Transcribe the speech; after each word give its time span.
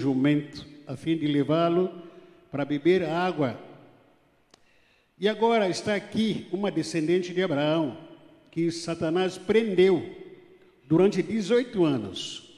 jumento 0.00 0.66
a 0.86 0.96
fim 0.96 1.16
de 1.16 1.26
levá-lo 1.26 1.92
para 2.50 2.64
beber 2.64 3.04
água. 3.04 3.56
E 5.18 5.28
agora 5.28 5.68
está 5.68 5.94
aqui 5.94 6.48
uma 6.50 6.70
descendente 6.70 7.32
de 7.32 7.42
Abraão 7.42 7.96
que 8.50 8.70
Satanás 8.72 9.38
prendeu 9.38 10.02
durante 10.88 11.22
18 11.22 11.84
anos. 11.84 12.50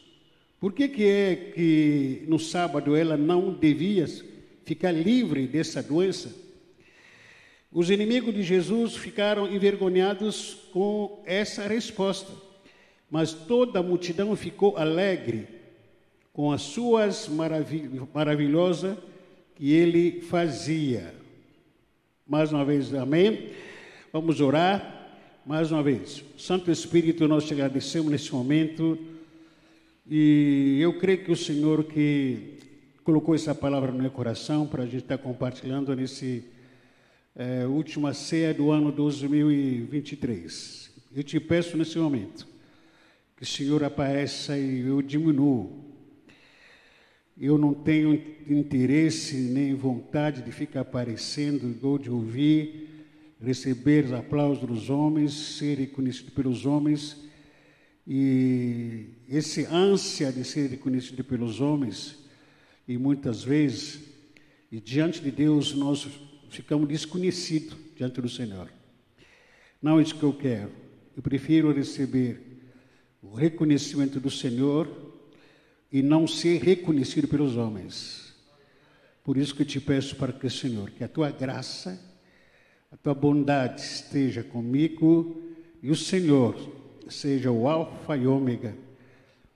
Por 0.58 0.72
que, 0.72 0.88
que 0.88 1.04
é 1.04 1.36
que 1.54 2.24
no 2.28 2.38
sábado 2.38 2.94
ela 2.94 3.16
não 3.16 3.52
devia 3.52 4.06
ficar 4.64 4.92
livre 4.92 5.46
dessa 5.46 5.82
doença? 5.82 6.32
Os 7.70 7.90
inimigos 7.90 8.32
de 8.32 8.42
Jesus 8.42 8.96
ficaram 8.96 9.52
envergonhados 9.52 10.68
com 10.72 11.22
essa 11.26 11.66
resposta, 11.66 12.32
mas 13.10 13.32
toda 13.32 13.80
a 13.80 13.82
multidão 13.82 14.34
ficou 14.36 14.76
alegre 14.76 15.61
com 16.32 16.50
as 16.50 16.62
suas 16.62 17.28
maravilhosas 17.28 18.08
maravilhosa 18.14 18.98
que 19.54 19.72
ele 19.72 20.22
fazia. 20.22 21.14
Mais 22.26 22.52
uma 22.52 22.64
vez, 22.64 22.94
amém. 22.94 23.50
Vamos 24.12 24.40
orar. 24.40 25.00
Mais 25.44 25.72
uma 25.72 25.82
vez, 25.82 26.22
Santo 26.38 26.70
Espírito, 26.70 27.26
nós 27.26 27.44
te 27.44 27.52
agradecemos 27.52 28.12
nesse 28.12 28.32
momento 28.32 28.96
e 30.08 30.78
eu 30.80 30.96
creio 31.00 31.24
que 31.24 31.32
o 31.32 31.36
Senhor 31.36 31.82
que 31.82 32.58
colocou 33.02 33.34
essa 33.34 33.52
palavra 33.52 33.90
no 33.90 33.98
meu 33.98 34.10
coração 34.12 34.68
para 34.68 34.84
a 34.84 34.86
gente 34.86 35.02
estar 35.02 35.18
compartilhando 35.18 35.96
nesse 35.96 36.44
é, 37.34 37.66
última 37.66 38.14
ceia 38.14 38.54
do 38.54 38.70
ano 38.70 38.92
2023. 38.92 40.92
Eu 41.12 41.24
te 41.24 41.40
peço 41.40 41.76
nesse 41.76 41.98
momento 41.98 42.46
que 43.36 43.42
o 43.42 43.46
Senhor 43.46 43.82
apareça 43.82 44.56
e 44.56 44.86
eu 44.86 45.02
diminuo. 45.02 45.81
Eu 47.38 47.56
não 47.56 47.72
tenho 47.72 48.14
interesse 48.48 49.36
nem 49.36 49.74
vontade 49.74 50.42
de 50.42 50.52
ficar 50.52 50.80
aparecendo 50.80 51.74
ou 51.82 51.98
de 51.98 52.10
ouvir, 52.10 52.88
receber 53.40 54.04
os 54.04 54.12
aplausos 54.12 54.66
dos 54.66 54.90
homens, 54.90 55.32
ser 55.32 55.78
reconhecido 55.78 56.30
pelos 56.32 56.66
homens. 56.66 57.16
E 58.06 59.06
esse 59.28 59.64
ânsia 59.64 60.30
de 60.30 60.44
ser 60.44 60.68
reconhecido 60.68 61.24
pelos 61.24 61.60
homens, 61.60 62.18
e 62.86 62.98
muitas 62.98 63.42
vezes, 63.42 64.00
e 64.70 64.80
diante 64.80 65.20
de 65.20 65.30
Deus, 65.30 65.74
nós 65.74 66.08
ficamos 66.50 66.88
desconhecidos 66.88 67.76
diante 67.96 68.20
do 68.20 68.28
Senhor. 68.28 68.68
Não 69.80 69.98
é 69.98 70.02
isso 70.02 70.14
que 70.14 70.22
eu 70.22 70.32
quero. 70.32 70.70
Eu 71.16 71.22
prefiro 71.22 71.72
receber 71.72 72.40
o 73.22 73.34
reconhecimento 73.34 74.20
do 74.20 74.30
Senhor 74.30 75.01
e 75.92 76.02
não 76.02 76.26
ser 76.26 76.62
reconhecido 76.62 77.28
pelos 77.28 77.56
homens. 77.56 78.34
Por 79.22 79.36
isso 79.36 79.54
que 79.54 79.62
eu 79.62 79.66
te 79.66 79.80
peço 79.80 80.16
para 80.16 80.32
que, 80.32 80.48
Senhor, 80.48 80.90
que 80.90 81.04
a 81.04 81.08
tua 81.08 81.30
graça, 81.30 82.00
a 82.90 82.96
tua 82.96 83.14
bondade 83.14 83.80
esteja 83.80 84.42
comigo 84.42 85.40
e 85.82 85.90
o 85.90 85.96
Senhor 85.96 86.56
seja 87.08 87.50
o 87.50 87.68
Alfa 87.68 88.16
e 88.16 88.26
Ômega, 88.26 88.74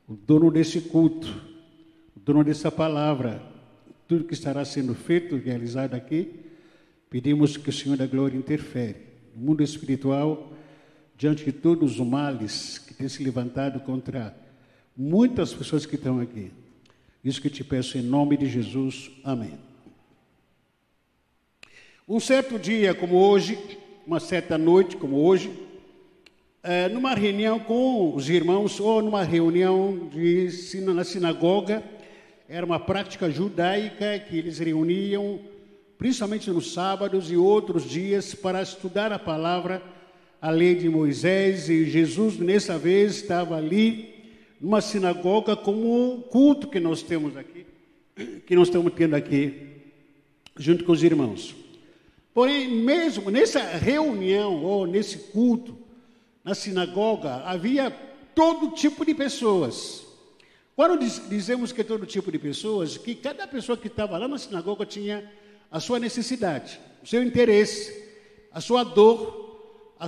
o 0.06 0.14
dono 0.14 0.50
desse 0.50 0.82
culto, 0.82 1.26
o 2.14 2.20
dono 2.20 2.44
dessa 2.44 2.70
palavra, 2.70 3.42
tudo 4.06 4.24
que 4.24 4.34
estará 4.34 4.64
sendo 4.64 4.94
feito, 4.94 5.36
realizado 5.36 5.94
aqui 5.94 6.46
Pedimos 7.08 7.56
que 7.56 7.70
o 7.70 7.72
Senhor 7.72 7.96
da 7.96 8.06
Glória 8.06 8.36
interfere 8.36 8.96
no 9.34 9.46
mundo 9.46 9.62
espiritual 9.62 10.52
diante 11.16 11.44
de 11.44 11.52
todos 11.52 12.00
os 12.00 12.06
males 12.06 12.78
que 12.78 12.92
têm 12.92 13.08
se 13.08 13.22
levantado 13.22 13.80
contra 13.80 14.36
muitas 14.96 15.52
pessoas 15.52 15.84
que 15.84 15.96
estão 15.96 16.20
aqui. 16.20 16.50
Isso 17.22 17.40
que 17.40 17.50
te 17.50 17.62
peço 17.62 17.98
em 17.98 18.02
nome 18.02 18.36
de 18.36 18.46
Jesus. 18.48 19.10
Amém. 19.22 19.52
Um 22.08 22.20
certo 22.20 22.58
dia 22.58 22.94
como 22.94 23.16
hoje, 23.16 23.58
uma 24.06 24.20
certa 24.20 24.56
noite 24.56 24.96
como 24.96 25.16
hoje, 25.16 25.50
é, 26.62 26.88
numa 26.88 27.14
reunião 27.14 27.58
com 27.58 28.14
os 28.14 28.28
irmãos 28.28 28.78
ou 28.80 29.02
numa 29.02 29.22
reunião 29.22 30.08
de, 30.08 30.48
na 30.82 31.04
sinagoga, 31.04 31.82
era 32.48 32.64
uma 32.64 32.78
prática 32.78 33.28
judaica 33.28 34.18
que 34.20 34.38
eles 34.38 34.58
reuniam 34.58 35.40
principalmente 35.98 36.50
nos 36.50 36.72
sábados 36.72 37.30
e 37.30 37.36
outros 37.36 37.88
dias, 37.88 38.34
para 38.34 38.62
estudar 38.62 39.12
a 39.12 39.18
palavra, 39.18 39.82
a 40.40 40.50
lei 40.50 40.74
de 40.74 40.88
Moisés. 40.88 41.68
E 41.68 41.84
Jesus, 41.86 42.38
nessa 42.38 42.78
vez, 42.78 43.16
estava 43.16 43.56
ali, 43.56 44.15
numa 44.60 44.80
sinagoga, 44.80 45.56
como 45.56 46.14
um 46.14 46.20
culto 46.20 46.68
que 46.68 46.80
nós 46.80 47.02
temos 47.02 47.36
aqui, 47.36 47.66
que 48.46 48.54
nós 48.54 48.68
estamos 48.68 48.92
tendo 48.94 49.14
aqui, 49.14 49.52
junto 50.56 50.84
com 50.84 50.92
os 50.92 51.02
irmãos. 51.02 51.54
Porém, 52.32 52.68
mesmo 52.68 53.30
nessa 53.30 53.60
reunião, 53.60 54.62
ou 54.62 54.86
nesse 54.86 55.18
culto, 55.30 55.76
na 56.44 56.54
sinagoga, 56.54 57.42
havia 57.44 57.90
todo 58.34 58.74
tipo 58.74 59.04
de 59.04 59.14
pessoas. 59.14 60.06
Quando 60.74 60.98
dizemos 61.28 61.72
que 61.72 61.82
todo 61.82 62.04
tipo 62.04 62.30
de 62.30 62.38
pessoas, 62.38 62.98
que 62.98 63.14
cada 63.14 63.46
pessoa 63.46 63.78
que 63.78 63.86
estava 63.86 64.18
lá 64.18 64.28
na 64.28 64.36
sinagoga 64.36 64.84
tinha 64.84 65.30
a 65.70 65.80
sua 65.80 65.98
necessidade, 65.98 66.78
o 67.02 67.06
seu 67.06 67.22
interesse, 67.22 68.04
a 68.52 68.60
sua 68.60 68.84
dor, 68.84 69.46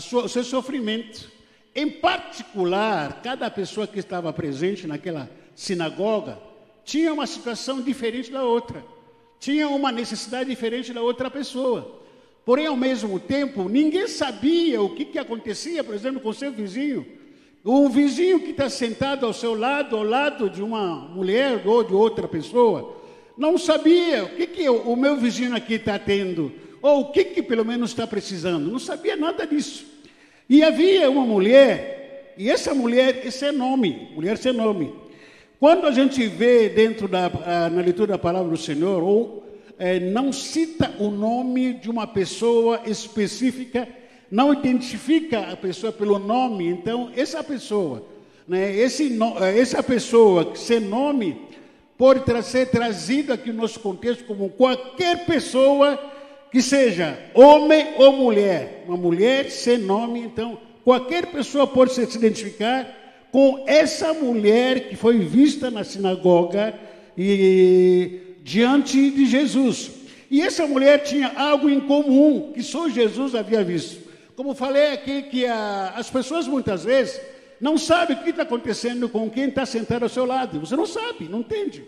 sua, 0.01 0.25
o 0.25 0.29
seu 0.29 0.45
sofrimento. 0.45 1.31
Em 1.79 1.89
particular, 1.89 3.23
cada 3.23 3.49
pessoa 3.49 3.87
que 3.87 4.01
estava 4.01 4.33
presente 4.33 4.85
naquela 4.85 5.31
sinagoga 5.55 6.37
tinha 6.85 7.15
uma 7.15 7.25
situação 7.25 7.81
diferente 7.81 8.33
da 8.33 8.43
outra, 8.43 8.85
tinha 9.39 9.69
uma 9.69 9.93
necessidade 9.93 10.51
diferente 10.51 10.93
da 10.93 11.01
outra 11.01 11.31
pessoa. 11.31 12.03
Porém, 12.45 12.67
ao 12.67 12.77
mesmo 12.77 13.21
tempo, 13.21 13.69
ninguém 13.69 14.09
sabia 14.09 14.83
o 14.83 14.93
que, 14.93 15.05
que 15.05 15.21
acontecia, 15.21 15.85
por 15.85 15.95
exemplo, 15.95 16.21
com 16.21 16.33
seu 16.33 16.51
vizinho. 16.51 17.07
O 17.63 17.89
vizinho 17.89 18.41
que 18.41 18.51
está 18.51 18.69
sentado 18.69 19.25
ao 19.25 19.33
seu 19.33 19.55
lado, 19.55 19.95
ao 19.97 20.03
lado 20.03 20.51
de 20.51 20.61
uma 20.61 20.97
mulher 20.97 21.63
ou 21.65 21.85
de 21.85 21.95
outra 21.95 22.27
pessoa, 22.27 22.97
não 23.37 23.57
sabia 23.57 24.25
o 24.25 24.31
que, 24.31 24.49
que 24.49 24.69
o 24.69 24.97
meu 24.97 25.17
vizinho 25.17 25.55
aqui 25.55 25.75
está 25.75 25.97
tendo, 25.97 26.53
ou 26.83 27.03
o 27.03 27.13
que, 27.13 27.25
que 27.27 27.41
pelo 27.41 27.65
menos 27.65 27.91
está 27.91 28.05
precisando, 28.05 28.69
não 28.69 28.81
sabia 28.81 29.15
nada 29.15 29.47
disso. 29.47 29.98
E 30.49 30.63
havia 30.63 31.11
uma 31.11 31.27
mulher, 31.27 32.35
e 32.39 32.51
essa 32.51 32.73
mulher, 32.75 33.27
esse 33.27 33.45
é 33.45 33.53
nome, 33.53 34.09
mulher 34.15 34.39
sem 34.39 34.53
nome. 34.53 34.95
Quando 35.61 35.87
a 35.87 35.91
gente 35.91 36.27
vê 36.27 36.69
dentro 36.71 37.07
da, 37.07 37.29
na 37.69 37.83
leitura 37.83 38.13
da 38.13 38.19
palavra 38.19 38.49
do 38.49 38.57
Senhor, 38.57 39.03
ou 39.03 39.45
é, 39.79 40.01
não 40.01 40.33
cita 40.33 40.95
o 40.99 41.11
nome 41.11 41.75
de 41.75 41.91
uma 41.91 42.07
pessoa 42.07 42.81
específica, 42.87 43.87
não 44.31 44.53
identifica 44.53 45.53
a 45.53 45.57
pessoa 45.57 45.93
pelo 45.93 46.19
nome, 46.19 46.67
então 46.67 47.11
essa 47.15 47.43
pessoa, 47.45 48.05
né, 48.47 48.75
esse, 48.75 49.19
essa 49.57 49.83
pessoa 49.83 50.55
sem 50.55 50.81
nome, 50.81 51.41
pode 51.99 52.23
ser 52.43 52.71
trazido 52.71 53.33
aqui 53.33 53.51
no 53.51 53.63
nosso 53.63 53.81
contexto 53.81 54.25
como 54.25 54.49
qualquer 54.51 55.27
pessoa 55.27 55.99
que 56.51 56.63
seja 56.63 57.19
homem 57.35 57.95
ou 57.97 58.13
mulher, 58.13 58.85
uma 58.87 58.97
mulher 58.97 59.51
sem 59.51 59.79
nome, 59.79 60.21
então 60.21 60.59
qualquer 60.85 61.27
pessoa 61.27 61.67
pode 61.67 61.93
se 61.93 62.01
identificar 62.17 62.87
com 63.31 63.65
essa 63.67 64.15
mulher 64.15 64.89
que 64.89 64.97
foi 64.97 65.19
vista 65.19 65.71
na 65.71 65.85
sinagoga 65.85 66.75
e 67.17 68.37
diante 68.43 69.11
de 69.11 69.27
Jesus. 69.27 69.91
E 70.31 70.41
essa 70.41 70.67
mulher 70.67 71.03
tinha 71.03 71.33
algo 71.37 71.69
em 71.69 71.81
comum 71.81 72.53
que 72.53 72.63
só 72.63 72.89
Jesus 72.89 73.35
havia 73.35 73.63
visto. 73.63 74.09
Como 74.35 74.55
falei 74.55 74.93
aqui, 74.93 75.23
que 75.23 75.47
a, 75.47 75.95
as 75.97 76.09
pessoas 76.09 76.47
muitas 76.47 76.85
vezes 76.85 77.21
não 77.61 77.77
sabe 77.77 78.13
o 78.13 78.23
que 78.23 78.31
está 78.31 78.43
acontecendo 78.43 79.09
com 79.09 79.29
quem 79.29 79.49
está 79.49 79.67
sentado 79.67 80.05
ao 80.05 80.09
seu 80.09 80.25
lado. 80.25 80.61
Você 80.61 80.77
não 80.77 80.87
sabe, 80.87 81.29
não 81.29 81.41
entende. 81.41 81.85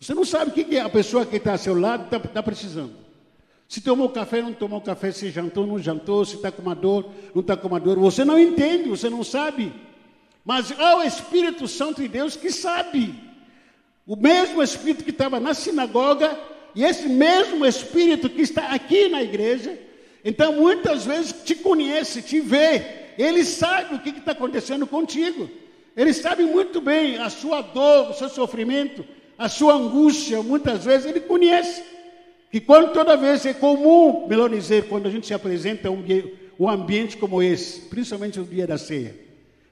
Você 0.00 0.14
não 0.14 0.24
sabe 0.24 0.50
o 0.50 0.54
que 0.64 0.78
a 0.78 0.88
pessoa 0.88 1.26
que 1.26 1.36
está 1.36 1.52
ao 1.52 1.58
seu 1.58 1.78
lado 1.78 2.04
está 2.04 2.20
tá 2.20 2.42
precisando. 2.42 3.07
Se 3.68 3.82
tomou 3.82 4.08
café, 4.08 4.40
não 4.40 4.54
tomou 4.54 4.80
café, 4.80 5.12
se 5.12 5.30
jantou, 5.30 5.66
não 5.66 5.78
jantou, 5.78 6.24
se 6.24 6.36
está 6.36 6.50
com 6.50 6.62
uma 6.62 6.74
dor, 6.74 7.10
não 7.34 7.42
está 7.42 7.54
com 7.54 7.68
uma 7.68 7.78
dor. 7.78 7.98
Você 7.98 8.24
não 8.24 8.38
entende, 8.38 8.88
você 8.88 9.10
não 9.10 9.22
sabe. 9.22 9.70
Mas 10.42 10.72
há 10.80 10.96
o 10.96 11.02
Espírito 11.02 11.68
Santo 11.68 12.00
de 12.00 12.08
Deus 12.08 12.34
que 12.34 12.50
sabe. 12.50 13.14
O 14.06 14.16
mesmo 14.16 14.62
Espírito 14.62 15.04
que 15.04 15.10
estava 15.10 15.38
na 15.38 15.52
sinagoga 15.52 16.38
e 16.74 16.82
esse 16.82 17.06
mesmo 17.08 17.66
Espírito 17.66 18.30
que 18.30 18.40
está 18.40 18.68
aqui 18.68 19.06
na 19.10 19.22
igreja. 19.22 19.78
Então, 20.24 20.54
muitas 20.54 21.04
vezes 21.04 21.34
te 21.44 21.54
conhece, 21.54 22.22
te 22.22 22.40
vê, 22.40 23.12
ele 23.18 23.44
sabe 23.44 23.96
o 23.96 23.98
que 23.98 24.08
está 24.08 24.32
acontecendo 24.32 24.86
contigo. 24.86 25.50
Ele 25.94 26.14
sabe 26.14 26.44
muito 26.44 26.80
bem 26.80 27.18
a 27.18 27.28
sua 27.28 27.60
dor, 27.60 28.10
o 28.10 28.14
seu 28.14 28.30
sofrimento, 28.30 29.04
a 29.36 29.46
sua 29.46 29.74
angústia. 29.74 30.42
Muitas 30.42 30.86
vezes 30.86 31.06
ele 31.06 31.20
conhece. 31.20 31.97
Que 32.50 32.60
quando 32.60 32.92
toda 32.92 33.16
vez 33.16 33.44
é 33.44 33.52
comum, 33.52 34.26
melhor 34.26 34.48
dizer, 34.48 34.88
quando 34.88 35.06
a 35.06 35.10
gente 35.10 35.26
se 35.26 35.34
apresenta 35.34 35.90
um, 35.90 36.02
um 36.58 36.68
ambiente 36.68 37.16
como 37.16 37.42
esse, 37.42 37.82
principalmente 37.82 38.38
no 38.38 38.44
dia 38.46 38.66
da 38.66 38.78
ceia, 38.78 39.14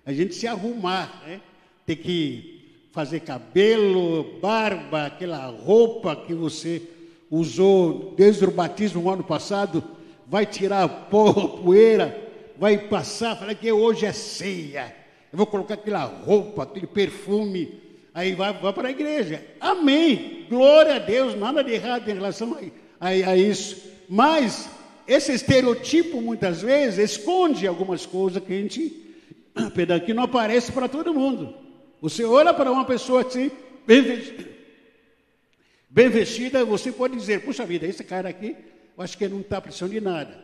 a 0.05 0.13
gente 0.13 0.35
se 0.35 0.47
arrumar, 0.47 1.23
né? 1.27 1.41
ter 1.87 1.97
que 1.97 2.57
fazer 2.93 3.21
cabelo, 3.21 4.39
barba, 4.41 5.07
aquela 5.07 5.47
roupa 5.47 6.15
que 6.17 6.35
você 6.35 6.83
usou 7.31 8.15
desde 8.17 8.45
o 8.45 8.51
batismo 8.51 9.03
no 9.03 9.11
ano 9.11 9.25
passado, 9.25 9.83
vai 10.27 10.45
tirar 10.47 10.89
pó, 11.11 11.33
poeira, 11.33 12.27
vai 12.59 12.79
passar, 12.79 13.37
fala 13.37 13.55
que 13.55 13.71
hoje 13.71 14.07
é 14.07 14.13
ceia. 14.13 14.95
Eu 15.33 15.37
vou 15.37 15.47
colocar 15.47 15.75
aquela 15.75 16.05
roupa, 16.05 16.63
aquele 16.63 16.87
perfume, 16.87 17.81
aí 18.17 18.35
vai, 18.35 18.51
vai 18.55 18.73
para 18.73 18.89
a 18.89 18.91
igreja. 18.91 19.45
Amém. 19.61 20.47
Glória 20.49 20.95
a 20.95 20.99
Deus, 20.99 21.35
nada 21.35 21.63
de 21.63 21.73
errado 21.73 22.09
em 22.09 22.15
relação 22.15 22.57
a, 22.99 23.09
a, 23.09 23.09
a 23.11 23.37
isso. 23.37 23.93
Mas 24.09 24.71
esse 25.07 25.33
estereotipo 25.33 26.23
muitas 26.23 26.63
vezes 26.63 27.11
esconde 27.11 27.67
algumas 27.67 28.07
coisas 28.07 28.43
que 28.43 28.55
a 28.55 28.57
gente, 28.57 29.15
que 30.07 30.15
não 30.15 30.23
aparece 30.23 30.73
para 30.73 30.89
todo 30.89 31.13
mundo. 31.13 31.55
Você 32.01 32.25
olha 32.25 32.55
para 32.55 32.73
uma 32.73 32.87
pessoa 32.87 33.21
assim, 33.21 33.51
bem 33.87 34.01
vestida, 34.01 34.49
bem 35.91 36.09
vestida, 36.09 36.65
você 36.65 36.91
pode 36.91 37.17
dizer, 37.17 37.45
puxa 37.45 37.67
vida, 37.67 37.87
esse 37.87 38.03
cara 38.03 38.31
aqui, 38.31 38.57
eu 38.97 39.05
acho 39.05 39.19
que 39.19 39.25
ele 39.25 39.35
não 39.35 39.43
está 39.43 39.61
precisando 39.61 39.91
de 39.91 40.01
nada. 40.01 40.43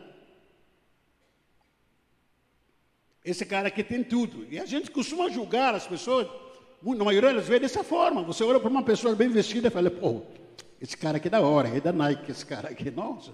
Esse 3.25 3.45
cara 3.45 3.69
aqui 3.69 3.83
tem 3.83 4.03
tudo. 4.03 4.45
E 4.51 4.59
a 4.59 4.65
gente 4.65 4.91
costuma 4.91 5.29
julgar 5.29 5.73
as 5.73 5.87
pessoas, 5.87 6.27
na 6.83 7.03
maioria 7.03 7.33
das 7.33 7.47
vezes, 7.47 7.61
dessa 7.61 7.83
forma. 7.83 8.23
Você 8.23 8.43
olha 8.43 8.59
para 8.59 8.69
uma 8.69 8.83
pessoa 8.83 9.15
bem 9.15 9.29
vestida 9.29 9.67
e 9.67 9.71
fala, 9.71 9.89
pô, 9.89 10.21
esse 10.81 10.97
cara 10.97 11.17
aqui 11.17 11.27
é 11.27 11.31
da 11.31 11.41
hora, 11.41 11.69
é 11.69 11.79
da 11.79 11.93
Nike, 11.93 12.31
esse 12.31 12.45
cara 12.45 12.69
aqui, 12.69 12.91
nossa, 12.91 13.31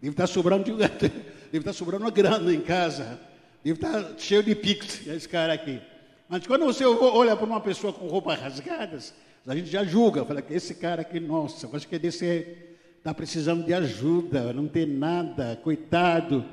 deve 0.00 0.12
estar 0.12 0.24
tá 0.24 0.26
sobrando, 0.26 0.64
de, 0.64 0.72
deve 0.76 1.08
estar 1.52 1.62
tá 1.62 1.72
sobrando 1.72 2.04
uma 2.04 2.10
grana 2.10 2.52
em 2.52 2.60
casa, 2.60 3.18
deve 3.64 3.78
estar 3.78 4.02
tá 4.02 4.14
cheio 4.18 4.42
de 4.42 4.54
pix, 4.54 5.06
esse 5.06 5.28
cara 5.28 5.52
aqui. 5.52 5.80
Mas 6.28 6.46
quando 6.46 6.64
você 6.64 6.84
olha 6.84 7.34
para 7.34 7.46
uma 7.46 7.60
pessoa 7.60 7.92
com 7.92 8.06
roupas 8.06 8.38
rasgadas, 8.38 9.14
a 9.46 9.56
gente 9.56 9.70
já 9.70 9.82
julga, 9.82 10.24
fala 10.24 10.42
que 10.42 10.52
esse 10.52 10.74
cara 10.74 11.02
aqui, 11.02 11.18
nossa, 11.18 11.68
acho 11.74 11.88
que 11.88 11.98
desse 11.98 12.56
está 12.98 13.14
precisando 13.14 13.64
de 13.64 13.72
ajuda, 13.72 14.52
não 14.52 14.68
tem 14.68 14.84
nada, 14.84 15.58
coitado 15.64 16.44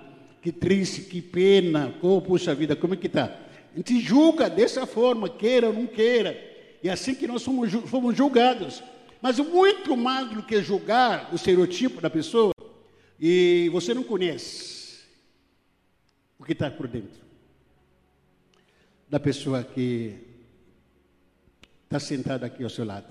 que 0.42 0.52
triste, 0.52 1.02
que 1.02 1.22
pena, 1.22 1.94
oh, 2.02 2.22
puxa 2.22 2.56
vida, 2.56 2.74
como 2.74 2.94
é 2.94 2.98
que 2.98 3.08
está? 3.08 3.36
A 3.74 3.78
gente 3.78 4.00
julga 4.00 4.50
dessa 4.50 4.86
forma, 4.86 5.30
queira 5.30 5.68
ou 5.68 5.74
não 5.74 5.88
queira. 5.88 6.38
E 6.82 6.90
é 6.90 6.92
assim 6.92 7.14
que 7.14 7.28
nós 7.28 7.42
somos, 7.42 7.72
fomos 7.72 8.16
julgados. 8.16 8.84
Mas 9.22 9.40
muito 9.40 9.96
mais 9.98 10.30
do 10.30 10.44
que 10.44 10.62
julgar 10.62 11.32
o 11.32 11.36
estereotipo 11.36 12.02
da 12.02 12.10
pessoa, 12.10 12.54
e 13.20 13.70
você 13.72 13.94
não 13.94 14.04
conhece 14.04 15.00
o 16.38 16.44
que 16.44 16.54
está 16.54 16.70
por 16.70 16.88
dentro 16.88 17.28
da 19.10 19.20
pessoa 19.20 19.64
que 19.64 20.16
está 21.86 22.00
sentada 22.00 22.46
aqui 22.46 22.64
ao 22.64 22.70
seu 22.70 22.86
lado. 22.86 23.08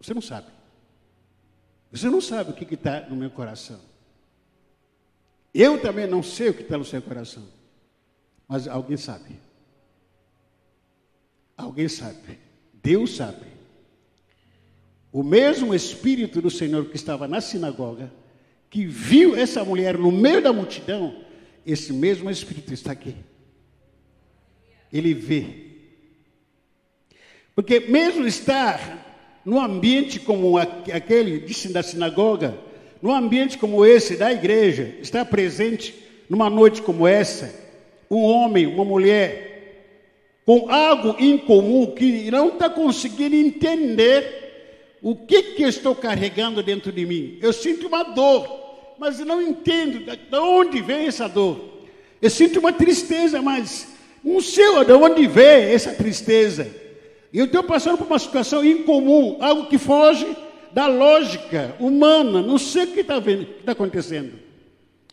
Você 0.00 0.12
não 0.12 0.20
sabe. 0.20 0.48
Você 1.90 2.10
não 2.10 2.20
sabe 2.20 2.50
o 2.50 2.54
que 2.54 2.74
está 2.74 3.00
no 3.08 3.16
meu 3.16 3.30
coração. 3.30 3.80
Eu 5.54 5.80
também 5.80 6.06
não 6.06 6.22
sei 6.22 6.50
o 6.50 6.54
que 6.54 6.62
está 6.62 6.76
no 6.76 6.84
seu 6.84 7.00
coração, 7.00 7.48
mas 8.46 8.68
alguém 8.68 8.96
sabe. 8.96 9.40
Alguém 11.58 11.88
sabe. 11.88 12.38
Deus 12.72 13.16
sabe. 13.16 13.44
O 15.12 15.24
mesmo 15.24 15.74
Espírito 15.74 16.40
do 16.40 16.48
Senhor 16.48 16.86
que 16.86 16.94
estava 16.94 17.26
na 17.26 17.40
sinagoga, 17.40 18.12
que 18.70 18.86
viu 18.86 19.36
essa 19.36 19.64
mulher 19.64 19.98
no 19.98 20.12
meio 20.12 20.40
da 20.40 20.52
multidão, 20.52 21.24
esse 21.66 21.92
mesmo 21.92 22.30
Espírito 22.30 22.72
está 22.72 22.92
aqui. 22.92 23.16
Ele 24.92 25.12
vê. 25.12 25.66
Porque 27.56 27.80
mesmo 27.80 28.24
estar 28.24 29.40
num 29.44 29.60
ambiente 29.60 30.20
como 30.20 30.56
aquele 30.56 31.40
da 31.72 31.82
sinagoga, 31.82 32.56
num 33.02 33.12
ambiente 33.12 33.58
como 33.58 33.84
esse 33.84 34.16
da 34.16 34.32
igreja, 34.32 34.94
estar 35.00 35.24
presente 35.24 35.94
numa 36.28 36.48
noite 36.48 36.82
como 36.82 37.06
essa, 37.08 37.52
um 38.10 38.22
homem, 38.22 38.66
uma 38.66 38.84
mulher, 38.84 39.47
com 40.48 40.70
algo 40.70 41.14
em 41.18 41.36
comum 41.36 41.88
que 41.88 42.30
não 42.30 42.48
está 42.48 42.70
conseguindo 42.70 43.36
entender 43.36 44.96
o 45.02 45.14
que, 45.14 45.42
que 45.42 45.62
estou 45.64 45.94
carregando 45.94 46.62
dentro 46.62 46.90
de 46.90 47.04
mim. 47.04 47.36
Eu 47.42 47.52
sinto 47.52 47.86
uma 47.86 48.02
dor, 48.02 48.96
mas 48.98 49.18
não 49.18 49.42
entendo 49.42 49.98
de 49.98 50.38
onde 50.38 50.80
vem 50.80 51.06
essa 51.06 51.28
dor. 51.28 51.84
Eu 52.22 52.30
sinto 52.30 52.60
uma 52.60 52.72
tristeza, 52.72 53.42
mas 53.42 53.88
não 54.24 54.40
sei 54.40 54.64
de 54.86 54.92
onde 54.92 55.26
vem 55.26 55.64
essa 55.64 55.92
tristeza. 55.92 56.66
Eu 57.30 57.44
estou 57.44 57.62
passando 57.62 57.98
por 57.98 58.06
uma 58.06 58.18
situação 58.18 58.64
incomum, 58.64 59.36
algo 59.40 59.66
que 59.66 59.76
foge 59.76 60.26
da 60.72 60.86
lógica 60.86 61.76
humana. 61.78 62.40
Não 62.40 62.56
sei 62.56 62.84
o 62.84 62.92
que 62.92 63.00
está 63.00 63.20
tá 63.66 63.72
acontecendo. 63.72 64.32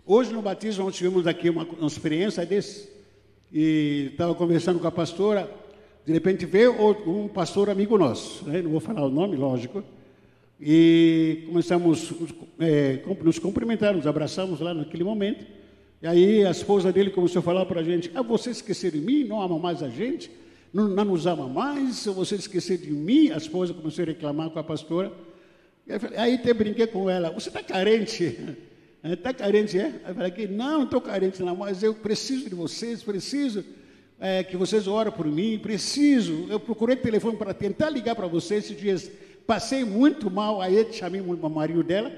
Hoje 0.05 0.31
no 0.31 0.41
batismo 0.41 0.85
nós 0.85 0.95
tivemos 0.95 1.27
aqui 1.27 1.49
uma, 1.49 1.63
uma 1.63 1.87
experiência 1.87 2.45
desse. 2.45 2.94
E 3.57 4.09
estava 4.11 4.35
conversando 4.35 4.81
com 4.81 4.87
a 4.87 4.91
pastora. 4.91 5.49
De 6.05 6.11
repente 6.11 6.45
veio 6.45 6.75
um 7.07 7.29
pastor 7.29 7.69
amigo 7.69 7.97
nosso, 7.97 8.43
né? 8.45 8.61
não 8.61 8.69
vou 8.69 8.81
falar 8.81 9.05
o 9.05 9.09
nome, 9.09 9.37
lógico. 9.37 9.81
E 10.59 11.45
começamos 11.47 12.13
é, 12.59 12.99
nos 13.23 13.39
cumprimentar, 13.39 13.95
nos 13.95 14.05
abraçamos 14.05 14.59
lá 14.59 14.73
naquele 14.73 15.05
momento. 15.05 15.45
E 16.01 16.05
aí 16.05 16.45
a 16.45 16.51
esposa 16.51 16.91
dele 16.91 17.11
começou 17.11 17.39
a 17.39 17.43
falar 17.43 17.65
para 17.65 17.79
a 17.79 17.83
gente: 17.83 18.11
Ah, 18.13 18.21
você 18.21 18.49
esqueceu 18.49 18.91
de 18.91 18.99
mim? 18.99 19.23
Não 19.23 19.41
ama 19.41 19.57
mais 19.57 19.81
a 19.81 19.87
gente? 19.87 20.29
Não, 20.73 20.89
não 20.89 21.05
nos 21.05 21.25
ama 21.25 21.47
mais? 21.47 22.05
Você 22.07 22.35
esquecer 22.35 22.77
de 22.77 22.91
mim? 22.91 23.31
A 23.31 23.37
esposa 23.37 23.73
começou 23.73 24.03
a 24.03 24.07
reclamar 24.07 24.49
com 24.49 24.59
a 24.59 24.63
pastora. 24.65 25.13
Aí 26.17 26.35
até 26.35 26.53
brinquei 26.53 26.87
com 26.87 27.09
ela, 27.09 27.29
você 27.31 27.47
está 27.47 27.63
carente? 27.63 28.37
Está 29.13 29.31
carente, 29.31 29.77
é? 29.77 30.01
Aí 30.03 30.09
eu 30.09 30.15
falei, 30.15 30.47
não, 30.47 30.83
estou 30.83 30.99
carente 30.99 31.43
não, 31.43 31.55
mas 31.55 31.83
eu 31.83 31.93
preciso 31.93 32.49
de 32.49 32.55
vocês, 32.55 33.03
preciso 33.03 33.63
é, 34.19 34.43
que 34.43 34.57
vocês 34.57 34.87
orem 34.87 35.13
por 35.13 35.27
mim, 35.27 35.59
preciso. 35.59 36.47
Eu 36.49 36.59
procurei 36.59 36.95
telefone 36.95 37.37
para 37.37 37.53
tentar 37.53 37.91
ligar 37.91 38.15
para 38.15 38.25
vocês 38.25 38.65
esses 38.65 38.79
dias, 38.79 39.11
passei 39.45 39.85
muito 39.85 40.31
mal, 40.31 40.59
aí 40.59 40.91
chamei 40.91 41.21
o 41.21 41.49
marido 41.49 41.83
dela, 41.83 42.11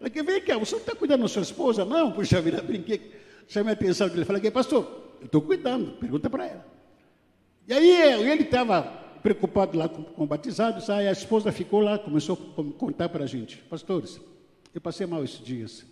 falei, 0.00 0.22
vem 0.22 0.40
cá, 0.40 0.58
você 0.58 0.74
não 0.74 0.80
está 0.80 0.96
cuidando 0.96 1.22
da 1.22 1.28
sua 1.28 1.42
esposa? 1.42 1.84
Não, 1.84 2.10
puxa 2.10 2.40
vida, 2.40 2.60
brinquei, 2.62 3.12
chamei 3.46 3.70
a 3.70 3.74
atenção 3.74 4.08
dele, 4.08 4.24
falei, 4.24 4.50
pastor, 4.50 5.12
eu 5.20 5.26
estou 5.26 5.42
cuidando, 5.42 5.92
pergunta 5.92 6.28
para 6.28 6.46
ela. 6.46 6.66
E 7.68 7.72
aí 7.72 8.28
ele 8.28 8.42
estava 8.42 8.82
preocupado 9.22 9.78
lá 9.78 9.88
com, 9.88 10.02
com 10.02 10.26
batizados, 10.26 10.90
aí 10.90 11.06
a 11.06 11.12
esposa 11.12 11.52
ficou 11.52 11.80
lá, 11.80 12.00
começou 12.00 12.36
a 12.58 12.76
contar 12.76 13.08
para 13.10 13.22
a 13.22 13.26
gente, 13.28 13.58
pastores, 13.70 14.20
eu 14.74 14.80
passei 14.80 15.06
mal 15.06 15.22
esses 15.22 15.38
dias. 15.38 15.91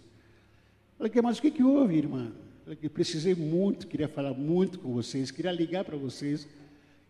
Falei, 1.00 1.12
mas 1.22 1.38
o 1.38 1.40
que, 1.40 1.50
que 1.50 1.62
houve, 1.62 1.96
irmã? 1.96 2.30
Que 2.78 2.86
precisei 2.86 3.34
muito, 3.34 3.86
queria 3.86 4.06
falar 4.06 4.34
muito 4.34 4.78
com 4.78 4.92
vocês, 4.92 5.30
queria 5.30 5.50
ligar 5.50 5.82
para 5.82 5.96
vocês, 5.96 6.46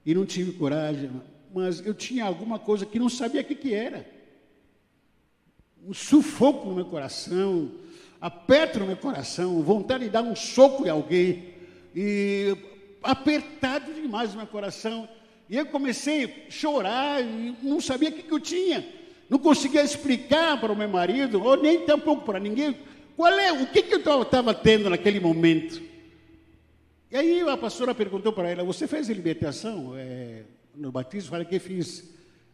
e 0.06 0.14
não 0.14 0.25
tive 0.25 0.52
coragem, 0.52 1.11
mas 1.52 1.85
eu 1.85 1.92
tinha 1.92 2.25
alguma 2.25 2.56
coisa 2.56 2.87
que 2.87 3.00
não 3.00 3.09
sabia 3.09 3.40
o 3.40 3.44
que, 3.44 3.56
que 3.56 3.75
era. 3.75 4.09
Um 5.85 5.92
sufoco 5.92 6.68
no 6.68 6.76
meu 6.76 6.85
coração, 6.85 7.68
aperto 8.20 8.78
no 8.78 8.87
meu 8.87 8.97
coração, 8.97 9.61
vontade 9.61 10.04
de 10.04 10.11
dar 10.11 10.23
um 10.23 10.37
soco 10.37 10.87
em 10.87 10.88
alguém, 10.88 11.54
e 11.92 12.56
apertado 13.02 13.92
demais 13.92 14.30
no 14.30 14.37
meu 14.37 14.47
coração. 14.47 15.09
E 15.49 15.56
eu 15.56 15.66
comecei 15.66 16.47
a 16.47 16.50
chorar 16.50 17.20
e 17.20 17.56
não 17.61 17.80
sabia 17.80 18.11
o 18.11 18.12
que, 18.12 18.23
que 18.23 18.32
eu 18.32 18.38
tinha. 18.38 18.87
Não 19.28 19.40
conseguia 19.40 19.82
explicar 19.82 20.61
para 20.61 20.73
o 20.73 20.76
meu 20.76 20.88
marido, 20.88 21.42
ou 21.42 21.56
nem 21.56 21.85
tampouco 21.85 22.25
para 22.25 22.38
ninguém, 22.38 22.76
qual 23.21 23.39
é, 23.39 23.53
o 23.53 23.67
que, 23.67 23.83
que 23.83 23.95
eu 23.95 24.23
estava 24.23 24.55
tendo 24.55 24.89
naquele 24.89 25.21
momento. 25.21 25.79
E 27.11 27.17
aí 27.19 27.41
a 27.43 27.55
pastora 27.55 27.95
perguntou 27.95 28.33
para 28.33 28.49
ela, 28.49 28.65
você 28.65 28.87
fez 28.87 29.11
libertação 29.11 29.93
é, 29.95 30.45
no 30.75 30.91
batismo? 30.91 31.29
Falei 31.29 31.45
que 31.45 31.59
fiz. 31.59 32.03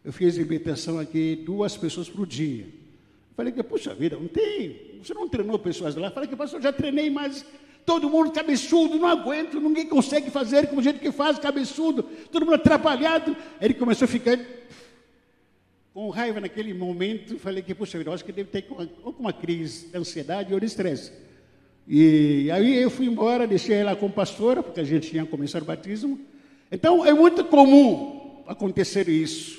Eu 0.05 0.13
fiz 0.13 0.37
libertação 0.37 0.99
aqui 0.99 1.37
duas 1.37 1.77
pessoas 1.77 2.09
por 2.09 2.27
dia. 2.27 2.65
Eu 2.65 3.37
falei 3.37 3.53
que, 3.53 3.63
puxa 3.63 3.95
vida, 3.95 4.17
não 4.17 4.27
tem. 4.27 4.99
Você 5.01 5.15
não 5.15 5.29
treinou 5.29 5.57
pessoas 5.57 5.95
lá? 5.95 6.09
Eu 6.09 6.13
falei 6.13 6.29
que, 6.29 6.35
pastor, 6.35 6.61
já 6.61 6.73
treinei 6.73 7.11
mais 7.11 7.47
todo 7.85 8.11
mundo 8.11 8.33
cabeçudo, 8.33 8.99
não 8.99 9.07
aguento, 9.07 9.61
ninguém 9.61 9.87
consegue 9.87 10.33
fazer 10.33 10.67
como 10.67 10.81
o 10.81 10.83
jeito 10.83 10.99
que 10.99 11.13
faz, 11.13 11.39
cabeçudo, 11.39 12.03
todo 12.33 12.45
mundo 12.45 12.57
atrapalhado. 12.57 13.37
Ele 13.61 13.73
começou 13.73 14.07
a 14.07 14.09
ficar 14.09 14.37
com 15.97 16.11
raiva 16.11 16.43
naquele 16.43 16.75
momento. 16.75 17.39
Falei 17.39 17.63
que, 17.63 17.73
vida, 17.73 18.11
eu 18.11 18.13
acho 18.13 18.23
que 18.23 18.31
deve 18.31 18.51
ter 18.51 18.61
com 18.61 18.87
uma 19.19 19.33
crise 19.33 19.87
de 19.87 19.97
ansiedade 19.97 20.53
ou 20.53 20.61
de 20.61 20.67
estresse. 20.67 21.11
E 21.89 22.51
aí 22.51 22.83
eu 22.83 22.91
fui 22.91 23.07
embora, 23.07 23.47
deixei 23.47 23.77
ela 23.77 23.97
com 23.97 24.05
a 24.05 24.11
pastora, 24.11 24.63
porque 24.63 24.79
a 24.79 24.85
gente 24.85 25.09
tinha 25.09 25.25
começado 25.25 25.63
o 25.63 25.65
batismo. 25.65 26.21
Então 26.71 27.03
é 27.03 27.15
muito 27.15 27.43
comum 27.45 28.43
acontecer 28.47 29.09
isso. 29.09 29.59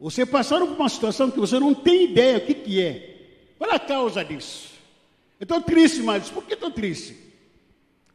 Você 0.00 0.24
passar 0.24 0.58
por 0.60 0.70
uma 0.70 0.88
situação 0.88 1.30
que 1.30 1.38
você 1.38 1.60
não 1.60 1.74
tem 1.74 2.04
ideia 2.04 2.38
o 2.38 2.40
que, 2.40 2.54
que 2.54 2.80
é. 2.80 3.16
Qual 3.58 3.70
é 3.70 3.74
a 3.74 3.78
causa 3.78 4.24
disso? 4.24 4.70
Eu 5.38 5.44
estou 5.44 5.60
triste, 5.60 6.00
mas 6.00 6.30
por 6.30 6.46
que 6.46 6.54
estou 6.54 6.70
triste? 6.70 7.14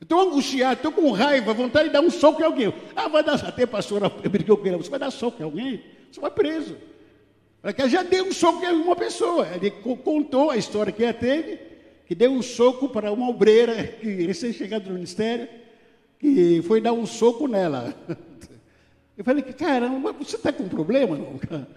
Estou 0.02 0.22
angustiado, 0.22 0.78
estou 0.78 0.92
com 0.92 1.12
raiva, 1.12 1.54
vontade 1.54 1.90
de 1.90 1.94
dar 1.94 2.02
um 2.02 2.10
soco 2.10 2.42
em 2.42 2.46
alguém. 2.46 2.74
Ah, 2.96 3.08
vai 3.08 3.24
dar, 3.24 3.36
até 3.36 3.68
pastora 3.68 4.10
brigou 4.28 4.58
com 4.58 4.66
ele, 4.66 4.78
você 4.78 4.90
vai 4.90 5.00
dar 5.00 5.12
soco 5.12 5.40
em 5.40 5.46
alguém? 5.46 5.84
Você 6.12 6.20
vai 6.20 6.32
preso. 6.32 6.76
Porque 7.74 7.90
já 7.90 8.02
deu 8.02 8.26
um 8.26 8.32
soco 8.32 8.64
em 8.64 8.72
uma 8.72 8.96
pessoa. 8.96 9.46
Ele 9.54 9.70
contou 9.72 10.50
a 10.50 10.56
história 10.56 10.90
que 10.90 11.04
ela 11.04 11.14
teve, 11.14 11.60
que 12.06 12.16
deu 12.16 12.32
um 12.32 12.42
soco 12.42 12.88
para 12.88 13.12
uma 13.12 13.28
obreira 13.28 13.84
que 14.00 14.08
recém-chegada 14.26 14.86
do 14.86 14.94
ministério, 14.94 15.50
que 16.18 16.62
foi 16.62 16.80
dar 16.80 16.94
um 16.94 17.06
soco 17.06 17.46
nela. 17.46 17.94
Eu 19.18 19.26
falei, 19.26 19.44
caramba, 19.44 20.14
você 20.14 20.38
está 20.38 20.54
com 20.54 20.70
problema? 20.70 21.18
Não? 21.18 21.40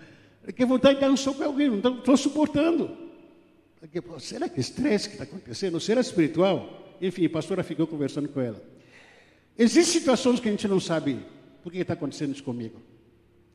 Que 0.56 0.64
vontade 0.64 0.94
de 0.94 1.00
dar 1.02 1.10
um 1.10 1.16
soco 1.16 1.42
em 1.42 1.46
alguém, 1.46 1.68
não 1.68 1.98
estou 1.98 2.16
suportando. 2.16 2.96
Pô, 4.06 4.18
será 4.18 4.48
que 4.48 4.58
estresse 4.58 5.08
que 5.08 5.14
está 5.14 5.24
acontecendo? 5.24 5.78
Será 5.78 6.00
espiritual? 6.00 6.96
Enfim, 7.00 7.26
a 7.26 7.30
pastora 7.30 7.62
ficou 7.62 7.86
conversando 7.86 8.28
com 8.28 8.40
ela. 8.40 8.60
Existem 9.58 10.00
situações 10.00 10.40
que 10.40 10.48
a 10.48 10.50
gente 10.50 10.66
não 10.66 10.80
sabe 10.80 11.18
por 11.62 11.70
que 11.70 11.78
está 11.78 11.92
acontecendo 11.92 12.32
isso 12.32 12.42
comigo. 12.42 12.80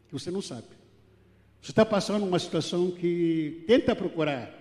Que 0.08 0.14
você 0.14 0.30
não 0.30 0.42
sabe. 0.42 0.68
Você 1.66 1.72
está 1.72 1.84
passando 1.84 2.24
uma 2.24 2.38
situação 2.38 2.92
que 2.92 3.64
tenta 3.66 3.96
procurar 3.96 4.54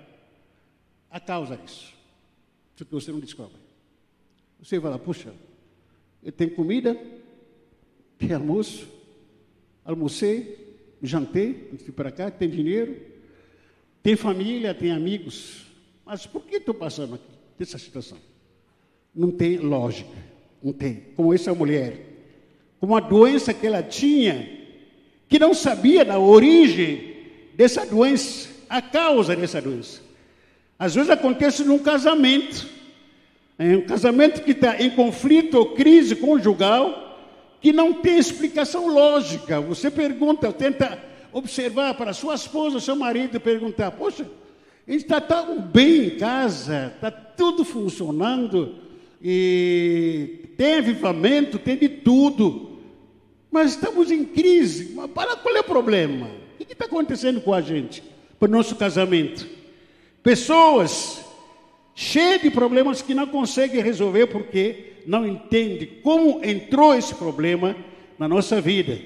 a 1.10 1.20
causa 1.20 1.54
disso. 1.54 1.92
Só 2.74 2.82
que 2.82 2.90
você 2.90 3.12
não 3.12 3.20
descobre. 3.20 3.58
Você 4.58 4.80
fala, 4.80 4.98
puxa, 4.98 5.34
eu 6.22 6.32
tenho 6.32 6.52
comida, 6.52 6.98
tem 8.16 8.32
almoço, 8.32 8.88
almocei, 9.84 10.78
jantei, 11.02 11.68
antes 11.74 11.84
de 11.84 11.90
ir 11.90 11.94
para 11.94 12.10
cá, 12.10 12.30
tem 12.30 12.48
dinheiro, 12.48 12.98
tem 14.02 14.16
família, 14.16 14.72
tem 14.72 14.90
amigos. 14.90 15.66
Mas 16.06 16.24
por 16.24 16.46
que 16.46 16.56
estou 16.56 16.72
passando 16.72 17.16
aqui, 17.16 17.34
dessa 17.58 17.76
situação? 17.76 18.16
Não 19.14 19.30
tem 19.30 19.58
lógica, 19.58 20.16
não 20.62 20.72
tem. 20.72 21.02
Como 21.14 21.34
essa 21.34 21.54
mulher, 21.54 22.00
com 22.80 22.96
a 22.96 23.00
doença 23.00 23.52
que 23.52 23.66
ela 23.66 23.82
tinha, 23.82 24.63
que 25.34 25.38
não 25.40 25.52
sabia 25.52 26.04
da 26.04 26.16
origem 26.16 27.12
dessa 27.54 27.84
doença, 27.84 28.48
a 28.68 28.80
causa 28.80 29.34
dessa 29.34 29.60
doença. 29.60 30.00
Às 30.78 30.94
vezes 30.94 31.10
acontece 31.10 31.64
num 31.64 31.80
casamento, 31.80 32.68
é 33.58 33.76
um 33.76 33.80
casamento 33.80 34.44
que 34.44 34.52
está 34.52 34.80
em 34.80 34.90
conflito 34.90 35.54
ou 35.54 35.74
crise 35.74 36.14
conjugal, 36.14 37.18
que 37.60 37.72
não 37.72 37.94
tem 37.94 38.16
explicação 38.16 38.86
lógica. 38.86 39.60
Você 39.60 39.90
pergunta, 39.90 40.52
tenta 40.52 41.02
observar 41.32 41.94
para 41.94 42.12
sua 42.12 42.36
esposa, 42.36 42.78
seu 42.78 42.94
marido, 42.94 43.40
perguntar: 43.40 43.90
Poxa, 43.90 44.30
a 44.86 44.92
gente 44.92 45.02
está 45.02 45.20
tão 45.20 45.60
bem 45.60 46.04
em 46.04 46.10
casa, 46.10 46.92
está 46.94 47.10
tudo 47.10 47.64
funcionando, 47.64 48.76
e 49.20 50.48
tem 50.56 50.76
avivamento, 50.76 51.58
tem 51.58 51.76
de 51.76 51.88
tudo. 51.88 52.73
Mas 53.54 53.70
estamos 53.70 54.10
em 54.10 54.24
crise. 54.24 54.94
Mas 54.96 55.08
para 55.12 55.36
qual 55.36 55.54
é 55.54 55.60
o 55.60 55.64
problema? 55.64 56.28
O 56.58 56.64
que 56.64 56.72
está 56.72 56.86
acontecendo 56.86 57.40
com 57.40 57.54
a 57.54 57.60
gente? 57.60 58.02
Para 58.36 58.48
o 58.48 58.50
nosso 58.50 58.74
casamento. 58.74 59.46
Pessoas 60.24 61.24
cheias 61.94 62.42
de 62.42 62.50
problemas 62.50 63.00
que 63.00 63.14
não 63.14 63.28
conseguem 63.28 63.80
resolver 63.80 64.26
porque 64.26 64.94
não 65.06 65.24
entendem 65.24 65.88
como 66.02 66.44
entrou 66.44 66.96
esse 66.96 67.14
problema 67.14 67.76
na 68.18 68.26
nossa 68.26 68.60
vida. 68.60 68.98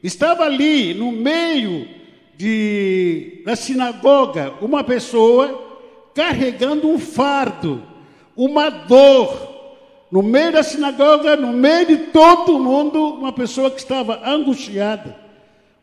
Estava 0.00 0.44
ali 0.44 0.94
no 0.94 1.10
meio 1.10 1.88
de, 2.36 3.42
da 3.44 3.56
sinagoga 3.56 4.54
uma 4.60 4.84
pessoa 4.84 5.90
carregando 6.14 6.88
um 6.88 7.00
fardo, 7.00 7.82
uma 8.36 8.70
dor, 8.70 9.57
no 10.10 10.22
meio 10.22 10.52
da 10.52 10.62
sinagoga, 10.62 11.36
no 11.36 11.52
meio 11.52 11.86
de 11.86 11.96
todo 12.08 12.58
mundo, 12.58 13.14
uma 13.14 13.32
pessoa 13.32 13.70
que 13.70 13.78
estava 13.78 14.20
angustiada, 14.24 15.14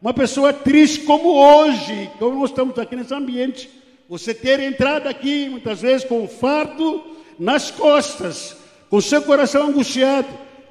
uma 0.01 0.13
pessoa 0.13 0.51
triste, 0.51 1.01
como 1.01 1.33
hoje, 1.33 2.09
como 2.19 2.39
nós 2.39 2.49
estamos 2.49 2.77
aqui 2.77 2.95
nesse 2.95 3.13
ambiente. 3.13 3.69
Você 4.09 4.33
ter 4.33 4.59
entrado 4.59 5.07
aqui, 5.07 5.49
muitas 5.49 5.81
vezes, 5.81 6.05
com 6.05 6.21
um 6.21 6.27
fardo 6.27 7.03
nas 7.39 7.71
costas, 7.71 8.55
com 8.89 9.01
seu 9.01 9.21
coração 9.21 9.67
angustiado, 9.67 10.27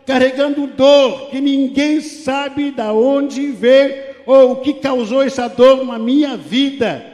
carregando 0.07 0.67
dor, 0.67 1.31
que 1.31 1.41
ninguém 1.41 2.01
sabe 2.01 2.71
de 2.71 2.83
onde 2.83 3.51
veio 3.51 4.15
ou 4.27 4.53
o 4.53 4.57
que 4.57 4.75
causou 4.75 5.23
essa 5.23 5.49
dor 5.49 5.85
na 5.85 5.99
minha 5.99 6.37
vida. 6.37 7.05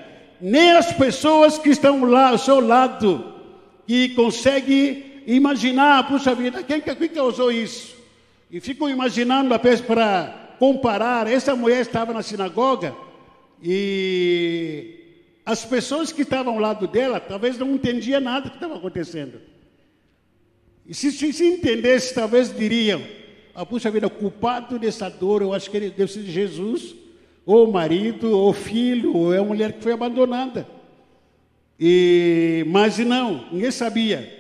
Nem 0.40 0.72
as 0.72 0.92
pessoas 0.92 1.58
que 1.58 1.70
estão 1.70 2.04
lá 2.04 2.30
ao 2.30 2.38
seu 2.38 2.60
lado, 2.60 3.34
que 3.86 4.10
conseguem 4.10 5.09
imaginar, 5.36 6.08
puxa 6.08 6.34
vida, 6.34 6.62
quem, 6.62 6.80
quem 6.80 7.08
causou 7.08 7.52
isso? 7.52 7.96
E 8.50 8.58
fico 8.60 8.88
imaginando 8.88 9.54
apenas 9.54 9.80
para 9.80 10.56
comparar, 10.58 11.26
essa 11.26 11.54
mulher 11.54 11.80
estava 11.80 12.12
na 12.12 12.22
sinagoga 12.22 12.94
e 13.62 14.94
as 15.46 15.64
pessoas 15.64 16.12
que 16.12 16.22
estavam 16.22 16.54
ao 16.54 16.60
lado 16.60 16.86
dela 16.86 17.20
talvez 17.20 17.56
não 17.58 17.74
entendiam 17.74 18.20
nada 18.20 18.50
que 18.50 18.56
estava 18.56 18.76
acontecendo. 18.76 19.40
E 20.86 20.94
se, 20.94 21.12
se, 21.12 21.32
se 21.32 21.44
entendesse, 21.44 22.12
talvez 22.14 22.54
diriam, 22.54 23.00
ah, 23.54 23.64
puxa 23.64 23.90
vida, 23.90 24.08
o 24.08 24.10
culpado 24.10 24.78
dessa 24.78 25.08
dor, 25.08 25.42
eu 25.42 25.52
acho 25.52 25.70
que 25.70 25.76
ele 25.76 25.90
deve 25.90 26.10
ser 26.10 26.22
Jesus, 26.24 26.94
ou 27.46 27.68
o 27.68 27.72
marido, 27.72 28.36
ou 28.36 28.50
o 28.50 28.52
filho, 28.52 29.16
ou 29.16 29.32
é 29.32 29.38
a 29.38 29.44
mulher 29.44 29.74
que 29.74 29.82
foi 29.82 29.92
abandonada. 29.92 30.66
E, 31.78 32.64
mas 32.68 32.98
não, 32.98 33.46
ninguém 33.52 33.70
sabia 33.70 34.39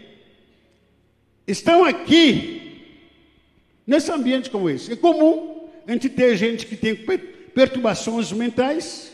estão 1.46 1.84
aqui, 1.84 2.60
nesse 3.86 4.10
ambiente 4.12 4.50
como 4.50 4.70
esse. 4.70 4.92
É 4.92 4.96
comum 4.96 5.68
a 5.86 5.92
gente 5.92 6.08
ter 6.08 6.36
gente 6.36 6.66
que 6.66 6.76
tem 6.76 6.94
perturbações 7.54 8.30
mentais, 8.32 9.12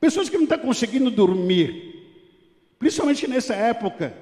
pessoas 0.00 0.28
que 0.28 0.36
não 0.36 0.44
estão 0.44 0.58
conseguindo 0.58 1.10
dormir, 1.10 2.04
principalmente 2.78 3.26
nessa 3.26 3.54
época, 3.54 4.14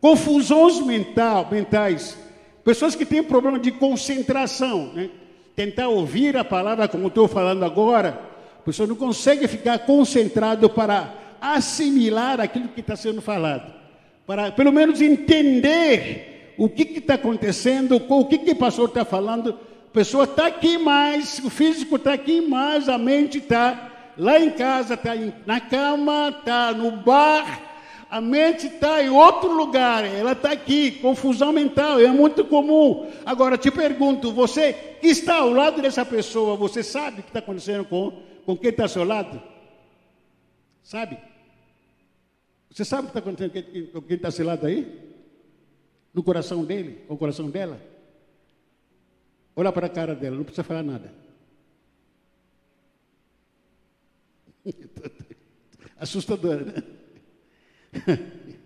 confusões 0.00 0.80
mental, 0.80 1.48
mentais, 1.50 2.18
pessoas 2.62 2.94
que 2.94 3.06
têm 3.06 3.22
problema 3.22 3.58
de 3.58 3.70
concentração, 3.70 4.92
né? 4.92 5.08
tentar 5.54 5.88
ouvir 5.88 6.36
a 6.36 6.44
palavra 6.44 6.86
como 6.86 7.08
estou 7.08 7.26
falando 7.26 7.64
agora, 7.64 8.20
a 8.58 8.62
pessoa 8.62 8.86
não 8.86 8.96
consegue 8.96 9.48
ficar 9.48 9.78
concentrado 9.80 10.68
para 10.68 11.14
assimilar 11.40 12.40
aquilo 12.40 12.68
que 12.68 12.80
está 12.80 12.94
sendo 12.94 13.22
falado, 13.22 13.72
para 14.26 14.52
pelo 14.52 14.70
menos 14.70 15.00
entender 15.00 16.35
o 16.58 16.68
que 16.68 16.82
está 16.98 17.14
acontecendo, 17.14 18.02
o 18.08 18.24
que, 18.24 18.38
que 18.38 18.52
o 18.52 18.56
pastor 18.56 18.88
está 18.88 19.04
falando. 19.04 19.50
A 19.50 19.92
pessoa 19.92 20.24
está 20.24 20.46
aqui 20.46 20.78
mais, 20.78 21.38
o 21.38 21.50
físico 21.50 21.96
está 21.96 22.12
aqui 22.12 22.40
mais, 22.40 22.88
a 22.88 22.98
mente 22.98 23.38
está 23.38 24.12
lá 24.16 24.38
em 24.38 24.50
casa, 24.50 24.94
está 24.94 25.14
na 25.46 25.60
cama, 25.60 26.34
está 26.38 26.72
no 26.72 26.90
bar, 26.92 27.62
a 28.08 28.20
mente 28.20 28.66
está 28.66 29.02
em 29.02 29.08
outro 29.08 29.52
lugar, 29.52 30.04
ela 30.04 30.32
está 30.32 30.52
aqui, 30.52 30.92
confusão 30.92 31.52
mental, 31.52 32.00
é 32.00 32.08
muito 32.08 32.44
comum. 32.44 33.10
Agora 33.24 33.58
te 33.58 33.70
pergunto, 33.70 34.32
você 34.32 34.72
que 35.00 35.08
está 35.08 35.36
ao 35.36 35.50
lado 35.50 35.82
dessa 35.82 36.04
pessoa, 36.04 36.56
você 36.56 36.82
sabe 36.82 37.20
o 37.20 37.22
que 37.22 37.30
está 37.30 37.40
acontecendo 37.40 37.84
com, 37.84 38.22
com 38.44 38.56
quem 38.56 38.70
está 38.70 38.84
ao 38.84 38.88
seu 38.88 39.04
lado? 39.04 39.42
Sabe? 40.82 41.18
Você 42.70 42.84
sabe 42.84 43.02
o 43.02 43.10
que 43.10 43.18
está 43.18 43.20
acontecendo 43.20 43.92
com 43.92 44.02
quem 44.02 44.16
está 44.16 44.28
ao 44.28 44.32
seu 44.32 44.46
lado 44.46 44.66
aí? 44.66 45.05
No 46.16 46.22
coração 46.22 46.64
dele, 46.64 47.04
ou 47.08 47.18
coração 47.18 47.50
dela. 47.50 47.78
Olha 49.54 49.70
para 49.70 49.84
a 49.84 49.90
cara 49.90 50.14
dela, 50.14 50.34
não 50.34 50.44
precisa 50.44 50.64
falar 50.64 50.82
nada. 50.82 51.12
Assustadora, 56.00 56.64
né? 56.64 56.82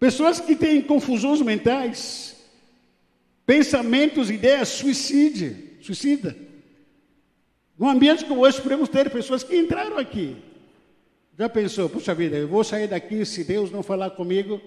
Pessoas 0.00 0.40
que 0.40 0.56
têm 0.56 0.80
confusões 0.80 1.42
mentais, 1.42 2.42
pensamentos, 3.44 4.30
ideias, 4.30 4.70
suicídio, 4.70 5.82
suicida. 5.82 6.34
Num 7.78 7.90
ambiente 7.90 8.24
como 8.24 8.46
esse, 8.46 8.58
podemos 8.60 8.88
ter 8.88 9.10
pessoas 9.10 9.44
que 9.44 9.54
entraram 9.54 9.98
aqui. 9.98 10.38
Já 11.38 11.50
pensou, 11.50 11.90
puxa 11.90 12.14
vida, 12.14 12.38
eu 12.38 12.48
vou 12.48 12.64
sair 12.64 12.88
daqui 12.88 13.22
se 13.26 13.44
Deus 13.44 13.70
não 13.70 13.82
falar 13.82 14.10
comigo, 14.10 14.60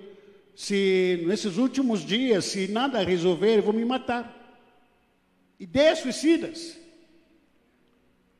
se 0.56 1.22
nesses 1.28 1.58
últimos 1.58 2.06
dias, 2.06 2.46
se 2.46 2.68
nada 2.68 3.04
resolver, 3.04 3.58
eu 3.58 3.64
vou 3.64 3.74
me 3.74 3.84
matar. 3.84 4.34
Ideias 5.60 6.00
suicidas. 6.00 6.78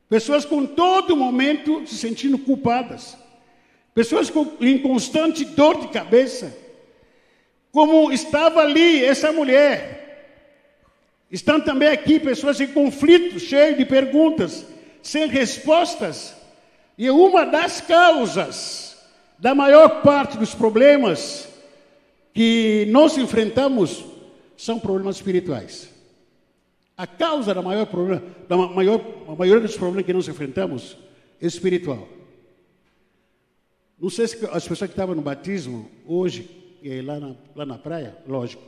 Pessoas 0.08 0.44
com 0.44 0.64
todo 0.64 1.16
momento 1.16 1.86
se 1.86 1.96
sentindo 1.96 2.38
culpadas. 2.38 3.16
Pessoas 3.92 4.30
com, 4.30 4.56
em 4.60 4.78
constante 4.78 5.44
dor 5.44 5.80
de 5.80 5.88
cabeça. 5.88 6.56
Como 7.70 8.10
estava 8.10 8.60
ali 8.60 9.04
essa 9.04 9.30
mulher. 9.30 10.04
Estão 11.30 11.60
também 11.60 11.88
aqui 11.88 12.18
pessoas 12.18 12.60
em 12.60 12.68
conflito, 12.68 13.38
cheias 13.38 13.76
de 13.76 13.84
perguntas, 13.84 14.64
sem 15.02 15.26
respostas. 15.26 16.34
E 16.96 17.10
uma 17.10 17.44
das 17.44 17.80
causas 17.80 18.96
da 19.38 19.54
maior 19.54 20.02
parte 20.02 20.38
dos 20.38 20.54
problemas 20.54 21.55
que 22.36 22.84
nós 22.90 23.16
enfrentamos 23.16 24.04
são 24.58 24.78
problemas 24.78 25.16
espirituais. 25.16 25.90
A 26.94 27.06
causa 27.06 27.54
da 27.54 27.62
maior 27.62 27.86
problema, 27.86 28.22
da 28.46 28.58
maior, 28.58 29.00
a 29.26 29.34
maioria 29.34 29.66
dos 29.66 29.74
problemas 29.74 30.04
que 30.04 30.12
nós 30.12 30.28
enfrentamos 30.28 30.98
é 31.40 31.46
espiritual. 31.46 32.06
Não 33.98 34.10
sei 34.10 34.28
se 34.28 34.44
as 34.44 34.68
pessoas 34.68 34.90
que 34.90 34.92
estavam 34.92 35.14
no 35.14 35.22
batismo 35.22 35.90
hoje, 36.06 36.50
lá 37.04 37.18
na, 37.18 37.34
lá 37.54 37.64
na 37.64 37.78
praia, 37.78 38.14
lógico. 38.28 38.62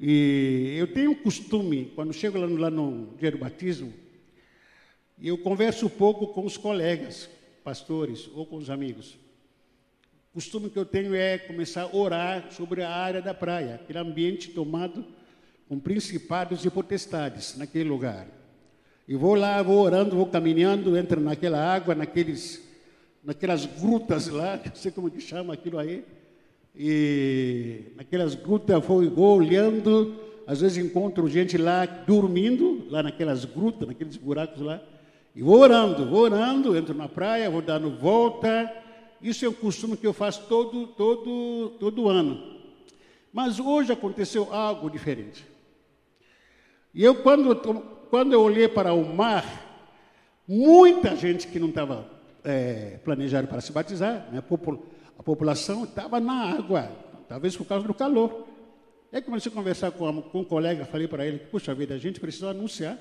E 0.00 0.74
eu 0.78 0.86
tenho 0.86 1.10
um 1.10 1.14
costume, 1.14 1.92
quando 1.94 2.14
chego 2.14 2.38
lá 2.38 2.46
no, 2.46 2.56
lá 2.56 2.70
no 2.70 3.08
dia 3.18 3.30
do 3.30 3.36
batismo, 3.36 3.92
eu 5.22 5.36
converso 5.36 5.84
um 5.84 5.90
pouco 5.90 6.28
com 6.28 6.46
os 6.46 6.56
colegas, 6.56 7.28
pastores 7.62 8.30
ou 8.34 8.46
com 8.46 8.56
os 8.56 8.70
amigos. 8.70 9.18
O 10.30 10.34
costume 10.34 10.70
que 10.70 10.78
eu 10.78 10.84
tenho 10.84 11.12
é 11.12 11.38
começar 11.38 11.82
a 11.82 11.96
orar 11.96 12.52
sobre 12.52 12.84
a 12.84 12.88
área 12.88 13.20
da 13.20 13.34
praia, 13.34 13.74
aquele 13.74 13.98
ambiente 13.98 14.50
tomado 14.50 15.04
com 15.68 15.76
principados 15.76 16.64
e 16.64 16.70
potestades 16.70 17.56
naquele 17.56 17.88
lugar. 17.88 18.28
E 19.08 19.16
vou 19.16 19.34
lá, 19.34 19.60
vou 19.60 19.80
orando, 19.80 20.14
vou 20.14 20.26
caminhando, 20.26 20.96
entro 20.96 21.20
naquela 21.20 21.58
água, 21.58 21.96
naqueles, 21.96 22.64
naquelas 23.24 23.66
grutas 23.66 24.28
lá, 24.28 24.60
não 24.64 24.74
sei 24.76 24.92
como 24.92 25.10
que 25.10 25.20
chama 25.20 25.52
aquilo 25.52 25.80
aí. 25.80 26.04
E 26.76 27.86
naquelas 27.96 28.36
grutas 28.36 28.86
vou, 28.86 29.10
vou 29.10 29.36
olhando, 29.36 30.14
às 30.46 30.60
vezes 30.60 30.78
encontro 30.78 31.28
gente 31.28 31.58
lá 31.58 31.84
dormindo, 31.84 32.86
lá 32.88 33.02
naquelas 33.02 33.44
grutas, 33.44 33.88
naqueles 33.88 34.16
buracos 34.16 34.60
lá. 34.60 34.80
E 35.34 35.42
vou 35.42 35.58
orando, 35.58 36.08
vou 36.08 36.20
orando, 36.20 36.76
entro 36.76 36.94
na 36.94 37.08
praia, 37.08 37.50
vou 37.50 37.62
dando 37.62 37.90
volta. 37.90 38.72
Isso 39.22 39.44
é 39.44 39.48
um 39.48 39.52
costume 39.52 39.96
que 39.96 40.06
eu 40.06 40.12
faço 40.12 40.46
todo, 40.48 40.86
todo, 40.88 41.76
todo 41.78 42.08
ano. 42.08 42.60
Mas 43.32 43.60
hoje 43.60 43.92
aconteceu 43.92 44.52
algo 44.52 44.90
diferente. 44.90 45.46
E 46.94 47.04
eu, 47.04 47.16
quando, 47.16 47.54
quando 48.10 48.32
eu 48.32 48.40
olhei 48.40 48.66
para 48.66 48.92
o 48.92 49.14
mar, 49.14 49.44
muita 50.48 51.14
gente 51.14 51.46
que 51.46 51.58
não 51.58 51.68
estava 51.68 52.10
é, 52.42 52.98
planejada 53.04 53.46
para 53.46 53.60
se 53.60 53.72
batizar, 53.72 54.28
né, 54.32 54.42
a 55.18 55.22
população 55.22 55.84
estava 55.84 56.18
na 56.18 56.56
água, 56.56 56.90
talvez 57.28 57.56
por 57.56 57.66
causa 57.66 57.86
do 57.86 57.94
calor. 57.94 58.48
Aí 59.12 59.20
comecei 59.20 59.50
a 59.50 59.54
conversar 59.54 59.90
com, 59.92 60.22
com 60.22 60.40
um 60.40 60.44
colega, 60.44 60.84
falei 60.84 61.06
para 61.06 61.26
ele, 61.26 61.38
puxa 61.38 61.74
vida, 61.74 61.94
a 61.94 61.98
gente 61.98 62.18
precisa 62.18 62.50
anunciar 62.50 62.98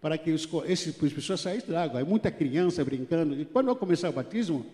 para 0.00 0.18
que 0.18 0.30
os, 0.30 0.48
esses, 0.66 1.02
as 1.02 1.12
pessoas 1.12 1.40
saíssem 1.40 1.70
da 1.70 1.82
água. 1.82 2.00
Há 2.00 2.04
muita 2.04 2.30
criança 2.30 2.84
brincando. 2.84 3.40
E 3.40 3.44
quando 3.44 3.68
eu 3.68 3.76
começar 3.76 4.10
o 4.10 4.12
batismo, 4.12 4.66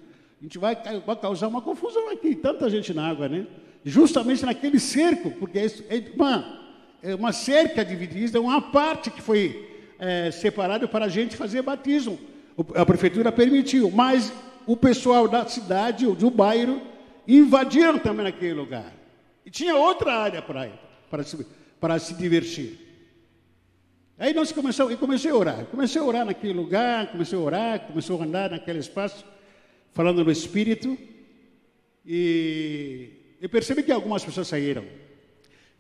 a 0.43 0.45
gente 0.45 0.59
vai, 0.59 0.77
vai 1.07 1.15
causar 1.15 1.47
uma 1.47 1.63
confusão 1.63 2.11
aqui, 2.11 2.35
tanta 2.35 2.69
gente 2.69 2.93
na 2.93 3.09
água, 3.09 3.29
né? 3.29 3.47
Justamente 3.85 4.45
naquele 4.45 4.81
cerco, 4.81 5.31
porque 5.31 5.57
é, 5.57 5.67
é 5.67 6.13
uma, 6.17 6.61
é 7.01 7.15
uma 7.15 7.33
cerca 7.33 7.85
dividida, 7.85 8.41
uma 8.41 8.61
parte 8.61 9.09
que 9.09 9.23
foi 9.23 9.85
é, 10.01 10.33
separada 10.33 10.89
para 10.89 11.05
a 11.05 11.09
gente 11.09 11.37
fazer 11.37 11.63
batismo. 11.63 12.19
A 12.75 12.85
prefeitura 12.85 13.31
permitiu, 13.31 13.89
mas 13.89 14.33
o 14.67 14.77
pessoal 14.77 15.29
da 15.29 15.47
cidade, 15.47 16.07
do 16.07 16.29
bairro, 16.29 16.83
invadiram 17.27 18.01
também 18.01 18.27
aquele 18.27 18.55
lugar. 18.55 18.93
E 19.47 19.51
tinha 19.51 19.77
outra 19.77 20.13
área 20.13 20.43
para, 20.43 20.73
para, 21.09 21.23
se, 21.23 21.47
para 21.81 22.01
se 22.01 22.15
divertir. 22.15 22.81
Aí 24.19 24.35
nós 24.35 24.51
começamos, 24.51 24.91
eu 24.93 24.99
comecei 24.99 25.31
a 25.31 25.37
orar. 25.37 25.67
Comecei 25.67 26.01
a 26.01 26.05
orar 26.05 26.25
naquele 26.25 26.53
lugar, 26.53 27.13
comecei 27.13 27.39
a 27.39 27.41
orar, 27.41 27.81
comecei 27.87 28.17
a 28.17 28.23
andar 28.25 28.51
naquele 28.51 28.81
espaço, 28.81 29.25
falando 29.93 30.25
no 30.25 30.31
Espírito. 30.31 30.99
E 32.05 33.37
eu 33.41 33.49
percebi 33.49 33.83
que 33.83 33.93
algumas 33.93 34.25
pessoas 34.25 34.49
saíram. 34.49 34.85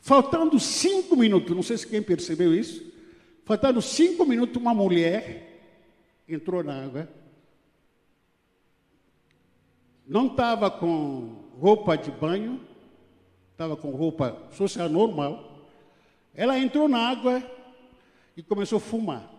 Faltando 0.01 0.59
cinco 0.59 1.17
minutos, 1.17 1.55
não 1.55 1.63
sei 1.63 1.79
se 1.79 1.87
quem 1.87 2.03
percebeu 2.03 2.55
isso, 2.55 2.93
faltando 3.45 3.81
cinco 3.81 4.25
minutos, 4.25 4.57
uma 4.57 4.75
mulher 4.75 5.63
entrou 6.29 6.63
na 6.63 6.85
água. 6.85 7.09
Não 10.07 10.27
estava 10.27 10.71
com 10.71 11.45
roupa 11.59 11.97
de 11.97 12.11
banho, 12.11 12.61
estava 13.53 13.77
com 13.77 13.91
roupa 13.91 14.49
social 14.53 14.89
normal. 14.89 15.69
Ela 16.35 16.59
entrou 16.59 16.89
na 16.89 16.99
água 16.99 17.43
e 18.37 18.43
começou 18.43 18.79
a 18.79 18.81
fumar. 18.81 19.31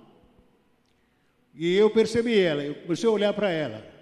E 1.53 1.75
eu 1.75 1.89
percebi 1.89 2.39
ela, 2.39 2.63
eu 2.63 2.75
comecei 2.75 3.07
a 3.07 3.11
olhar 3.11 3.33
para 3.33 3.49
ela. 3.49 3.92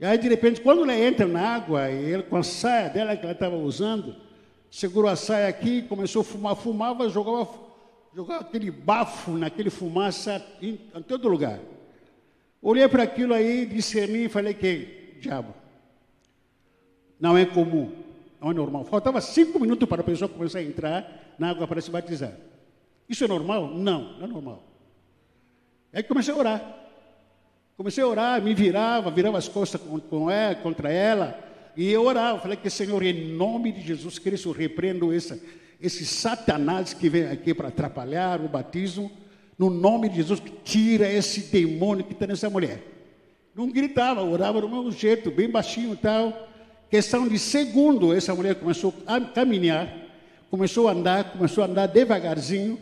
E 0.00 0.04
aí, 0.06 0.16
de 0.16 0.28
repente, 0.28 0.62
quando 0.62 0.82
ela 0.82 0.96
entra 0.96 1.26
na 1.26 1.56
água, 1.56 1.90
e 1.90 2.12
ele, 2.12 2.22
com 2.22 2.36
a 2.38 2.42
saia 2.42 2.88
dela 2.88 3.14
que 3.14 3.22
ela 3.22 3.34
estava 3.34 3.54
usando, 3.54 4.16
segurou 4.70 5.10
a 5.10 5.14
saia 5.14 5.46
aqui, 5.46 5.82
começou 5.82 6.22
a 6.22 6.24
fumar, 6.24 6.56
fumava, 6.56 7.06
jogava, 7.10 7.46
jogava 8.14 8.40
aquele 8.40 8.70
bafo 8.70 9.32
naquele 9.32 9.68
fumaça 9.68 10.42
em, 10.62 10.80
em 10.94 11.02
todo 11.02 11.28
lugar. 11.28 11.60
Olhei 12.62 12.88
para 12.88 13.02
aquilo 13.02 13.34
aí, 13.34 13.66
discerni 13.66 14.24
e 14.24 14.28
falei 14.30 14.54
que 14.54 15.18
diabo. 15.20 15.54
Não 17.20 17.36
é 17.36 17.44
comum, 17.44 17.92
não 18.40 18.50
é 18.50 18.54
normal. 18.54 18.84
Faltava 18.86 19.20
cinco 19.20 19.60
minutos 19.60 19.86
para 19.86 20.00
a 20.00 20.04
pessoa 20.04 20.30
começar 20.30 20.60
a 20.60 20.62
entrar 20.62 21.34
na 21.38 21.50
água 21.50 21.68
para 21.68 21.80
se 21.82 21.90
batizar. 21.90 22.32
Isso 23.06 23.22
é 23.22 23.28
normal? 23.28 23.68
Não, 23.68 24.14
não 24.18 24.24
é 24.24 24.26
normal. 24.26 24.62
Aí 25.92 26.02
comecei 26.02 26.32
a 26.32 26.36
orar. 26.38 26.79
Comecei 27.80 28.04
a 28.04 28.06
orar, 28.06 28.42
me 28.42 28.52
virava, 28.52 29.10
virava 29.10 29.38
as 29.38 29.48
costas 29.48 29.80
com, 30.10 30.30
ela, 30.30 30.54
contra 30.54 30.92
ela, 30.92 31.42
e 31.74 31.90
eu 31.90 32.04
orava. 32.04 32.38
Falei 32.38 32.58
que, 32.58 32.68
Senhor, 32.68 33.02
em 33.02 33.32
nome 33.32 33.72
de 33.72 33.80
Jesus 33.80 34.18
Cristo, 34.18 34.52
repreendo 34.52 35.10
essa, 35.10 35.40
esse 35.80 36.04
Satanás 36.04 36.92
que 36.92 37.08
vem 37.08 37.24
aqui 37.28 37.54
para 37.54 37.68
atrapalhar 37.68 38.38
o 38.42 38.50
batismo. 38.50 39.10
No 39.58 39.70
nome 39.70 40.10
de 40.10 40.16
Jesus, 40.16 40.40
que 40.40 40.50
tira 40.62 41.10
esse 41.10 41.50
demônio 41.50 42.04
que 42.04 42.12
está 42.12 42.26
nessa 42.26 42.50
mulher. 42.50 42.82
Não 43.54 43.70
gritava, 43.70 44.22
orava 44.22 44.60
do 44.60 44.68
mesmo 44.68 44.92
jeito, 44.92 45.30
bem 45.30 45.48
baixinho 45.48 45.94
e 45.94 45.96
tal. 45.96 46.50
Questão 46.90 47.26
de 47.26 47.38
segundo, 47.38 48.12
essa 48.12 48.34
mulher 48.34 48.56
começou 48.56 48.92
a 49.06 49.18
caminhar, 49.22 49.90
começou 50.50 50.86
a 50.86 50.92
andar, 50.92 51.32
começou 51.32 51.64
a 51.64 51.66
andar 51.66 51.86
devagarzinho 51.86 52.78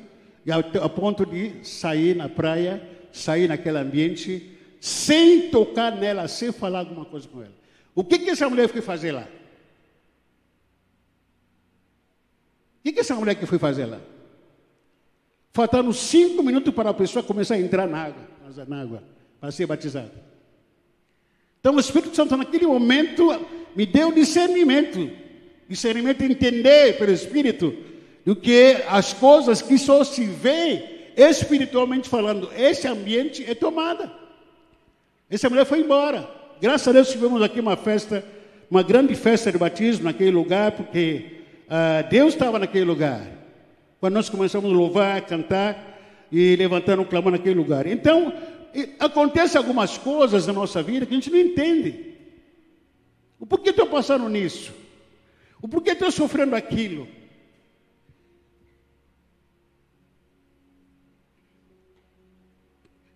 a 0.83 0.89
ponto 0.89 1.25
de 1.25 1.65
sair 1.65 2.17
na 2.17 2.29
praia, 2.29 2.83
sair 3.13 3.47
naquele 3.47 3.79
ambiente, 3.79 4.58
sem 4.81 5.51
tocar 5.51 5.97
nela, 5.97 6.29
sem 6.29 6.53
falar 6.53 6.81
alguma 6.81 7.05
coisa 7.05 7.27
com 7.29 7.43
ela. 7.43 7.55
O 7.95 8.05
que, 8.05 8.19
que 8.19 8.31
essa 8.31 8.49
mulher 8.49 8.69
foi 8.69 8.81
fazer 8.81 9.13
lá? 9.13 9.27
O 12.79 12.83
que, 12.85 12.93
que 12.93 13.01
essa 13.01 13.15
mulher 13.15 13.35
que 13.35 13.47
foi 13.47 13.59
fazer 13.59 13.87
lá? 13.87 14.01
Faltando 15.53 15.93
cinco 15.93 16.43
minutos 16.43 16.73
para 16.73 16.91
a 16.91 16.95
pessoa 16.95 17.23
começar 17.23 17.55
a 17.55 17.61
entrar 17.61 17.89
na 17.89 18.05
água, 18.05 18.23
na 18.69 18.81
água 18.81 19.03
para 19.41 19.51
ser 19.51 19.67
batizada. 19.67 20.13
Então 21.61 21.75
o 21.75 21.81
Espírito 21.81 22.15
Santo 22.15 22.37
naquele 22.37 22.67
momento 22.67 23.29
me 23.75 23.85
deu 23.85 24.13
discernimento, 24.13 25.11
discernimento 25.69 26.23
entender 26.23 26.97
pelo 26.99 27.13
Espírito 27.13 27.77
do 28.25 28.37
que 28.37 28.77
as 28.89 29.13
coisas 29.13 29.61
que 29.61 29.77
só 29.77 30.05
se 30.05 30.25
vê 30.25 31.13
espiritualmente 31.17 32.09
falando. 32.09 32.49
Esse 32.57 32.87
ambiente 32.87 33.45
é 33.45 33.55
tomada. 33.55 34.28
Essa 35.31 35.51
mulher 35.51 35.67
foi 35.67 35.81
embora. 35.81 36.29
Graças 36.61 36.89
a 36.89 36.93
Deus 36.93 37.11
tivemos 37.11 37.43
aqui 37.43 37.61
uma 37.61 37.77
festa, 37.77 38.25
uma 38.71 38.83
grande 38.83 39.15
festa 39.15 39.53
de 39.53 39.59
batismo 39.59 40.05
naquele 40.05 40.31
lugar, 40.31 40.73
porque 40.73 41.43
uh, 41.67 42.09
Deus 42.09 42.33
estava 42.33 42.59
naquele 42.59 42.87
lugar. 42.87 43.27
Quando 44.01 44.15
nós 44.15 44.31
começamos 44.31 44.71
a 44.73 44.75
louvar, 44.75 45.21
cantar 45.23 46.27
e 46.33 46.57
levantando 46.57 47.03
um 47.03 47.05
clamor 47.05 47.33
naquele 47.33 47.57
lugar. 47.57 47.87
Então, 47.87 48.33
acontece 48.99 49.59
algumas 49.59 49.99
coisas 49.99 50.47
na 50.47 50.53
nossa 50.53 50.83
vida 50.83 51.05
que 51.05 51.13
a 51.13 51.17
gente 51.17 51.31
não 51.31 51.39
entende. 51.39 52.15
O 53.39 53.47
porquê 53.47 53.71
estou 53.71 53.87
passando 53.87 54.29
nisso? 54.29 54.73
O 55.61 55.69
porquê 55.69 55.91
estou 55.91 56.11
sofrendo 56.11 56.57
aquilo? 56.57 57.07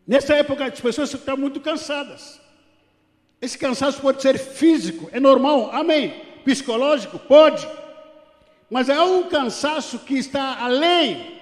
Nessa 0.07 0.35
época, 0.35 0.65
as 0.65 0.81
pessoas 0.81 1.13
estão 1.13 1.37
muito 1.37 1.61
cansadas. 1.61 2.41
Esse 3.41 3.59
cansaço 3.59 4.01
pode 4.01 4.23
ser 4.23 4.39
físico, 4.39 5.09
é 5.13 5.19
normal, 5.19 5.71
amém. 5.73 6.15
Psicológico, 6.45 7.19
pode. 7.19 7.67
Mas 8.71 8.89
é 8.89 9.01
um 9.01 9.25
cansaço 9.25 9.99
que 10.01 10.15
está 10.15 10.59
além 10.61 11.41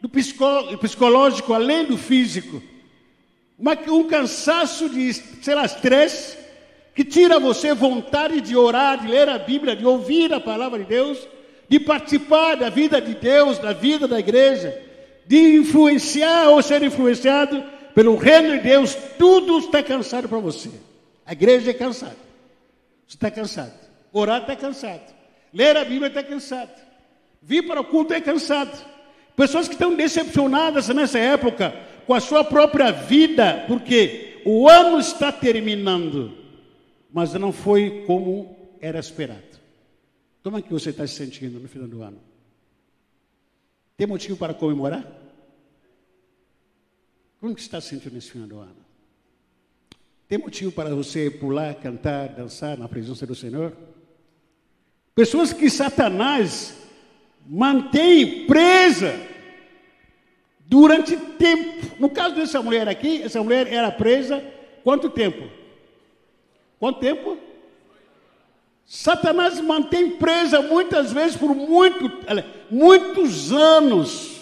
do 0.00 0.08
psicológico, 0.08 1.52
além 1.52 1.84
do 1.84 1.96
físico. 1.96 2.62
um 3.88 4.04
cansaço 4.04 4.88
de, 4.88 5.12
sei 5.12 5.54
lá, 5.54 5.64
estresse, 5.64 6.38
que 6.94 7.04
tira 7.04 7.38
você 7.38 7.74
vontade 7.74 8.40
de 8.40 8.56
orar, 8.56 9.00
de 9.00 9.08
ler 9.08 9.28
a 9.28 9.38
Bíblia, 9.38 9.76
de 9.76 9.86
ouvir 9.86 10.32
a 10.32 10.40
palavra 10.40 10.78
de 10.78 10.86
Deus, 10.86 11.18
de 11.68 11.78
participar 11.78 12.56
da 12.56 12.68
vida 12.68 13.00
de 13.00 13.14
Deus, 13.14 13.58
da 13.58 13.72
vida 13.72 14.08
da 14.08 14.18
igreja, 14.18 14.78
de 15.26 15.56
influenciar 15.56 16.48
ou 16.48 16.62
ser 16.62 16.82
influenciado 16.82 17.62
pelo 18.00 18.16
reino 18.16 18.52
de 18.52 18.60
Deus, 18.60 18.94
tudo 19.18 19.58
está 19.58 19.82
cansado 19.82 20.26
para 20.26 20.38
você. 20.38 20.70
A 21.26 21.34
igreja 21.34 21.70
é 21.70 21.74
cansada. 21.74 22.16
Você 23.06 23.14
está 23.14 23.30
cansado. 23.30 23.74
Orar 24.10 24.40
está 24.40 24.56
cansado. 24.56 25.14
Ler 25.52 25.76
a 25.76 25.84
Bíblia 25.84 26.08
está 26.08 26.22
cansado. 26.22 26.70
Vir 27.42 27.66
para 27.66 27.82
o 27.82 27.84
culto 27.84 28.14
é 28.14 28.20
cansado. 28.22 28.72
Pessoas 29.36 29.68
que 29.68 29.74
estão 29.74 29.94
decepcionadas 29.94 30.88
nessa 30.88 31.18
época 31.18 31.74
com 32.06 32.14
a 32.14 32.20
sua 32.20 32.42
própria 32.42 32.90
vida, 32.90 33.66
porque 33.68 34.40
o 34.46 34.66
ano 34.66 34.98
está 34.98 35.30
terminando, 35.30 36.32
mas 37.12 37.34
não 37.34 37.52
foi 37.52 38.04
como 38.06 38.56
era 38.80 38.98
esperado. 38.98 39.60
Como 40.42 40.56
é 40.56 40.62
que 40.62 40.72
você 40.72 40.88
está 40.88 41.06
se 41.06 41.16
sentindo 41.16 41.60
no 41.60 41.68
final 41.68 41.86
do 41.86 42.02
ano? 42.02 42.18
Tem 43.94 44.06
motivo 44.06 44.38
para 44.38 44.54
comemorar? 44.54 45.19
Como 47.40 47.54
que 47.54 47.60
está 47.60 47.80
se 47.80 47.88
sentindo 47.88 48.14
nesse 48.14 48.32
final 48.32 48.46
do 48.46 48.58
ano? 48.58 48.76
Tem 50.28 50.38
motivo 50.38 50.70
para 50.70 50.94
você 50.94 51.30
pular, 51.30 51.74
cantar, 51.74 52.28
dançar 52.28 52.76
na 52.76 52.88
presença 52.88 53.26
do 53.26 53.34
Senhor? 53.34 53.76
Pessoas 55.14 55.52
que 55.52 55.68
Satanás 55.70 56.76
mantém 57.46 58.46
presa 58.46 59.18
durante 60.66 61.16
tempo. 61.16 61.96
No 61.98 62.10
caso 62.10 62.36
dessa 62.36 62.62
mulher 62.62 62.86
aqui, 62.88 63.22
essa 63.22 63.42
mulher 63.42 63.66
era 63.66 63.90
presa 63.90 64.44
quanto 64.84 65.10
tempo? 65.10 65.50
Quanto 66.78 67.00
tempo? 67.00 67.38
Satanás 68.86 69.60
mantém 69.60 70.10
presa 70.10 70.60
muitas 70.60 71.12
vezes 71.12 71.36
por 71.36 71.54
muito, 71.54 72.10
muitos 72.70 73.50
anos. 73.50 74.39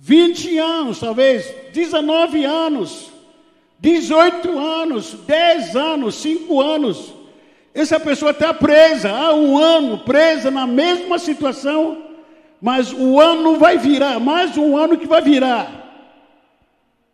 20 0.00 0.58
anos, 0.58 1.00
talvez, 1.00 1.52
19 1.72 2.44
anos, 2.44 3.10
18 3.80 4.58
anos, 4.58 5.12
10 5.26 5.76
anos, 5.76 6.14
5 6.16 6.60
anos. 6.60 7.14
Essa 7.74 7.98
pessoa 7.98 8.30
está 8.30 8.54
presa 8.54 9.10
há 9.10 9.34
um 9.34 9.58
ano, 9.58 9.98
presa 9.98 10.50
na 10.50 10.66
mesma 10.66 11.18
situação, 11.18 12.04
mas 12.60 12.92
o 12.92 13.20
ano 13.20 13.56
vai 13.56 13.76
virar, 13.76 14.18
mais 14.18 14.56
um 14.56 14.76
ano 14.76 14.96
que 14.96 15.06
vai 15.06 15.20
virar. 15.20 15.78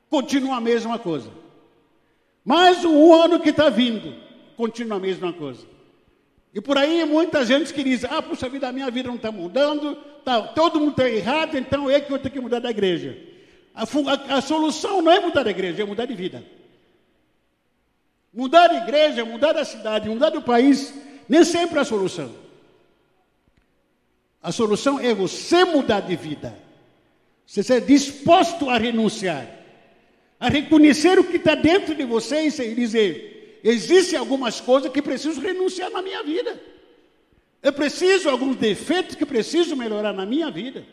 Continua 0.09 0.57
a 0.57 0.61
mesma 0.61 0.99
coisa. 0.99 1.31
Mais 2.45 2.85
um 2.85 3.15
ano 3.15 3.41
que 3.41 3.49
está 3.49 3.71
vindo, 3.71 4.15
continua 4.57 4.99
a 4.99 5.01
mesma 5.01 5.33
coisa. 5.33 5.67
E 6.55 6.61
por 6.61 6.79
aí 6.79 7.05
muita 7.05 7.45
gente 7.45 7.73
que 7.73 7.83
diz, 7.83 8.05
ah, 8.05 8.23
puxa 8.23 8.49
vida, 8.49 8.69
a 8.69 8.73
minha 8.73 8.91
vida 8.91 9.09
não 9.09 9.17
está 9.17 9.33
mudando, 9.33 9.97
tá, 10.25 10.43
todo 10.43 10.81
mundo 10.81 10.91
está 10.91 11.09
errado, 11.09 11.57
então 11.57 11.91
é 11.91 12.01
que 12.01 12.13
eu 12.13 12.19
tenho 12.19 12.33
que 12.33 12.41
mudar 12.41 12.61
da 12.61 12.71
igreja. 12.71 13.17
A, 13.75 13.83
a, 13.83 14.39
a, 14.39 14.41
solução 14.41 15.03
não 15.03 15.13
é 15.13 15.21
mudar 15.21 15.43
da 15.43 15.51
igreja, 15.51 15.83
é 15.83 15.87
mudar 15.87 16.07
de 16.07 16.15
vida. 16.15 16.45
Mudar 18.33 18.69
de 18.69 18.77
igreja, 18.77 19.25
mudar 19.25 19.53
da 19.53 19.65
cidade, 19.65 20.09
mudar 20.09 20.31
do 20.31 20.43
país, 20.43 20.95
nem 21.29 21.45
sempre 21.45 21.79
é 21.79 21.83
a 21.83 21.85
solução. 21.85 22.35
A 24.43 24.53
solução 24.53 24.99
é 24.99 25.15
você 25.15 25.65
mudar 25.65 26.01
de 26.01 26.17
vida. 26.17 26.57
Você 27.47 27.63
ser 27.63 27.83
disposto 27.83 28.71
a 28.71 28.79
renunciar, 28.79 29.47
a 30.41 30.49
reconhecer 30.49 31.19
o 31.19 31.25
que 31.25 31.37
está 31.37 31.55
dentro 31.55 31.95
de 31.95 32.05
você 32.05 32.49
e 32.49 32.75
dizer, 32.75 33.35
Existem 33.65 34.19
algumas 34.19 34.61
coisas 34.61 34.93
que 34.93 35.01
preciso 35.01 35.41
renunciar 35.41 35.91
na 35.91 36.03
minha 36.03 36.23
vida. 36.23 36.61
Eu 37.65 37.73
preciso 37.73 38.29
alguns 38.29 38.57
defeitos 38.57 39.17
que 39.17 39.25
preciso 39.25 39.75
melhorar 39.75 40.13
na 40.13 40.27
minha 40.27 40.51
vida. 40.51 40.85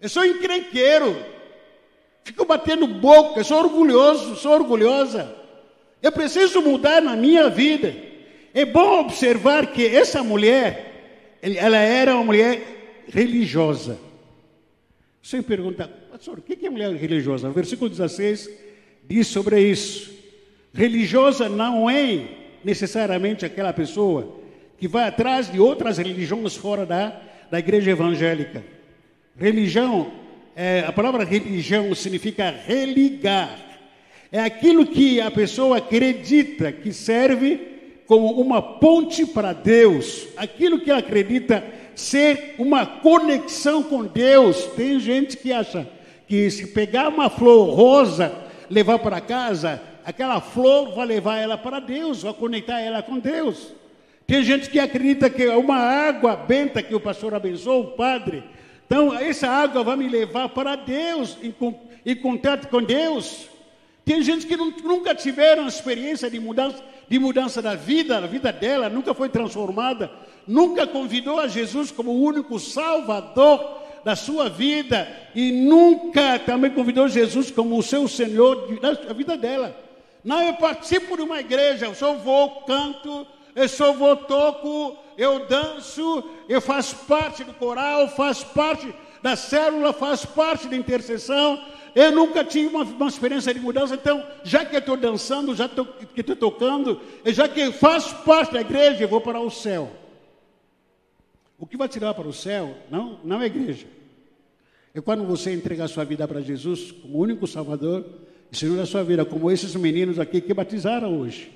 Eu 0.00 0.08
sou 0.08 0.24
encrenqueiro. 0.24 1.16
Fico 2.22 2.44
batendo 2.44 2.86
boca, 2.86 3.40
eu 3.40 3.44
sou 3.44 3.58
orgulhoso, 3.58 4.36
sou 4.36 4.52
orgulhosa. 4.52 5.34
Eu 6.00 6.12
preciso 6.12 6.62
mudar 6.62 7.02
na 7.02 7.16
minha 7.16 7.50
vida. 7.50 7.92
É 8.54 8.64
bom 8.64 9.00
observar 9.00 9.72
que 9.72 9.84
essa 9.84 10.22
mulher, 10.22 11.38
ela 11.42 11.78
era 11.78 12.14
uma 12.14 12.24
mulher 12.24 12.62
religiosa. 13.08 13.98
Você 15.20 15.42
pergunta, 15.42 15.90
pastor, 16.12 16.38
o 16.38 16.42
que 16.42 16.64
é 16.64 16.70
mulher 16.70 16.94
religiosa? 16.94 17.48
O 17.48 17.52
versículo 17.52 17.90
16 17.90 18.48
diz 19.08 19.26
sobre 19.26 19.60
isso. 19.60 20.12
Religiosa 20.72 21.48
não 21.48 21.90
é 21.90 22.24
necessariamente 22.62 23.44
aquela 23.44 23.72
pessoa 23.72 24.41
que 24.82 24.88
vai 24.88 25.06
atrás 25.06 25.48
de 25.48 25.60
outras 25.60 25.98
religiões 25.98 26.56
fora 26.56 26.84
da, 26.84 27.16
da 27.48 27.56
igreja 27.60 27.92
evangélica. 27.92 28.64
Religião, 29.38 30.10
é, 30.56 30.80
a 30.84 30.90
palavra 30.90 31.22
religião 31.22 31.94
significa 31.94 32.50
religar. 32.66 33.56
É 34.32 34.40
aquilo 34.40 34.84
que 34.84 35.20
a 35.20 35.30
pessoa 35.30 35.76
acredita 35.76 36.72
que 36.72 36.92
serve 36.92 37.60
como 38.08 38.26
uma 38.40 38.60
ponte 38.60 39.24
para 39.24 39.52
Deus. 39.52 40.26
Aquilo 40.36 40.80
que 40.80 40.90
ela 40.90 40.98
acredita 40.98 41.62
ser 41.94 42.56
uma 42.58 42.84
conexão 42.84 43.84
com 43.84 44.04
Deus. 44.04 44.64
Tem 44.74 44.98
gente 44.98 45.36
que 45.36 45.52
acha 45.52 45.86
que 46.26 46.50
se 46.50 46.66
pegar 46.66 47.06
uma 47.06 47.30
flor 47.30 47.72
rosa, 47.72 48.32
levar 48.68 48.98
para 48.98 49.20
casa, 49.20 49.80
aquela 50.04 50.40
flor 50.40 50.92
vai 50.92 51.06
levar 51.06 51.38
ela 51.38 51.56
para 51.56 51.78
Deus, 51.78 52.24
vai 52.24 52.34
conectar 52.34 52.80
ela 52.80 53.00
com 53.00 53.20
Deus. 53.20 53.80
Tem 54.32 54.42
gente 54.42 54.70
que 54.70 54.80
acredita 54.80 55.28
que 55.28 55.46
uma 55.48 55.76
água 55.76 56.34
benta 56.34 56.82
que 56.82 56.94
o 56.94 57.00
pastor 57.00 57.34
abençoou, 57.34 57.82
o 57.82 57.86
padre. 57.88 58.42
Então, 58.86 59.12
essa 59.12 59.46
água 59.46 59.84
vai 59.84 59.94
me 59.94 60.08
levar 60.08 60.48
para 60.48 60.74
Deus, 60.74 61.36
em, 61.42 61.54
em 62.06 62.16
contato 62.16 62.66
com 62.68 62.82
Deus. 62.82 63.46
Tem 64.06 64.22
gente 64.22 64.46
que 64.46 64.56
nunca 64.56 65.14
tiveram 65.14 65.68
experiência 65.68 66.30
de 66.30 66.40
mudança, 66.40 66.82
de 67.06 67.18
mudança 67.18 67.60
da 67.60 67.74
vida, 67.74 68.16
a 68.16 68.20
vida 68.22 68.50
dela 68.50 68.88
nunca 68.88 69.12
foi 69.12 69.28
transformada, 69.28 70.10
nunca 70.48 70.86
convidou 70.86 71.38
a 71.38 71.46
Jesus 71.46 71.90
como 71.90 72.12
o 72.12 72.22
único 72.22 72.58
Salvador 72.58 73.82
da 74.02 74.16
sua 74.16 74.48
vida 74.48 75.14
e 75.34 75.52
nunca 75.52 76.38
também 76.38 76.70
convidou 76.70 77.06
Jesus 77.06 77.50
como 77.50 77.76
o 77.76 77.82
seu 77.82 78.08
Senhor 78.08 78.80
da 78.80 79.12
vida 79.12 79.36
dela. 79.36 79.76
Não, 80.24 80.40
eu 80.40 80.54
participo 80.54 81.18
de 81.18 81.22
uma 81.22 81.38
igreja, 81.38 81.84
eu 81.84 81.94
só 81.94 82.14
vou, 82.14 82.62
canto, 82.62 83.26
eu 83.54 83.68
só 83.68 83.92
vou, 83.92 84.16
toco, 84.16 84.96
eu 85.16 85.46
danço, 85.46 86.24
eu 86.48 86.60
faço 86.60 86.96
parte 87.06 87.44
do 87.44 87.52
coral, 87.54 88.08
faço 88.08 88.46
parte 88.46 88.92
da 89.22 89.36
célula, 89.36 89.92
faço 89.92 90.28
parte 90.28 90.68
da 90.68 90.76
intercessão. 90.76 91.62
Eu 91.94 92.10
nunca 92.10 92.42
tive 92.42 92.68
uma, 92.68 92.84
uma 92.84 93.08
experiência 93.08 93.52
de 93.52 93.60
mudança, 93.60 93.94
então, 93.94 94.24
já 94.42 94.64
que 94.64 94.74
eu 94.74 94.80
estou 94.80 94.96
dançando, 94.96 95.54
já 95.54 95.68
tô, 95.68 95.84
que 95.84 96.20
estou 96.20 96.36
tocando, 96.36 97.00
já 97.26 97.46
que 97.46 97.70
faço 97.72 98.16
parte 98.24 98.54
da 98.54 98.60
igreja, 98.62 99.04
eu 99.04 99.08
vou 99.08 99.20
para 99.20 99.38
o 99.38 99.50
céu. 99.50 99.90
O 101.58 101.66
que 101.66 101.76
vai 101.76 101.88
levar 101.92 102.14
para 102.14 102.26
o 102.26 102.32
céu 102.32 102.74
não, 102.90 103.20
não 103.22 103.42
é 103.42 103.46
igreja. 103.46 103.86
É 104.94 105.00
quando 105.00 105.24
você 105.24 105.52
entrega 105.52 105.84
a 105.84 105.88
sua 105.88 106.04
vida 106.04 106.26
para 106.26 106.40
Jesus 106.40 106.90
como 106.90 107.18
único 107.18 107.46
Salvador 107.46 108.04
Senhor 108.52 108.76
da 108.76 108.84
sua 108.84 109.02
vida, 109.02 109.24
como 109.24 109.50
esses 109.50 109.74
meninos 109.74 110.18
aqui 110.18 110.40
que 110.40 110.52
batizaram 110.52 111.18
hoje. 111.18 111.50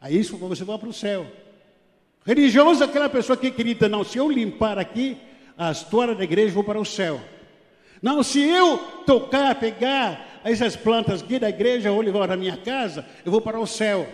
Aí 0.00 0.18
isso 0.18 0.36
você 0.36 0.64
vai 0.64 0.78
para 0.78 0.88
o 0.88 0.92
céu. 0.92 1.26
Religioso 2.24 2.82
é 2.82 2.86
aquela 2.86 3.08
pessoa 3.08 3.36
que 3.36 3.48
acredita, 3.48 3.88
não, 3.88 4.04
se 4.04 4.18
eu 4.18 4.30
limpar 4.30 4.78
aqui 4.78 5.16
a 5.56 5.70
história 5.70 6.14
da 6.14 6.24
igreja, 6.24 6.54
vou 6.54 6.64
para 6.64 6.80
o 6.80 6.84
céu. 6.84 7.20
Não, 8.02 8.22
se 8.22 8.40
eu 8.40 8.78
tocar, 9.04 9.54
pegar 9.56 10.40
essas 10.42 10.74
plantas 10.74 11.22
aqui 11.22 11.38
da 11.38 11.48
igreja, 11.48 11.90
vou 11.90 12.00
levar 12.00 12.26
para 12.26 12.34
a 12.34 12.36
minha 12.36 12.56
casa, 12.56 13.04
eu 13.24 13.30
vou 13.30 13.40
para 13.40 13.60
o 13.60 13.66
céu. 13.66 14.06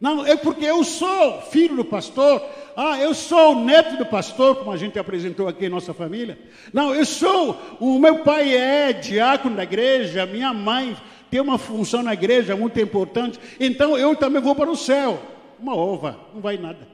Não, 0.00 0.26
é 0.26 0.36
porque 0.36 0.64
eu 0.64 0.82
sou 0.82 1.42
filho 1.42 1.76
do 1.76 1.84
pastor. 1.84 2.44
Ah, 2.76 2.98
eu 2.98 3.14
sou 3.14 3.52
o 3.52 3.64
neto 3.64 3.96
do 3.96 4.06
pastor, 4.06 4.56
como 4.56 4.72
a 4.72 4.76
gente 4.76 4.98
apresentou 4.98 5.46
aqui 5.46 5.66
em 5.66 5.68
nossa 5.68 5.94
família. 5.94 6.36
Não, 6.72 6.92
eu 6.92 7.04
sou, 7.04 7.56
o 7.78 8.00
meu 8.00 8.18
pai 8.20 8.52
é 8.52 8.92
diácono 8.92 9.54
da 9.54 9.62
igreja, 9.62 10.26
minha 10.26 10.52
mãe 10.52 10.96
tem 11.32 11.40
uma 11.40 11.56
função 11.56 12.02
na 12.02 12.12
igreja 12.12 12.54
muito 12.54 12.78
importante, 12.78 13.40
então 13.58 13.96
eu 13.96 14.14
também 14.14 14.42
vou 14.42 14.54
para 14.54 14.70
o 14.70 14.76
céu. 14.76 15.18
Uma 15.58 15.74
ova, 15.74 16.20
não 16.34 16.42
vai 16.42 16.58
nada. 16.58 16.86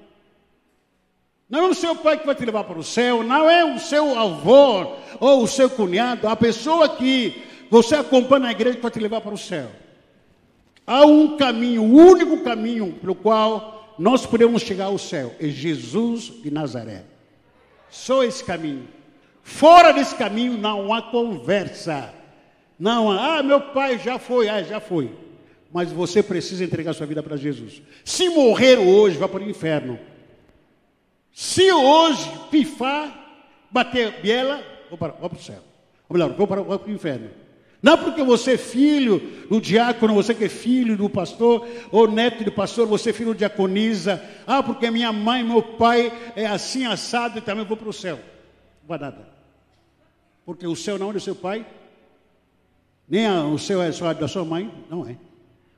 Não 1.50 1.66
é 1.66 1.68
o 1.70 1.74
seu 1.74 1.96
pai 1.96 2.16
que 2.16 2.24
vai 2.24 2.36
te 2.36 2.44
levar 2.44 2.62
para 2.62 2.78
o 2.78 2.84
céu, 2.84 3.24
não 3.24 3.50
é 3.50 3.64
o 3.64 3.80
seu 3.80 4.16
avô 4.16 4.92
ou 5.18 5.42
o 5.42 5.48
seu 5.48 5.68
cunhado, 5.68 6.28
a 6.28 6.36
pessoa 6.36 6.88
que 6.88 7.42
você 7.68 7.96
acompanha 7.96 8.44
na 8.44 8.52
igreja 8.52 8.76
que 8.76 8.82
vai 8.82 8.92
te 8.92 9.00
levar 9.00 9.20
para 9.22 9.34
o 9.34 9.38
céu. 9.38 9.72
Há 10.86 11.04
um 11.04 11.36
caminho, 11.36 11.82
o 11.82 11.96
único 11.96 12.44
caminho 12.44 12.92
pelo 12.92 13.16
qual 13.16 13.92
nós 13.98 14.24
podemos 14.24 14.62
chegar 14.62 14.84
ao 14.84 14.98
céu, 14.98 15.34
é 15.40 15.48
Jesus 15.48 16.32
de 16.44 16.48
Nazaré. 16.52 17.02
Só 17.90 18.22
esse 18.22 18.44
caminho. 18.44 18.86
Fora 19.42 19.90
desse 19.90 20.14
caminho 20.14 20.56
não 20.56 20.94
há 20.94 21.02
conversa. 21.02 22.17
Não, 22.78 23.10
ah, 23.10 23.42
meu 23.42 23.60
pai 23.60 23.98
já 23.98 24.18
foi, 24.18 24.48
ah, 24.48 24.62
já 24.62 24.78
foi. 24.78 25.10
Mas 25.72 25.90
você 25.90 26.22
precisa 26.22 26.64
entregar 26.64 26.94
sua 26.94 27.06
vida 27.06 27.22
para 27.22 27.36
Jesus. 27.36 27.82
Se 28.04 28.28
morrer 28.28 28.78
hoje, 28.78 29.18
vá 29.18 29.28
para 29.28 29.42
o 29.42 29.50
inferno. 29.50 29.98
Se 31.32 31.70
hoje 31.72 32.30
pifar, 32.50 33.42
bater 33.70 34.20
biela, 34.20 34.62
vou 34.88 34.96
para, 34.96 35.12
vou 35.12 35.28
para 35.28 35.38
o 35.38 35.42
céu. 35.42 35.62
Ou 36.08 36.16
melhor, 36.16 36.32
vou 36.32 36.46
para, 36.46 36.62
vou 36.62 36.78
para 36.78 36.90
o 36.90 36.94
inferno. 36.94 37.30
Não 37.80 37.96
porque 37.96 38.22
você 38.24 38.52
é 38.52 38.58
filho 38.58 39.20
do 39.48 39.60
diácono, 39.60 40.14
você 40.14 40.34
que 40.34 40.44
é 40.44 40.48
filho 40.48 40.96
do 40.96 41.08
pastor, 41.08 41.66
ou 41.92 42.10
neto 42.10 42.42
do 42.42 42.50
pastor, 42.50 42.86
você 42.86 43.10
é 43.10 43.12
filho 43.12 43.32
de 43.32 43.38
diaconisa. 43.38 44.22
Ah, 44.46 44.62
porque 44.62 44.90
minha 44.90 45.12
mãe, 45.12 45.44
meu 45.44 45.62
pai 45.62 46.12
é 46.34 46.46
assim 46.46 46.86
assado 46.86 47.38
e 47.38 47.40
também 47.42 47.64
vou 47.64 47.76
para 47.76 47.88
o 47.88 47.92
céu. 47.92 48.18
vai 48.86 48.98
nada. 48.98 49.28
Porque 50.44 50.66
o 50.66 50.74
céu 50.74 50.98
não 50.98 51.10
é 51.10 51.12
do 51.12 51.20
seu 51.20 51.36
pai, 51.36 51.64
nem 53.08 53.28
o 53.30 53.58
céu 53.58 53.82
é 53.82 53.90
só 53.90 54.12
da 54.12 54.28
sua 54.28 54.44
mãe, 54.44 54.70
não 54.90 55.08
é. 55.08 55.16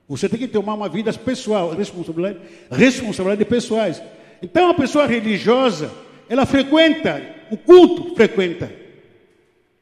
Você 0.09 0.29
tem 0.29 0.41
que 0.41 0.49
tomar 0.49 0.75
uma 0.75 0.89
vida 0.89 1.13
pessoal, 1.13 1.71
responsabilidade, 1.71 2.39
responsabilidade 2.71 3.49
pessoais. 3.49 4.03
Então, 4.43 4.69
a 4.69 4.75
pessoa 4.75 5.07
religiosa, 5.07 5.93
ela 6.29 6.45
frequenta 6.45 7.23
o 7.51 7.57
culto, 7.57 8.15
frequenta. 8.17 8.73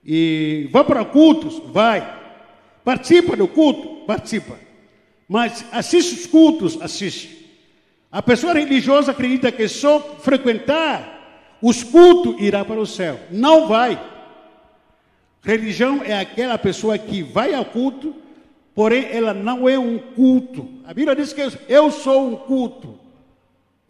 E 0.04 0.68
vai 0.70 0.84
para 0.84 1.04
cultos, 1.04 1.62
vai. 1.72 2.16
Participa 2.84 3.36
do 3.36 3.48
culto, 3.48 4.04
participa. 4.06 4.58
Mas 5.26 5.64
assiste 5.72 6.14
os 6.14 6.26
cultos, 6.26 6.78
assiste. 6.80 7.38
A 8.10 8.22
pessoa 8.22 8.54
religiosa 8.54 9.12
acredita 9.12 9.52
que 9.52 9.68
só 9.68 10.00
frequentar 10.20 11.56
os 11.62 11.82
cultos 11.82 12.40
irá 12.40 12.64
para 12.64 12.80
o 12.80 12.86
céu. 12.86 13.18
Não 13.30 13.68
vai. 13.68 13.98
Religião 15.42 16.02
é 16.02 16.18
aquela 16.18 16.58
pessoa 16.58 16.98
que 16.98 17.22
vai 17.22 17.54
ao 17.54 17.64
culto, 17.64 18.14
porém 18.74 19.06
ela 19.10 19.32
não 19.32 19.68
é 19.68 19.78
um 19.78 19.98
culto. 19.98 20.68
A 20.84 20.92
Bíblia 20.92 21.16
diz 21.16 21.32
que 21.32 21.48
eu 21.68 21.90
sou 21.90 22.28
um 22.28 22.36
culto. 22.36 22.98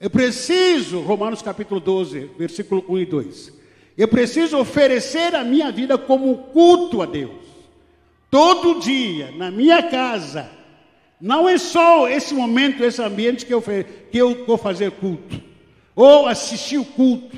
Eu 0.01 0.11
preciso, 0.11 1.01
Romanos 1.01 1.43
capítulo 1.43 1.81
12, 1.81 2.31
versículo 2.39 2.85
1 2.89 2.99
e 2.99 3.07
2. 3.07 3.53
Eu 3.97 4.07
preciso 4.07 4.59
oferecer 4.59 5.35
a 5.35 5.43
minha 5.43 5.73
vida 5.73 5.99
como 5.99 6.37
culto 6.53 7.03
a 7.03 7.07
Deus. 7.07 7.49
Todo 8.31 8.79
dia, 8.79 9.33
na 9.33 9.51
minha 9.51 9.83
casa. 9.83 10.51
Não 11.21 11.49
é 11.49 11.59
só 11.59 12.09
esse 12.09 12.33
momento, 12.33 12.85
esse 12.85 13.03
ambiente 13.03 13.45
que 13.45 13.53
eu, 13.53 13.61
que 13.61 14.17
eu 14.17 14.47
vou 14.47 14.57
fazer 14.57 14.93
culto. 14.93 15.43
Ou 15.97 16.29
assistir 16.29 16.79
o 16.79 16.85
culto. 16.85 17.37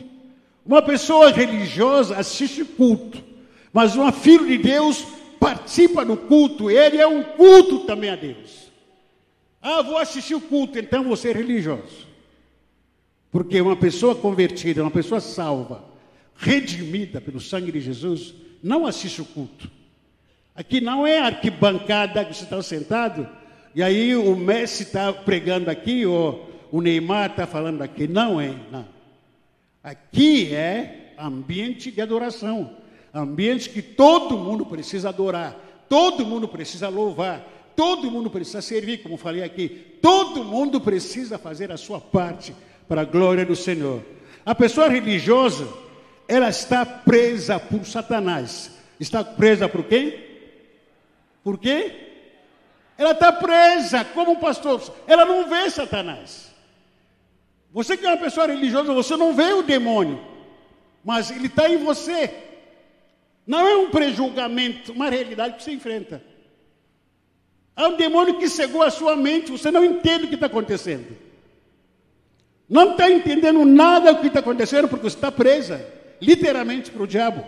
Uma 0.67 0.83
pessoa 0.83 1.31
religiosa 1.31 2.19
assiste 2.19 2.63
culto. 2.63 3.30
Mas 3.73 3.97
um 3.97 4.11
filho 4.13 4.47
de 4.47 4.59
Deus 4.59 5.05
participa 5.39 6.05
do 6.05 6.17
culto. 6.17 6.71
Ele 6.71 6.99
é 6.99 7.07
um 7.07 7.23
culto 7.23 7.81
também 7.81 8.11
a 8.11 8.17
Deus. 8.17 8.71
Ah, 9.63 9.83
vou 9.83 9.99
assistir 9.99 10.35
o 10.35 10.41
culto, 10.41 10.79
então 10.79 11.05
você 11.05 11.31
é 11.31 11.33
religioso. 11.33 12.09
Porque 13.31 13.61
uma 13.61 13.77
pessoa 13.77 14.15
convertida, 14.15 14.83
uma 14.83 14.91
pessoa 14.91 15.21
salva, 15.21 15.85
redimida 16.37 17.21
pelo 17.21 17.41
sangue 17.41 17.71
de 17.71 17.81
Jesus, 17.81 18.35
não 18.63 18.87
assiste 18.87 19.21
o 19.21 19.25
culto. 19.25 19.71
Aqui 20.55 20.81
não 20.81 21.07
é 21.07 21.19
arquibancada 21.19 22.25
que 22.25 22.35
você 22.35 22.45
está 22.45 22.63
sentado, 22.63 23.29
e 23.75 23.83
aí 23.83 24.17
o 24.17 24.35
Messi 24.35 24.83
está 24.83 25.13
pregando 25.13 25.71
aqui, 25.71 26.05
ou 26.05 26.51
o 26.73 26.81
Neymar 26.81 27.31
está 27.31 27.47
falando 27.47 27.83
aqui. 27.83 28.09
Não 28.09 28.41
é, 28.41 28.55
não. 28.71 28.87
Aqui 29.83 30.55
é 30.55 31.15
ambiente 31.19 31.91
de 31.91 32.01
adoração. 32.01 32.77
Ambiente 33.13 33.71
que 33.71 33.83
todo 33.83 34.39
mundo 34.39 34.65
precisa 34.65 35.09
adorar, 35.09 35.57
todo 35.89 36.25
mundo 36.25 36.47
precisa 36.47 36.89
louvar, 36.89 37.45
todo 37.75 38.11
mundo 38.11 38.31
precisa 38.31 38.63
servir, 38.63 39.03
como 39.03 39.17
falei 39.17 39.43
aqui. 39.43 39.99
Todo 40.01 40.45
mundo 40.45 40.81
precisa 40.81 41.39
fazer 41.39 41.73
a 41.73 41.77
sua 41.77 42.01
parte 42.01 42.55
para 42.87 43.01
a 43.01 43.05
glória 43.05 43.45
do 43.45 43.57
Senhor. 43.57 44.03
A 44.45 44.55
pessoa 44.55 44.89
religiosa, 44.89 45.67
ela 46.29 46.49
está 46.49 46.85
presa 46.85 47.59
por 47.59 47.85
Satanás. 47.85 48.73
Está 48.99 49.25
presa 49.25 49.69
por 49.69 49.85
quem? 49.85 50.15
Por 51.43 51.59
quê? 51.59 52.09
Ela 52.97 53.13
está 53.13 53.33
presa 53.33 54.05
como 54.05 54.39
pastor. 54.39 54.83
Ela 55.07 55.25
não 55.25 55.49
vê 55.49 55.71
Satanás. 55.71 56.55
Você 57.73 57.97
que 57.97 58.05
é 58.05 58.11
uma 58.11 58.17
pessoa 58.19 58.47
religiosa, 58.47 58.93
você 58.93 59.17
não 59.17 59.33
vê 59.33 59.53
o 59.53 59.63
demônio, 59.63 60.21
mas 61.05 61.31
ele 61.31 61.47
está 61.47 61.69
em 61.69 61.79
você. 61.79 62.50
Não 63.51 63.67
é 63.67 63.77
um 63.79 63.91
prejulgamento, 63.91 64.93
uma 64.93 65.11
realidade 65.11 65.57
que 65.57 65.65
você 65.65 65.73
enfrenta. 65.73 66.23
Há 67.75 67.89
um 67.89 67.97
demônio 67.97 68.39
que 68.39 68.49
cegou 68.49 68.81
a 68.81 68.93
sua 68.93 69.17
mente, 69.17 69.51
você 69.51 69.73
não 69.73 69.85
entende 69.85 70.27
o 70.27 70.29
que 70.29 70.37
está 70.37 70.47
acontecendo. 70.47 71.17
Não 72.69 72.93
está 72.93 73.11
entendendo 73.11 73.65
nada 73.65 74.13
do 74.13 74.21
que 74.21 74.29
está 74.29 74.39
acontecendo 74.39 74.87
porque 74.87 75.09
está 75.09 75.33
presa, 75.33 75.85
literalmente, 76.21 76.93
para 76.93 77.03
o 77.03 77.09
diabo. 77.09 77.45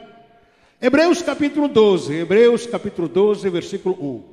Hebreus 0.80 1.22
capítulo 1.22 1.68
12, 1.68 2.12
Hebreus 2.12 2.66
capítulo 2.66 3.06
12, 3.06 3.48
versículo 3.48 3.94
1. 3.94 4.24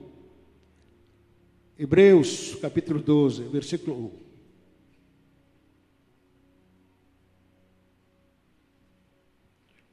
Hebreus 1.84 2.58
capítulo 2.60 3.00
12, 3.00 3.44
versículo 3.44 4.12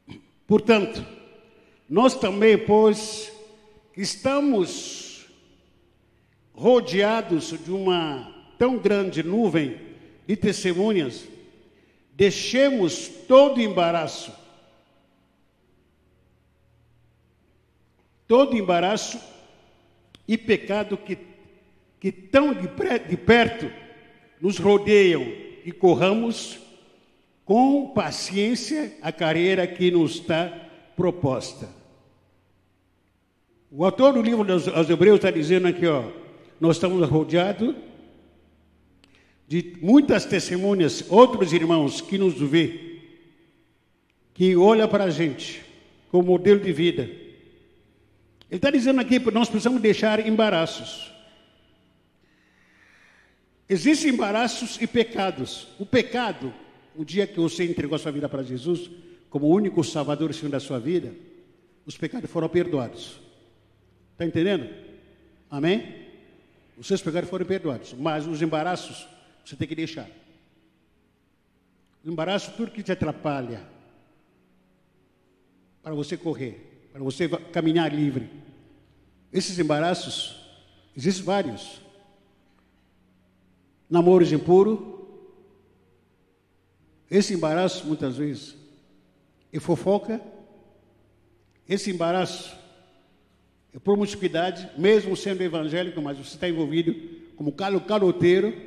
1. 0.09 0.19
Portanto, 0.47 1.16
nós 1.89 2.15
também, 2.15 2.59
pois, 2.59 3.33
estamos 3.97 5.27
rodeados 6.53 7.55
de 7.65 7.71
uma 7.71 8.35
tão 8.59 8.79
grande 8.79 9.23
nuvem 9.23 9.79
e 10.27 10.35
testemunhas, 10.35 11.25
deixemos 12.13 13.09
todo 13.29 13.61
embaraço, 13.61 14.33
todo 18.27 18.57
embaraço 18.57 19.21
e 20.27 20.37
pecado 20.37 20.97
que, 20.97 21.19
que 22.01 22.11
tão 22.11 22.53
de, 22.53 22.69
de 23.09 23.17
perto 23.17 23.71
nos 24.41 24.59
rodeiam. 24.59 25.23
E 25.65 25.73
corramos 25.73 26.61
com 27.45 27.89
paciência 27.89 28.97
a 29.03 29.11
carreira 29.11 29.67
que 29.67 29.91
nos 29.91 30.15
está 30.15 30.49
proposta. 30.97 31.76
O 33.71 33.85
autor 33.85 34.13
do 34.13 34.23
livro 34.23 34.47
aos 34.53 34.89
Hebreus 34.89 35.17
está 35.17 35.31
dizendo 35.31 35.67
aqui, 35.67 35.87
ó, 35.87 36.05
nós 36.61 36.77
estamos 36.77 37.07
rodeados 37.09 37.75
de 39.49 39.77
muitas 39.81 40.25
testemunhas, 40.25 41.05
outros 41.09 41.53
irmãos 41.53 42.01
que 42.01 42.19
nos 42.19 42.35
vê, 42.35 43.01
que 44.35 44.57
olha 44.57 44.87
para 44.89 45.05
a 45.05 45.11
gente 45.11 45.65
como 46.11 46.29
modelo 46.29 46.61
de 46.61 46.73
vida. 46.73 47.03
Ele 47.03 48.59
está 48.59 48.71
dizendo 48.71 49.01
aqui 49.01 49.19
que 49.19 49.31
nós 49.31 49.49
precisamos 49.49 49.81
deixar 49.81 50.25
embaraços. 50.27 51.13
Existem 53.69 54.13
embaraços 54.13 54.81
e 54.81 54.87
pecados. 54.87 55.67
O 55.79 55.85
pecado, 55.85 56.55
o 56.95 57.05
dia 57.05 57.27
que 57.27 57.41
você 57.41 57.65
entregou 57.65 57.97
a 57.97 57.99
sua 57.99 58.13
vida 58.13 58.29
para 58.29 58.45
Jesus, 58.45 58.89
como 59.29 59.49
único 59.49 59.83
Salvador 59.83 60.31
e 60.31 60.35
Senhor 60.35 60.51
da 60.51 60.61
sua 60.61 60.79
vida, 60.79 61.13
os 61.85 61.97
pecados 61.97 62.31
foram 62.31 62.49
perdoados. 62.49 63.26
Está 64.17 64.25
entendendo? 64.25 64.75
Amém? 65.51 66.07
Os 66.79 66.87
seus 66.87 67.03
pecados 67.03 67.29
foram 67.29 67.45
perdoados, 67.45 67.93
mas 67.93 68.27
os 68.27 68.41
embaraços 68.41 69.07
você 69.45 69.55
tem 69.55 69.69
que 69.69 69.75
deixar. 69.75 70.09
O 72.03 72.09
embaraço, 72.09 72.53
tudo 72.57 72.73
que 72.73 72.83
te 72.83 72.91
atrapalha 72.91 73.63
para 75.83 75.95
você 75.95 76.17
correr, 76.17 76.89
para 76.91 77.03
você 77.03 77.29
caminhar 77.29 77.95
livre. 77.95 78.31
Esses 79.31 79.59
embaraços, 79.59 80.43
existem 80.97 81.23
vários. 81.23 81.83
Namoros 83.91 84.33
impuros. 84.33 84.79
Esse 87.11 87.35
embaraço, 87.35 87.87
muitas 87.87 88.17
vezes, 88.17 88.57
é 89.53 89.61
fofoca. 89.61 90.23
Esse 91.69 91.91
embaraço 91.91 92.57
é 93.77 93.79
promiscuidade, 93.79 94.69
mesmo 94.77 95.15
sendo 95.15 95.43
evangélico, 95.43 96.01
mas 96.01 96.17
você 96.17 96.35
está 96.35 96.49
envolvido 96.49 96.95
como 97.37 97.53
calo 97.53 97.81
caloteiro 97.81 98.67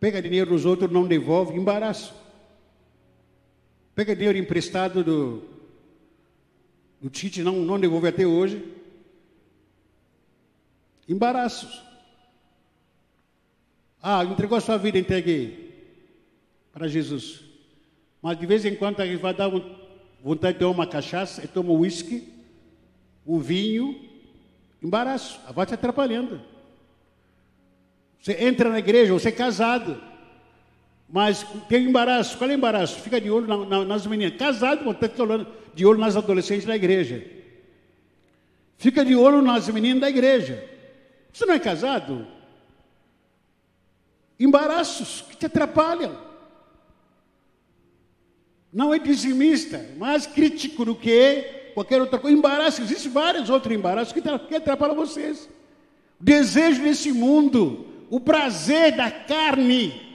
Pega 0.00 0.22
dinheiro 0.22 0.52
dos 0.52 0.64
outros, 0.64 0.90
não 0.90 1.06
devolve, 1.06 1.54
embaraço. 1.54 2.14
Pega 3.94 4.16
dinheiro 4.16 4.38
emprestado 4.38 5.04
do, 5.04 5.42
do 7.02 7.10
Tite, 7.10 7.42
não, 7.42 7.56
não 7.56 7.78
devolve 7.78 8.08
até 8.08 8.26
hoje. 8.26 8.64
Embaraços. 11.06 11.82
Ah, 14.02 14.24
entregou 14.24 14.56
a 14.56 14.60
sua 14.62 14.78
vida, 14.78 14.98
entreguei 14.98 16.00
para 16.72 16.88
Jesus. 16.88 17.44
Mas 18.22 18.38
de 18.38 18.46
vez 18.46 18.64
em 18.64 18.74
quando 18.74 19.00
a 19.00 19.06
gente 19.06 19.20
vai 19.20 19.34
dar 19.34 19.50
vontade 20.22 20.54
de 20.54 20.60
tomar 20.60 20.72
uma 20.72 20.86
cachaça, 20.86 21.44
e 21.44 21.48
toma 21.48 21.72
uísque, 21.72 22.26
um 23.26 23.38
vinho, 23.38 24.08
embaraço, 24.82 25.40
vai 25.52 25.66
te 25.66 25.74
atrapalhando. 25.74 26.40
Você 28.20 28.32
entra 28.44 28.68
na 28.68 28.78
igreja, 28.78 29.12
você 29.12 29.28
é 29.28 29.32
casado. 29.32 30.00
Mas 31.08 31.44
tem 31.68 31.86
embaraço. 31.86 32.38
Qual 32.38 32.48
é 32.48 32.52
o 32.52 32.56
embaraço? 32.56 33.00
Fica 33.00 33.20
de 33.20 33.30
olho 33.30 33.46
na, 33.46 33.56
na, 33.64 33.84
nas 33.84 34.06
meninas. 34.06 34.36
Casado, 34.36 34.84
você 34.84 35.08
fica 35.08 35.46
de 35.74 35.86
olho 35.86 35.98
nas 35.98 36.16
adolescentes 36.16 36.66
da 36.66 36.76
igreja. 36.76 37.24
Fica 38.78 39.04
de 39.04 39.16
olho 39.16 39.42
nas 39.42 39.68
meninas 39.68 40.00
da 40.00 40.08
igreja. 40.08 40.66
Você 41.32 41.44
não 41.46 41.54
é 41.54 41.58
casado? 41.58 42.26
Embaraços 44.38 45.22
que 45.22 45.36
te 45.36 45.46
atrapalham. 45.46 46.16
Não 48.72 48.94
é 48.94 48.98
dizimista, 48.98 49.84
mais 49.98 50.26
crítico 50.26 50.84
do 50.84 50.94
que 50.94 51.59
qualquer 51.80 52.00
outra 52.00 52.18
coisa. 52.18 52.36
Embaraço, 52.36 52.82
existem 52.82 53.10
vários 53.10 53.48
outros 53.48 53.74
embaraços 53.74 54.12
que, 54.12 54.54
atrapalham 54.54 54.94
vocês. 54.94 55.48
O 56.20 56.24
desejo 56.24 56.82
desse 56.82 57.10
mundo, 57.10 57.86
o 58.10 58.20
prazer 58.20 58.96
da 58.96 59.10
carne. 59.10 60.08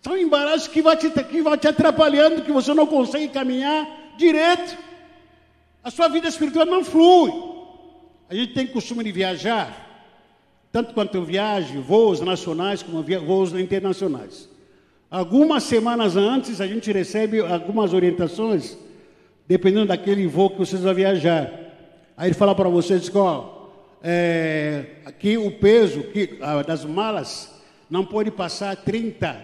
São 0.00 0.16
embaraços 0.16 0.68
que 0.68 0.80
vão 0.80 0.96
te, 0.96 1.10
que 1.10 1.42
vão 1.42 1.56
te 1.56 1.68
atrapalhando, 1.68 2.42
que 2.42 2.52
você 2.52 2.72
não 2.72 2.86
consegue 2.86 3.28
caminhar 3.28 3.86
direito. 4.16 4.78
A 5.84 5.90
sua 5.90 6.08
vida 6.08 6.26
espiritual 6.28 6.64
não 6.64 6.84
flui. 6.84 7.32
A 8.28 8.34
gente 8.34 8.54
tem 8.54 8.66
costume 8.66 9.04
de 9.04 9.12
viajar, 9.12 10.10
tanto 10.72 10.94
quanto 10.94 11.14
eu 11.16 11.24
viajo, 11.24 11.80
voos 11.80 12.20
nacionais 12.20 12.82
como 12.82 13.04
voos 13.24 13.52
internacionais. 13.52 14.48
Algumas 15.08 15.62
semanas 15.62 16.16
antes, 16.16 16.60
a 16.60 16.66
gente 16.66 16.90
recebe 16.90 17.40
algumas 17.40 17.92
orientações, 17.92 18.76
dependendo 19.48 19.86
daquele 19.86 20.26
voo 20.26 20.50
que 20.50 20.58
vocês 20.58 20.82
vão 20.82 20.94
viajar. 20.94 21.50
Aí 22.16 22.28
ele 22.28 22.34
fala 22.34 22.54
para 22.54 22.68
vocês, 22.68 23.14
ó, 23.14 23.70
é, 24.02 24.84
aqui 25.04 25.36
o 25.36 25.50
peso 25.50 26.02
que, 26.04 26.38
das 26.66 26.84
malas 26.84 27.54
não 27.88 28.04
pode 28.04 28.30
passar 28.30 28.76
30 28.76 29.36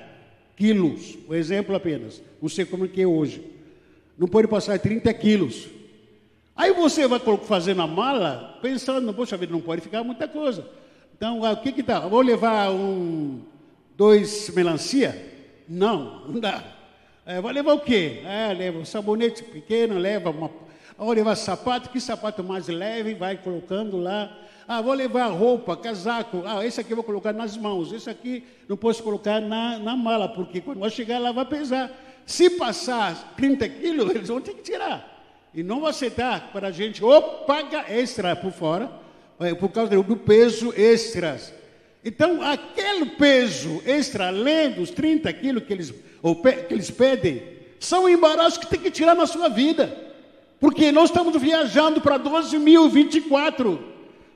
quilos, 0.56 1.16
por 1.26 1.36
exemplo 1.36 1.74
apenas. 1.74 2.22
Não 2.40 2.48
sei 2.48 2.64
como 2.64 2.84
é 2.84 2.88
que 2.88 3.02
é 3.02 3.06
hoje. 3.06 3.44
Não 4.18 4.28
pode 4.28 4.48
passar 4.48 4.78
30 4.78 5.12
quilos. 5.14 5.68
Aí 6.54 6.72
você 6.72 7.08
vai 7.08 7.20
fazer 7.44 7.74
na 7.74 7.86
mala, 7.86 8.58
pensando, 8.60 9.12
poxa 9.14 9.36
vida, 9.36 9.52
não 9.52 9.60
pode 9.60 9.80
ficar 9.80 10.04
muita 10.04 10.28
coisa. 10.28 10.66
Então, 11.16 11.40
o 11.40 11.56
que 11.56 11.72
que 11.72 11.82
tá? 11.82 12.00
Vou 12.00 12.20
levar 12.20 12.70
um, 12.70 13.40
dois 13.96 14.50
melancia? 14.54 15.30
Não, 15.68 16.28
não 16.28 16.40
dá. 16.40 16.62
É, 17.24 17.40
vai 17.40 17.52
levar 17.52 17.74
o 17.74 17.80
quê? 17.80 18.20
É, 18.24 18.52
leva 18.52 18.78
um 18.78 18.84
sabonete 18.84 19.44
pequeno, 19.44 19.96
leva 19.96 20.30
uma. 20.30 20.50
Vou 20.98 21.12
levar 21.12 21.36
sapato, 21.36 21.88
que 21.90 22.00
sapato 22.00 22.42
mais 22.42 22.66
leve, 22.66 23.14
vai 23.14 23.36
colocando 23.36 23.96
lá. 23.96 24.36
Ah, 24.66 24.80
vou 24.80 24.92
levar 24.92 25.26
roupa, 25.26 25.76
casaco. 25.76 26.42
Ah, 26.44 26.66
esse 26.66 26.80
aqui 26.80 26.92
eu 26.92 26.96
vou 26.96 27.04
colocar 27.04 27.32
nas 27.32 27.56
mãos. 27.56 27.92
Esse 27.92 28.10
aqui 28.10 28.44
não 28.68 28.76
posso 28.76 29.02
colocar 29.02 29.40
na, 29.40 29.78
na 29.78 29.96
mala, 29.96 30.28
porque 30.28 30.60
quando 30.60 30.80
vai 30.80 30.90
chegar 30.90 31.18
lá 31.18 31.30
vai 31.30 31.44
pesar. 31.44 31.90
Se 32.26 32.50
passar 32.50 33.34
30 33.36 33.68
quilos, 33.68 34.10
eles 34.10 34.28
vão 34.28 34.40
ter 34.40 34.54
que 34.54 34.62
tirar. 34.62 35.08
E 35.54 35.62
não 35.62 35.80
vão 35.80 35.88
aceitar 35.88 36.50
para 36.52 36.68
a 36.68 36.72
gente, 36.72 37.04
ou 37.04 37.22
paga 37.44 37.84
extra 37.88 38.34
por 38.34 38.52
fora, 38.52 38.90
é, 39.38 39.54
por 39.54 39.68
causa 39.70 39.90
do 40.02 40.16
peso 40.16 40.72
extras. 40.76 41.52
Então, 42.04 42.42
aquele 42.42 43.06
peso 43.06 43.80
extra, 43.86 44.28
além 44.28 44.72
dos 44.72 44.90
30 44.90 45.32
quilos 45.34 45.64
que 45.64 45.72
eles, 45.72 45.94
ou, 46.20 46.34
que 46.34 46.66
eles 46.74 46.90
pedem, 46.90 47.42
são 47.78 48.08
embaraços 48.08 48.58
que 48.58 48.66
tem 48.66 48.80
que 48.80 48.90
tirar 48.90 49.14
na 49.14 49.26
sua 49.26 49.48
vida. 49.48 49.96
Porque 50.58 50.90
nós 50.90 51.10
estamos 51.10 51.40
viajando 51.40 52.00
para 52.00 52.18
12.024. 52.18 53.78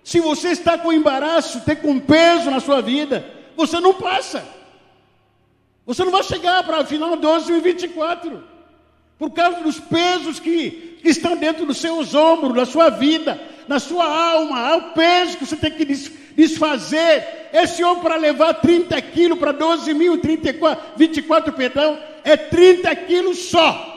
Se 0.04 0.20
você 0.20 0.50
está 0.50 0.78
com 0.78 0.92
embaraço, 0.92 1.60
tem 1.62 1.76
com 1.76 1.98
peso 1.98 2.50
na 2.50 2.60
sua 2.60 2.80
vida, 2.80 3.24
você 3.56 3.80
não 3.80 3.94
passa. 3.94 4.44
Você 5.84 6.04
não 6.04 6.12
vai 6.12 6.22
chegar 6.22 6.62
para 6.64 6.84
final 6.84 7.16
de 7.16 7.26
12.024. 7.26 8.42
Por 9.18 9.30
causa 9.30 9.60
dos 9.62 9.80
pesos 9.80 10.38
que, 10.38 10.98
que 11.02 11.08
estão 11.08 11.36
dentro 11.36 11.64
dos 11.66 11.78
seus 11.78 12.14
ombros, 12.14 12.54
da 12.54 12.66
sua 12.66 12.90
vida, 12.90 13.40
na 13.66 13.80
sua 13.80 14.04
alma. 14.04 14.58
Há 14.60 14.76
o 14.76 14.92
peso 14.92 15.38
que 15.38 15.46
você 15.46 15.56
tem 15.56 15.70
que 15.70 15.84
desfazer. 16.36 17.48
Esse 17.52 17.82
homem 17.82 18.02
para 18.02 18.16
levar 18.16 18.54
30 18.54 19.00
quilos 19.02 19.38
para 19.38 19.52
12 19.52 19.94
mil, 19.94 20.18
34, 20.18 20.92
24, 20.96 21.52
perdão, 21.54 21.98
é 22.22 22.36
30 22.36 22.94
quilos 22.96 23.38
só. 23.38 23.94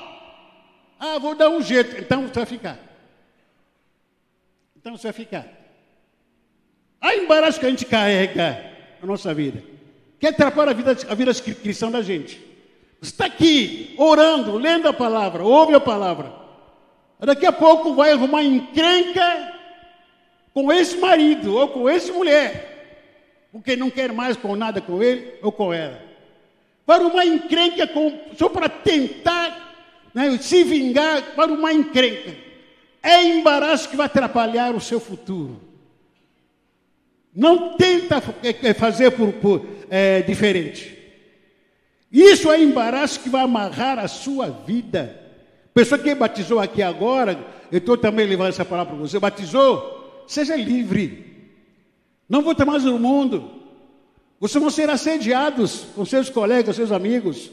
Ah, 1.00 1.20
vou 1.20 1.36
dar 1.36 1.50
um 1.50 1.62
jeito. 1.62 2.00
Então 2.00 2.28
você 2.28 2.34
vai 2.34 2.46
ficar. 2.46 2.80
Então 4.78 4.98
você 4.98 5.08
vai 5.08 5.14
ficar. 5.14 5.48
Há 7.02 7.16
embaraço 7.16 7.60
que 7.60 7.66
a 7.66 7.70
gente 7.70 7.86
carrega 7.86 8.72
na 9.02 9.08
nossa 9.08 9.34
vida. 9.34 9.64
Que 10.20 10.28
atrapalha 10.28 10.72
a 10.72 10.74
vida, 10.74 10.98
a 11.10 11.16
vida 11.16 11.34
cristã 11.34 11.90
da 11.92 12.02
gente. 12.02 12.38
Você 13.02 13.12
está 13.12 13.26
aqui, 13.26 13.96
orando, 13.98 14.58
lendo 14.58 14.88
a 14.90 14.94
palavra, 14.94 15.44
ouve 15.44 15.74
a 15.74 15.80
palavra. 15.80 16.34
Daqui 17.20 17.46
a 17.46 17.52
pouco 17.52 17.94
vai 17.94 18.12
arrumar 18.12 18.44
encrenca 18.44 19.59
com 20.54 20.72
esse 20.72 20.98
marido 20.98 21.56
ou 21.56 21.68
com 21.70 21.88
essa 21.88 22.12
mulher, 22.12 23.48
porque 23.52 23.76
não 23.76 23.90
quer 23.90 24.12
mais 24.12 24.36
com 24.36 24.56
nada 24.56 24.82
com 24.82 25.02
ele 25.02 25.36
ou 25.42 25.52
com 25.52 25.74
ela. 25.74 26.02
Para 26.86 27.06
uma 27.06 27.26
encrenca 27.26 27.88
com, 27.88 28.20
só 28.38 28.50
para 28.50 28.68
tentar 28.68 30.10
né, 30.14 30.38
se 30.40 30.64
vingar 30.64 31.36
para 31.36 31.52
uma 31.52 31.72
encrenca. 31.72 32.36
É 33.02 33.24
embaraço 33.24 33.90
que 33.90 33.96
vai 33.96 34.08
atrapalhar 34.08 34.76
o 34.76 34.82
seu 34.82 35.00
futuro. 35.00 35.62
Não 37.34 37.78
tenta 37.78 38.22
é, 38.44 38.70
é, 38.70 38.74
fazer 38.74 39.12
por, 39.12 39.32
por 39.34 39.66
é, 39.90 40.22
diferente. 40.22 40.98
Isso 42.12 42.52
é 42.52 42.62
embaraço 42.62 43.20
que 43.20 43.30
vai 43.30 43.44
amarrar 43.44 44.00
a 44.00 44.08
sua 44.08 44.50
vida. 44.50 45.16
Pessoa 45.74 46.00
que 46.00 46.14
batizou 46.16 46.60
aqui 46.60 46.82
agora, 46.82 47.40
eu 47.72 47.78
estou 47.78 47.96
também 47.96 48.26
levando 48.26 48.50
essa 48.50 48.66
palavra 48.66 48.96
para 48.96 49.02
você, 49.02 49.20
batizou, 49.20 49.99
seja 50.30 50.56
livre. 50.56 51.26
Não 52.30 52.44
vou 52.44 52.54
ter 52.54 52.64
mais 52.64 52.84
no 52.84 53.00
mundo. 53.00 53.50
Vocês 54.40 54.62
vão 54.62 54.72
ser 54.72 54.90
assediados 54.90 55.88
com 55.96 56.06
seus 56.06 56.30
colegas, 56.30 56.76
seus 56.76 56.92
amigos. 56.92 57.50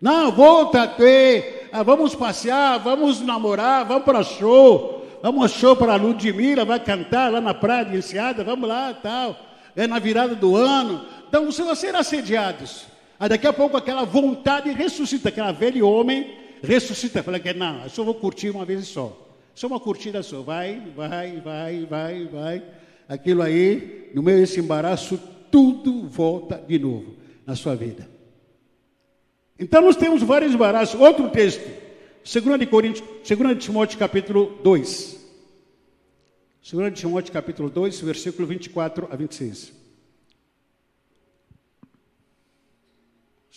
Não, 0.00 0.32
volta 0.32 0.82
a 0.82 0.88
ter. 0.88 1.68
Ah, 1.72 1.82
vamos 1.82 2.14
passear, 2.14 2.78
vamos 2.78 3.20
namorar, 3.20 3.84
vamos 3.84 4.04
para 4.04 4.22
show. 4.24 5.06
Vamos 5.22 5.52
show 5.52 5.74
para 5.74 5.94
a 5.94 5.96
Ludmilla, 5.96 6.64
vai 6.64 6.78
cantar 6.78 7.32
lá 7.32 7.40
na 7.40 7.54
praia 7.54 7.84
de 7.84 7.96
Enseada, 7.96 8.44
vamos 8.44 8.68
lá, 8.68 8.94
tal. 8.94 9.36
É 9.74 9.86
na 9.86 9.98
virada 9.98 10.34
do 10.34 10.56
ano. 10.56 11.04
Então 11.28 11.46
vocês 11.46 11.66
vão 11.66 11.74
ser 11.74 11.94
assediados. 11.94 12.86
Aí 13.18 13.28
daqui 13.28 13.46
a 13.46 13.52
pouco 13.52 13.76
aquela 13.76 14.04
vontade 14.04 14.70
ressuscita, 14.70 15.28
aquela 15.28 15.52
velho 15.52 15.88
homem 15.88 16.36
ressuscita. 16.62 17.22
Fala 17.22 17.38
que 17.38 17.52
não, 17.52 17.82
eu 17.84 17.90
só 17.90 18.02
vou 18.02 18.14
curtir 18.14 18.50
uma 18.50 18.64
vez 18.64 18.88
só. 18.88 19.27
Só 19.58 19.66
uma 19.66 19.80
curtida 19.80 20.22
só. 20.22 20.40
Vai, 20.40 20.80
vai, 20.94 21.40
vai, 21.40 21.84
vai, 21.84 22.24
vai. 22.26 22.62
Aquilo 23.08 23.42
aí, 23.42 24.08
no 24.14 24.22
meio 24.22 24.38
desse 24.38 24.60
embaraço, 24.60 25.18
tudo 25.50 26.06
volta 26.06 26.58
de 26.58 26.78
novo 26.78 27.16
na 27.44 27.56
sua 27.56 27.74
vida. 27.74 28.08
Então 29.58 29.82
nós 29.82 29.96
temos 29.96 30.22
vários 30.22 30.54
embaraços. 30.54 31.00
Outro 31.00 31.28
texto, 31.30 31.68
2 32.22 32.60
de 32.60 32.66
Coríntios, 32.66 33.08
2 33.28 33.58
de 33.58 33.64
Timóteo 33.64 33.98
capítulo 33.98 34.60
2. 34.62 35.26
2 36.72 36.94
de 36.94 37.00
Timóteo 37.00 37.32
capítulo 37.32 37.68
2, 37.68 38.00
versículo 38.02 38.46
24 38.46 39.08
a 39.10 39.16
26. 39.16 39.72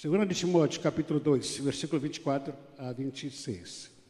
2 0.04 0.28
de 0.28 0.34
Timóteo 0.34 0.82
capítulo 0.82 1.20
2, 1.20 1.60
versículo 1.60 2.02
24 2.02 2.56
a 2.80 2.92
26. 2.92 4.01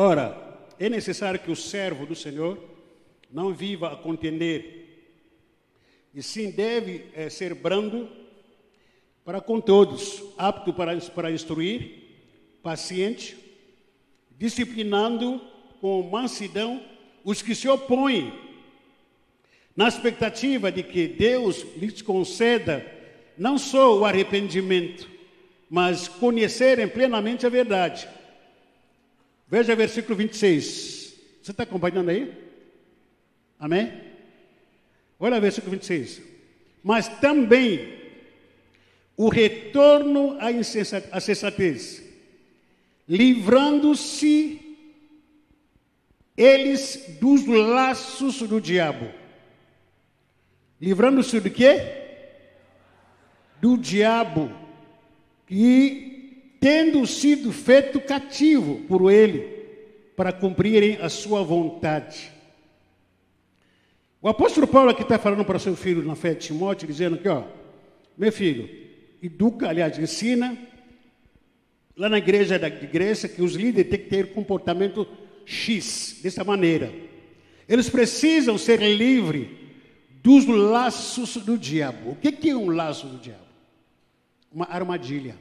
Ora, 0.00 0.40
é 0.78 0.88
necessário 0.88 1.40
que 1.40 1.50
o 1.50 1.56
servo 1.56 2.06
do 2.06 2.14
Senhor 2.14 2.56
não 3.32 3.52
viva 3.52 3.92
a 3.92 3.96
contender, 3.96 5.16
e 6.14 6.22
sim 6.22 6.52
deve 6.52 7.06
é, 7.12 7.28
ser 7.28 7.52
brando 7.52 8.08
para 9.24 9.40
com 9.40 9.60
todos, 9.60 10.22
apto 10.38 10.72
para, 10.72 10.96
para 10.98 11.32
instruir, 11.32 12.04
paciente, 12.62 13.36
disciplinando 14.38 15.40
com 15.80 16.00
mansidão 16.04 16.80
os 17.24 17.42
que 17.42 17.52
se 17.52 17.68
opõem, 17.68 18.32
na 19.74 19.88
expectativa 19.88 20.70
de 20.70 20.84
que 20.84 21.08
Deus 21.08 21.66
lhes 21.76 22.02
conceda 22.02 22.86
não 23.36 23.58
só 23.58 23.98
o 23.98 24.04
arrependimento, 24.04 25.10
mas 25.68 26.06
conhecerem 26.06 26.86
plenamente 26.86 27.44
a 27.44 27.48
verdade 27.48 28.08
Veja 29.48 29.74
versículo 29.74 30.16
26. 30.16 31.14
Você 31.42 31.50
está 31.50 31.62
acompanhando 31.62 32.10
aí? 32.10 32.32
Amém? 33.58 33.92
Olha 35.18 35.40
versículo 35.40 35.72
26. 35.72 36.20
Mas 36.82 37.08
também 37.20 37.98
o 39.16 39.28
retorno 39.28 40.36
à 40.38 40.52
insensatez, 40.52 42.04
livrando-se 43.08 44.60
eles 46.36 47.16
dos 47.20 47.44
laços 47.46 48.38
do 48.42 48.60
diabo. 48.60 49.12
Livrando-se 50.80 51.40
do 51.40 51.50
quê? 51.50 51.80
Do 53.60 53.76
diabo. 53.76 54.52
E 55.50 56.07
tendo 56.60 57.06
sido 57.06 57.52
feito 57.52 58.00
cativo 58.00 58.76
por 58.88 59.10
ele, 59.12 59.56
para 60.16 60.32
cumprirem 60.32 60.98
a 61.00 61.08
sua 61.08 61.42
vontade. 61.42 62.32
O 64.20 64.28
apóstolo 64.28 64.66
Paulo 64.66 64.90
aqui 64.90 65.02
está 65.02 65.16
falando 65.16 65.44
para 65.44 65.60
seu 65.60 65.76
filho 65.76 66.02
na 66.02 66.16
fé 66.16 66.34
de 66.34 66.46
Timóteo, 66.46 66.88
dizendo 66.88 67.18
que, 67.18 67.28
ó, 67.28 67.44
meu 68.16 68.32
filho, 68.32 68.68
educa, 69.22 69.68
aliás, 69.68 69.96
ensina 69.96 70.58
lá 71.96 72.08
na 72.08 72.18
igreja 72.18 72.58
da 72.58 72.66
igreja 72.66 73.28
que 73.28 73.42
os 73.42 73.54
líderes 73.54 73.90
têm 73.90 74.00
que 74.00 74.08
ter 74.08 74.32
comportamento 74.32 75.06
X, 75.44 76.18
dessa 76.20 76.42
maneira. 76.42 76.92
Eles 77.68 77.88
precisam 77.88 78.58
ser 78.58 78.80
livres 78.80 79.48
dos 80.22 80.46
laços 80.46 81.36
do 81.36 81.56
diabo. 81.56 82.10
O 82.10 82.16
que 82.16 82.50
é 82.50 82.56
um 82.56 82.70
laço 82.70 83.06
do 83.06 83.18
diabo? 83.18 83.46
Uma 84.52 84.66
armadilha. 84.66 85.36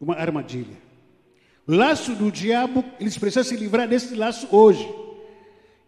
Uma 0.00 0.14
armadilha. 0.14 0.76
Laço 1.66 2.14
do 2.14 2.30
diabo, 2.30 2.84
eles 2.98 3.18
precisam 3.18 3.44
se 3.44 3.56
livrar 3.56 3.86
desse 3.86 4.14
laço 4.14 4.48
hoje. 4.50 4.88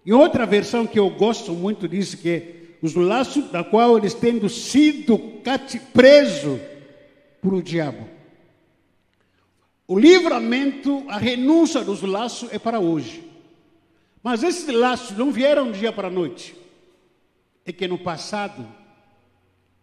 Em 0.04 0.12
outra 0.12 0.44
versão 0.44 0.86
que 0.86 0.98
eu 0.98 1.08
gosto 1.10 1.52
muito 1.52 1.88
disso, 1.88 2.18
que 2.18 2.28
é 2.28 2.60
os 2.82 2.94
laços 2.94 3.50
da 3.50 3.62
qual 3.62 3.96
eles 3.96 4.14
tendo 4.14 4.48
sido 4.48 5.18
presos 5.92 6.60
por 7.40 7.54
o 7.54 7.62
diabo. 7.62 8.08
O 9.86 9.98
livramento, 9.98 11.04
a 11.08 11.18
renúncia 11.18 11.82
dos 11.82 12.02
laços 12.02 12.52
é 12.52 12.58
para 12.58 12.78
hoje. 12.78 13.24
Mas 14.22 14.42
esses 14.42 14.66
laços 14.72 15.16
não 15.16 15.32
vieram 15.32 15.72
de 15.72 15.80
dia 15.80 15.92
para 15.92 16.10
noite. 16.10 16.54
É 17.64 17.72
que 17.72 17.88
no 17.88 17.98
passado, 17.98 18.66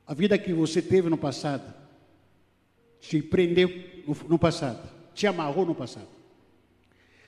a 0.05 0.13
vida 0.13 0.37
que 0.37 0.53
você 0.53 0.81
teve 0.81 1.09
no 1.09 1.17
passado, 1.17 1.73
te 2.99 3.21
prendeu 3.21 3.69
no 4.27 4.39
passado, 4.39 4.79
te 5.13 5.27
amarrou 5.27 5.65
no 5.65 5.75
passado. 5.75 6.07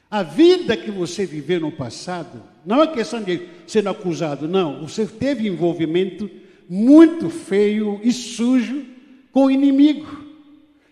A 0.10 0.24
vida 0.24 0.76
que 0.76 0.90
você 0.90 1.26
viveu 1.26 1.60
no 1.60 1.72
passado, 1.72 2.42
não 2.66 2.82
é 2.82 2.88
questão 2.88 3.22
de 3.22 3.48
ser 3.68 3.88
acusado, 3.88 4.48
não. 4.48 4.82
Você 4.88 5.06
teve 5.06 5.48
envolvimento 5.48 6.30
muito 6.68 7.30
feio 7.30 8.00
e 8.04 8.12
sujo 8.12 8.86
com 9.32 9.46
o 9.46 9.52
inimigo. 9.52 10.08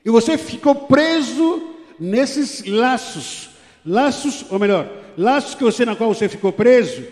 E 0.06 0.10
você 0.10 0.38
ficou 0.38 0.76
preso 0.76 1.76
nesses 2.00 2.64
laços, 2.66 3.50
laços, 3.84 4.46
ou 4.52 4.60
melhor, 4.60 4.88
laços 5.18 5.56
que 5.56 5.64
você 5.64 5.84
na 5.84 5.96
qual 5.96 6.14
você 6.14 6.30
ficou 6.30 6.54
preso, 6.54 7.04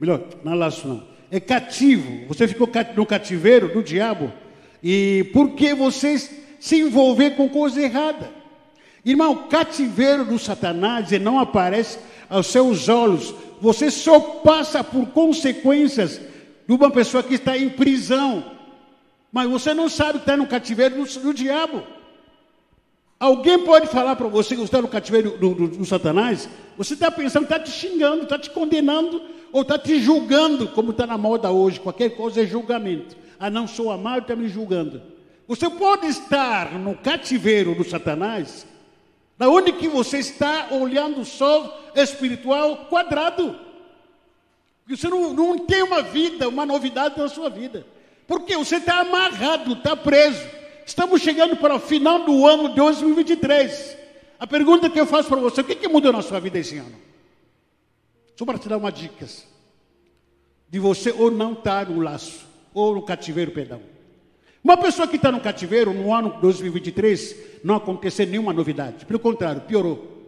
melhor, 0.00 0.26
não 0.42 0.52
é 0.52 0.56
laço 0.56 0.88
não, 0.88 1.06
é 1.30 1.38
cativo. 1.38 2.26
Você 2.28 2.48
ficou 2.48 2.68
no 2.96 3.04
cativeiro 3.04 3.68
do 3.68 3.82
diabo 3.82 4.32
e 4.82 5.28
porque 5.32 5.74
você 5.74 6.16
se 6.66 6.80
envolver 6.80 7.36
com 7.36 7.48
coisa 7.48 7.80
errada. 7.80 8.28
Irmão, 9.04 9.46
cativeiro 9.46 10.24
do 10.24 10.36
Satanás 10.36 11.12
e 11.12 11.18
não 11.18 11.38
aparece 11.38 11.96
aos 12.28 12.48
seus 12.48 12.88
olhos. 12.88 13.32
Você 13.60 13.88
só 13.88 14.18
passa 14.18 14.82
por 14.82 15.06
consequências 15.10 16.20
de 16.66 16.74
uma 16.74 16.90
pessoa 16.90 17.22
que 17.22 17.34
está 17.34 17.56
em 17.56 17.68
prisão. 17.68 18.44
Mas 19.30 19.48
você 19.48 19.72
não 19.72 19.88
sabe 19.88 20.14
que 20.14 20.24
está 20.24 20.36
no 20.36 20.48
cativeiro 20.48 21.04
do, 21.04 21.20
do 21.20 21.32
diabo. 21.32 21.84
Alguém 23.20 23.60
pode 23.60 23.86
falar 23.86 24.16
para 24.16 24.26
você 24.26 24.56
que 24.56 24.62
está 24.62 24.82
no 24.82 24.88
cativeiro 24.88 25.38
do, 25.38 25.54
do, 25.54 25.68
do 25.68 25.84
Satanás? 25.84 26.48
Você 26.76 26.94
está 26.94 27.12
pensando, 27.12 27.44
está 27.44 27.60
te 27.60 27.70
xingando, 27.70 28.24
está 28.24 28.40
te 28.40 28.50
condenando 28.50 29.22
ou 29.52 29.62
está 29.62 29.78
te 29.78 30.00
julgando, 30.00 30.66
como 30.66 30.90
está 30.90 31.06
na 31.06 31.16
moda 31.16 31.48
hoje. 31.48 31.78
Qualquer 31.78 32.16
coisa 32.16 32.42
é 32.42 32.44
julgamento. 32.44 33.16
Ah, 33.38 33.48
não 33.48 33.68
sou 33.68 33.88
amado, 33.92 34.22
está 34.22 34.34
me 34.34 34.48
julgando. 34.48 35.14
Você 35.48 35.70
pode 35.70 36.06
estar 36.06 36.72
no 36.72 36.96
cativeiro 36.96 37.74
do 37.74 37.84
Satanás, 37.84 38.66
da 39.38 39.48
onde 39.48 39.72
que 39.72 39.88
você 39.88 40.18
está 40.18 40.68
olhando 40.72 41.24
só 41.24 41.90
espiritual 41.94 42.86
quadrado. 42.86 43.56
Você 44.88 45.08
não, 45.08 45.32
não 45.32 45.58
tem 45.58 45.82
uma 45.82 46.02
vida, 46.02 46.48
uma 46.48 46.66
novidade 46.66 47.18
na 47.18 47.28
sua 47.28 47.48
vida. 47.48 47.86
Porque 48.26 48.56
você 48.56 48.76
está 48.76 49.00
amarrado, 49.00 49.74
está 49.74 49.96
preso. 49.96 50.44
Estamos 50.84 51.20
chegando 51.22 51.56
para 51.56 51.76
o 51.76 51.80
final 51.80 52.24
do 52.24 52.46
ano 52.46 52.70
de 52.70 52.76
2023. 52.76 53.96
A 54.38 54.46
pergunta 54.46 54.90
que 54.90 54.98
eu 54.98 55.06
faço 55.06 55.28
para 55.28 55.40
você: 55.40 55.60
o 55.60 55.64
que, 55.64 55.74
que 55.74 55.88
mudou 55.88 56.12
na 56.12 56.22
sua 56.22 56.40
vida 56.40 56.58
esse 56.58 56.78
ano? 56.78 56.94
Só 58.36 58.44
para 58.44 58.58
te 58.58 58.68
dar 58.68 58.76
uma 58.76 58.92
dica 58.92 59.26
de 60.68 60.78
você 60.78 61.10
ou 61.10 61.30
não 61.30 61.52
estar 61.52 61.88
no 61.88 62.00
laço, 62.00 62.46
ou 62.74 62.94
no 62.94 63.02
cativeiro, 63.02 63.52
perdão. 63.52 63.95
Uma 64.66 64.76
pessoa 64.76 65.06
que 65.06 65.14
está 65.14 65.30
no 65.30 65.38
cativeiro 65.38 65.94
no 65.94 66.12
ano 66.12 66.40
2023, 66.40 67.36
não 67.62 67.76
aconteceu 67.76 68.26
nenhuma 68.26 68.52
novidade. 68.52 69.06
Pelo 69.06 69.20
contrário, 69.20 69.60
piorou. 69.60 70.26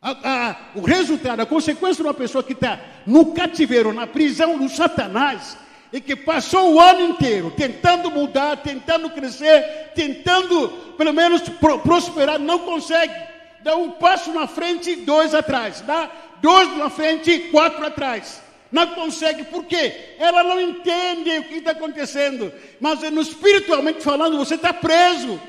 A, 0.00 0.10
a, 0.10 0.56
o 0.76 0.82
resultado, 0.82 1.40
a 1.40 1.44
consequência 1.46 1.96
de 1.96 2.08
uma 2.08 2.14
pessoa 2.14 2.44
que 2.44 2.52
está 2.52 2.80
no 3.04 3.32
cativeiro, 3.32 3.92
na 3.92 4.06
prisão 4.06 4.56
do 4.56 4.68
Satanás, 4.68 5.58
e 5.92 6.00
que 6.00 6.14
passou 6.14 6.74
o 6.74 6.80
ano 6.80 7.00
inteiro 7.00 7.50
tentando 7.50 8.12
mudar, 8.12 8.58
tentando 8.58 9.10
crescer, 9.10 9.90
tentando 9.96 10.68
pelo 10.96 11.12
menos 11.12 11.42
pro, 11.48 11.80
prosperar, 11.80 12.38
não 12.38 12.60
consegue. 12.60 13.12
Dá 13.60 13.74
um 13.74 13.90
passo 13.90 14.32
na 14.32 14.46
frente, 14.46 14.94
dois 14.94 15.34
atrás. 15.34 15.80
Dá 15.80 16.08
dois 16.40 16.76
na 16.76 16.88
frente, 16.88 17.50
quatro 17.50 17.84
atrás. 17.84 18.40
Não 18.70 18.94
consegue, 18.94 19.44
por 19.44 19.64
quê? 19.64 20.16
Ela 20.18 20.42
não 20.42 20.60
entende 20.60 21.38
o 21.38 21.44
que 21.44 21.54
está 21.54 21.70
acontecendo. 21.70 22.52
Mas 22.78 23.00
no 23.10 23.20
espiritualmente 23.20 24.02
falando, 24.02 24.36
você 24.36 24.56
está 24.56 24.72
preso. 24.72 25.40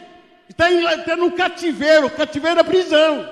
Está, 0.47 0.71
em, 0.71 0.83
está 0.85 1.15
no 1.15 1.31
cativeiro, 1.33 2.09
cativeiro 2.09 2.57
da 2.57 2.63
prisão. 2.63 3.29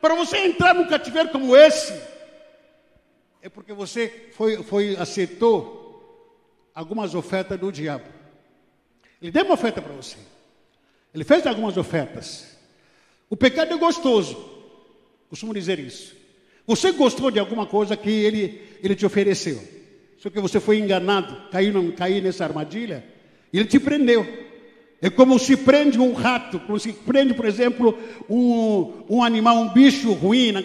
Para 0.00 0.14
você 0.14 0.38
entrar 0.38 0.74
num 0.74 0.86
cativeiro 0.86 1.28
como 1.28 1.56
esse, 1.56 1.92
é 3.42 3.48
porque 3.48 3.72
você 3.72 4.30
foi, 4.32 4.62
foi 4.62 4.96
aceitou 4.96 5.80
algumas 6.74 7.14
ofertas 7.14 7.58
do 7.58 7.70
diabo. 7.70 8.04
Ele 9.20 9.30
deu 9.30 9.44
uma 9.44 9.54
oferta 9.54 9.80
para 9.80 9.92
você. 9.92 10.16
Ele 11.14 11.24
fez 11.24 11.46
algumas 11.46 11.76
ofertas. 11.76 12.56
O 13.28 13.36
pecado 13.36 13.72
é 13.72 13.76
gostoso. 13.76 14.36
Costumo 15.28 15.54
dizer 15.54 15.78
isso. 15.78 16.19
Você 16.70 16.92
gostou 16.92 17.32
de 17.32 17.40
alguma 17.40 17.66
coisa 17.66 17.96
que 17.96 18.08
ele, 18.08 18.60
ele 18.80 18.94
te 18.94 19.04
ofereceu. 19.04 19.60
Só 20.16 20.30
que 20.30 20.38
você 20.38 20.60
foi 20.60 20.78
enganado, 20.78 21.50
caiu, 21.50 21.92
caiu 21.94 22.22
nessa 22.22 22.44
armadilha, 22.44 23.04
ele 23.52 23.64
te 23.64 23.80
prendeu. 23.80 24.24
É 25.02 25.10
como 25.10 25.36
se 25.36 25.56
prende 25.56 25.98
um 25.98 26.12
rato, 26.12 26.60
como 26.60 26.78
se 26.78 26.92
prende, 26.92 27.34
por 27.34 27.44
exemplo, 27.44 27.98
um, 28.28 29.02
um 29.16 29.24
animal, 29.24 29.56
um 29.56 29.70
bicho 29.70 30.12
ruim 30.12 30.52
na, 30.52 30.62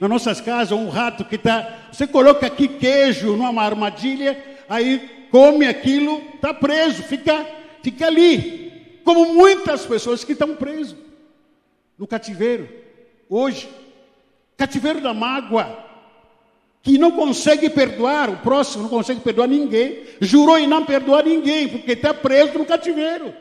nas 0.00 0.08
nossas 0.08 0.40
casas, 0.40 0.78
um 0.78 0.88
rato 0.88 1.24
que 1.24 1.34
está. 1.34 1.88
Você 1.92 2.06
coloca 2.06 2.46
aqui 2.46 2.68
queijo 2.68 3.34
numa 3.34 3.64
armadilha, 3.64 4.40
aí 4.68 5.26
come 5.28 5.66
aquilo, 5.66 6.22
está 6.36 6.54
preso, 6.54 7.02
fica, 7.02 7.44
fica 7.82 8.06
ali. 8.06 9.00
Como 9.02 9.34
muitas 9.34 9.84
pessoas 9.84 10.22
que 10.22 10.34
estão 10.34 10.54
presos 10.54 10.94
no 11.98 12.06
cativeiro, 12.06 12.68
hoje. 13.28 13.68
Cativeiro 14.58 15.00
da 15.00 15.14
mágoa, 15.14 15.86
que 16.82 16.98
não 16.98 17.12
consegue 17.12 17.70
perdoar 17.70 18.28
o 18.28 18.38
próximo, 18.38 18.82
não 18.82 18.90
consegue 18.90 19.20
perdoar 19.20 19.46
ninguém, 19.46 20.02
jurou 20.20 20.58
em 20.58 20.66
não 20.66 20.84
perdoar 20.84 21.24
ninguém, 21.24 21.68
porque 21.68 21.92
está 21.92 22.12
preso 22.12 22.58
no 22.58 22.66
cativeiro. 22.66 23.32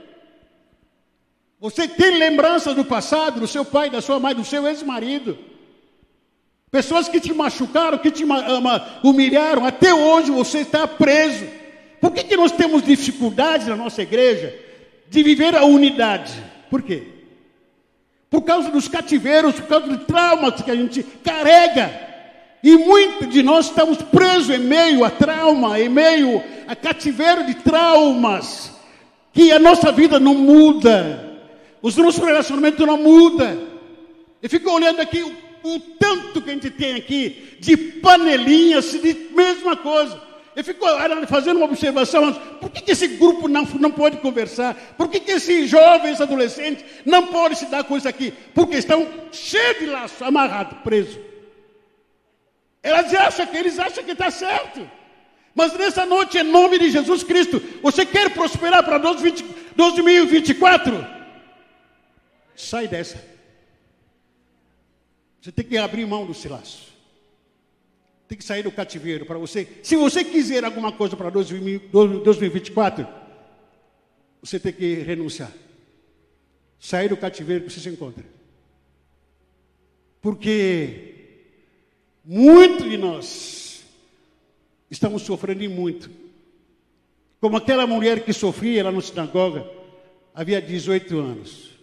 Você 1.60 1.88
tem 1.88 2.20
lembranças 2.20 2.76
do 2.76 2.86
passado, 2.86 3.40
do 3.40 3.48
seu 3.48 3.66
pai, 3.66 3.90
da 3.90 4.00
sua 4.00 4.20
mãe, 4.20 4.36
do 4.36 4.46
seu 4.46 4.68
ex-marido. 4.68 5.36
Pessoas 6.70 7.10
que 7.10 7.20
te 7.20 7.34
machucaram, 7.34 7.98
que 7.98 8.12
te 8.12 8.24
humilharam, 9.04 9.66
até 9.66 9.92
hoje 9.92 10.30
você 10.30 10.60
está 10.60 10.88
preso. 10.88 11.48
Por 12.00 12.12
que, 12.12 12.26
que 12.26 12.38
nós 12.38 12.52
temos 12.52 12.84
dificuldades 12.84 13.66
na 13.66 13.76
nossa 13.76 14.04
igreja 14.04 14.54
de 15.10 15.24
viver 15.24 15.56
a 15.56 15.66
unidade? 15.66 16.32
Por 16.70 16.84
quê? 16.84 17.17
Por 18.30 18.42
causa 18.42 18.70
dos 18.70 18.88
cativeiros, 18.88 19.56
por 19.56 19.68
causa 19.68 19.88
do 19.88 20.00
trauma 20.00 20.52
que 20.52 20.70
a 20.70 20.76
gente 20.76 21.04
carrega. 21.24 22.08
E 22.62 22.76
muitos 22.76 23.30
de 23.30 23.42
nós 23.42 23.68
estamos 23.68 23.98
presos 24.02 24.50
em 24.50 24.60
meio 24.60 25.06
a 25.06 25.10
trauma, 25.10 25.80
em 25.80 25.88
meio 25.88 26.44
a 26.68 26.76
cativeiro 26.76 27.46
de 27.46 27.54
traumas, 27.56 28.72
que 29.32 29.52
a 29.52 29.60
nossa 29.60 29.92
vida 29.92 30.20
não 30.20 30.34
muda, 30.34 31.40
os 31.82 31.96
nossos 31.96 32.24
relacionamentos 32.24 32.86
não 32.86 32.98
mudam. 32.98 33.68
Eu 34.42 34.50
fico 34.50 34.70
olhando 34.70 35.00
aqui 35.00 35.22
o, 35.22 35.76
o 35.76 35.80
tanto 35.80 36.42
que 36.42 36.50
a 36.50 36.54
gente 36.54 36.70
tem 36.72 36.96
aqui 36.96 37.58
de 37.60 37.78
panelinhas, 37.78 38.92
de 38.92 39.30
mesma 39.34 39.76
coisa. 39.76 40.27
Eu 40.58 40.64
fico 40.64 40.84
fazendo 41.28 41.58
uma 41.58 41.68
observação, 41.68 42.34
por 42.34 42.72
que, 42.72 42.82
que 42.82 42.90
esse 42.90 43.10
grupo 43.10 43.48
não, 43.48 43.64
não 43.64 43.92
pode 43.92 44.18
conversar? 44.18 44.74
Por 44.98 45.08
que, 45.08 45.20
que 45.20 45.34
esses 45.34 45.70
jovens 45.70 46.20
adolescentes 46.20 46.84
não 47.06 47.28
podem 47.28 47.56
se 47.56 47.68
dar 47.68 47.84
com 47.84 47.96
isso 47.96 48.10
aqui? 48.10 48.34
Porque 48.56 48.76
estão 48.76 49.08
cheios 49.32 49.78
de 49.78 49.86
laço, 49.86 50.26
amarrados, 50.26 50.80
presos. 50.80 51.20
Elas 52.82 53.14
acham 53.14 53.46
que 53.46 53.56
eles 53.56 53.78
acham 53.78 54.04
que 54.04 54.14
está 54.14 54.32
certo. 54.32 54.90
Mas 55.54 55.74
nessa 55.74 56.08
noite, 56.08 56.40
em 56.40 56.44
nome 56.44 56.80
de 56.80 56.90
Jesus 56.90 57.22
Cristo, 57.22 57.62
você 57.84 58.04
quer 58.04 58.32
prosperar 58.32 58.84
para 58.84 58.98
2024? 58.98 61.08
Sai 62.56 62.88
dessa. 62.88 63.24
Você 65.40 65.52
tem 65.52 65.64
que 65.64 65.78
abrir 65.78 66.08
mão 66.08 66.26
do 66.26 66.34
laço. 66.50 66.87
Tem 68.28 68.38
que 68.38 68.44
sair 68.44 68.64
do 68.64 68.72
cativeiro 68.72 69.26
para 69.26 69.38
você. 69.38 69.68
Se 69.82 69.96
você 69.96 70.24
quiser 70.24 70.66
alguma 70.66 70.92
coisa 70.92 71.16
para 71.16 71.30
2024, 71.30 73.08
você 74.42 74.60
tem 74.60 74.74
que 74.74 74.96
renunciar. 74.96 75.52
Sair 76.80 77.10
do 77.10 77.18
cativeiro 77.18 77.66
que 77.66 77.72
você 77.72 77.80
se 77.80 77.90
encontra. 77.90 78.24
Porque 80.22 81.16
muito 82.24 82.90
de 82.90 82.98
nós 82.98 83.86
estamos 84.92 85.22
sofrendo 85.22 85.70
muito. 85.70 86.10
Como 87.40 87.56
aquela 87.56 87.88
mulher 87.88 88.26
que 88.26 88.34
sofria 88.34 88.84
lá 88.84 88.92
na 88.92 89.02
sinagoga, 89.02 89.70
havia 90.34 90.62
18 90.62 91.18
anos. 91.18 91.78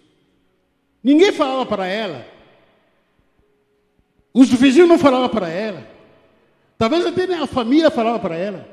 Ninguém 1.02 1.32
falava 1.32 1.64
para 1.64 1.86
ela. 1.86 2.26
Os 4.32 4.50
vizinhos 4.50 4.88
não 4.88 4.98
falavam 4.98 5.28
para 5.28 5.48
ela. 5.48 5.93
Talvez 6.76 7.06
até 7.06 7.24
a 7.34 7.46
família 7.46 7.90
falava 7.90 8.18
para 8.18 8.36
ela. 8.36 8.68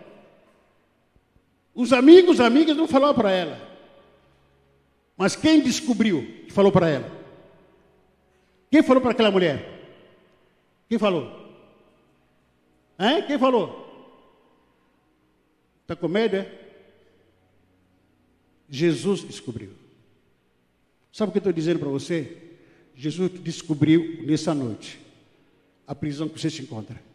Os 1.74 1.93
amigos, 1.93 2.39
amigas 2.39 2.76
não 2.76 2.88
falavam 2.88 3.16
para 3.16 3.32
ela. 3.32 3.72
Mas 5.16 5.36
quem 5.36 5.62
descobriu 5.62 6.26
que 6.45 6.52
falou 6.52 6.72
para 6.72 6.89
ela? 6.89 7.12
Quem 8.70 8.82
falou 8.82 9.02
para 9.02 9.12
aquela 9.12 9.32
mulher? 9.32 9.82
Quem 10.89 10.97
falou? 10.97 11.26
Hein? 12.99 13.24
Quem 13.28 13.38
falou? 13.38 13.82
Está 15.82 15.95
com 15.95 16.08
medo, 16.08 16.38
é? 16.38 16.60
Jesus 18.70 19.22
descobriu. 19.24 19.72
Sabe 21.12 21.30
o 21.30 21.32
que 21.34 21.38
eu 21.38 21.41
estou 21.41 21.54
dizendo 21.54 21.80
para 21.80 21.89
você? 21.89 22.38
Jesus 22.95 23.32
descobriu 23.41 24.24
nessa 24.26 24.54
noite 24.54 24.99
a 25.86 25.93
prisão 25.93 26.30
que 26.30 26.39
você 26.39 26.49
se 26.49 26.62
encontra. 26.62 27.11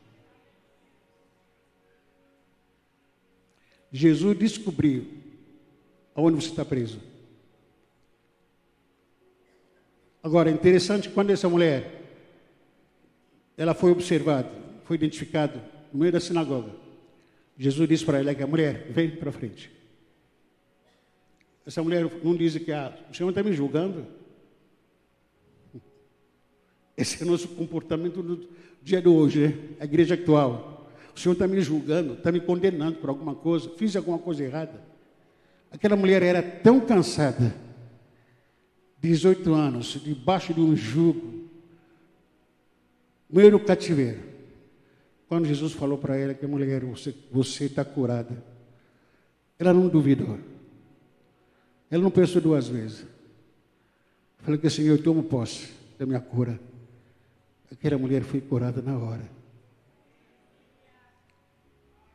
Jesus 3.97 4.37
descobriu 4.37 5.07
aonde 6.15 6.37
você 6.37 6.51
está 6.51 6.67
preso. 6.67 7.01
Agora, 10.23 10.51
interessante 10.51 11.09
quando 11.09 11.31
essa 11.31 11.49
mulher 11.49 12.03
ela 13.57 13.73
foi 13.73 13.91
observada, 13.91 14.53
foi 14.85 14.97
identificada 14.97 15.65
no 15.91 16.01
meio 16.01 16.13
da 16.13 16.21
sinagoga. 16.21 16.73
Jesus 17.57 17.89
disse 17.89 18.05
para 18.05 18.19
ela 18.19 18.35
que 18.35 18.43
a 18.43 18.47
mulher, 18.47 18.87
vem 18.91 19.17
para 19.17 19.33
frente. 19.33 19.73
Essa 21.65 21.83
mulher 21.83 22.05
não 22.23 22.37
diz 22.37 22.55
que 22.59 22.71
ah, 22.71 22.95
o 23.11 23.15
Senhor 23.15 23.31
está 23.31 23.43
me 23.43 23.55
julgando. 23.55 24.07
Esse 26.95 27.23
é 27.23 27.27
o 27.27 27.31
nosso 27.31 27.49
comportamento 27.49 28.23
do 28.23 28.47
dia 28.83 29.01
de 29.01 29.09
hoje, 29.09 29.49
né? 29.49 29.59
a 29.81 29.85
igreja 29.85 30.17
atual. 30.17 30.76
O 31.17 31.19
Senhor 31.19 31.33
está 31.33 31.49
me 31.49 31.59
julgando, 31.63 32.13
está 32.13 32.31
me 32.31 32.41
condenando 32.41 32.99
por 32.99 33.09
alguma 33.09 33.35
coisa, 33.35 33.71
fiz 33.71 33.97
alguma 33.97 34.19
coisa 34.19 34.45
errada. 34.45 34.83
Aquela 35.73 35.97
mulher 35.97 36.23
era 36.23 36.43
tão 36.43 36.79
cansada, 36.79 37.55
18 39.01 39.55
anos, 39.55 39.99
debaixo 40.05 40.53
de 40.53 40.61
um 40.61 40.77
jugo, 40.77 41.49
meio 43.31 43.53
do 43.53 43.61
cativeiro. 43.61 44.21
Quando 45.27 45.47
Jesus 45.47 45.73
falou 45.73 45.97
para 45.97 46.19
ela 46.19 46.35
que 46.35 46.45
a 46.45 46.49
mulher, 46.49 46.83
você 47.33 47.65
está 47.65 47.83
curada, 47.83 48.45
ela 49.59 49.73
não 49.73 49.89
duvidou. 49.89 50.39
Ela 51.91 52.03
não 52.03 52.11
pensou 52.11 52.43
duas 52.43 52.69
vezes. 52.69 53.07
Falou 54.41 54.61
que 54.61 54.69
Senhor, 54.69 54.99
eu 54.99 55.03
tomo 55.03 55.23
posse 55.23 55.73
da 55.99 56.05
minha 56.05 56.21
cura. 56.21 56.61
Aquela 57.73 57.97
mulher 57.97 58.23
foi 58.23 58.43
curada 58.43 58.83
na 58.83 58.99
hora. 58.99 59.36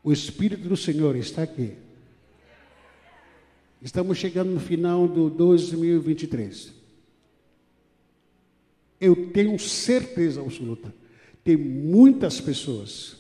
O 0.04 0.12
Espírito 0.12 0.68
do 0.68 0.76
Senhor 0.76 1.16
está 1.16 1.43
aqui. 1.43 1.76
Estamos 3.82 4.18
chegando 4.18 4.52
no 4.52 4.60
final 4.60 5.08
do 5.08 5.30
2023. 5.30 6.74
Eu 8.99 9.32
tenho 9.32 9.58
certeza 9.60 10.41
absoluta. 10.41 10.93
Tem 11.43 11.58
muitas 11.58 12.39
pessoas, 12.39 13.18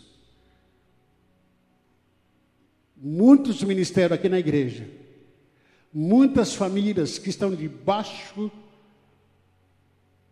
muitos 2.95 3.63
ministérios 3.63 4.11
aqui 4.11 4.29
na 4.29 4.39
igreja, 4.39 4.87
muitas 5.91 6.53
famílias 6.53 7.17
que 7.17 7.29
estão 7.29 7.55
debaixo 7.55 8.51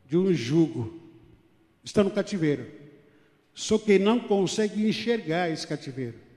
de 0.05 0.17
um 0.17 0.31
jugo, 0.31 0.99
estão 1.83 2.03
no 2.03 2.11
cativeiro, 2.11 2.67
só 3.55 3.79
que 3.79 3.97
não 3.97 4.19
conseguem 4.19 4.87
enxergar 4.87 5.49
esse 5.49 5.65
cativeiro. 5.65 6.28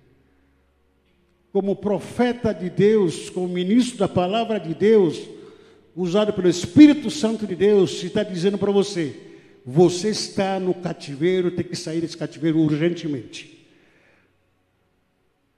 Como 1.52 1.76
profeta 1.76 2.52
de 2.52 2.70
Deus, 2.70 3.28
como 3.28 3.46
ministro 3.46 3.98
da 3.98 4.08
palavra 4.08 4.58
de 4.58 4.74
Deus, 4.74 5.28
usado 5.94 6.32
pelo 6.32 6.48
Espírito 6.48 7.10
Santo 7.10 7.46
de 7.46 7.54
Deus, 7.54 8.02
está 8.02 8.22
dizendo 8.22 8.56
para 8.56 8.72
você: 8.72 9.14
você 9.64 10.08
está 10.08 10.58
no 10.58 10.72
cativeiro, 10.74 11.50
tem 11.50 11.64
que 11.64 11.76
sair 11.76 12.00
desse 12.00 12.16
cativeiro 12.16 12.58
urgentemente. 12.58 13.52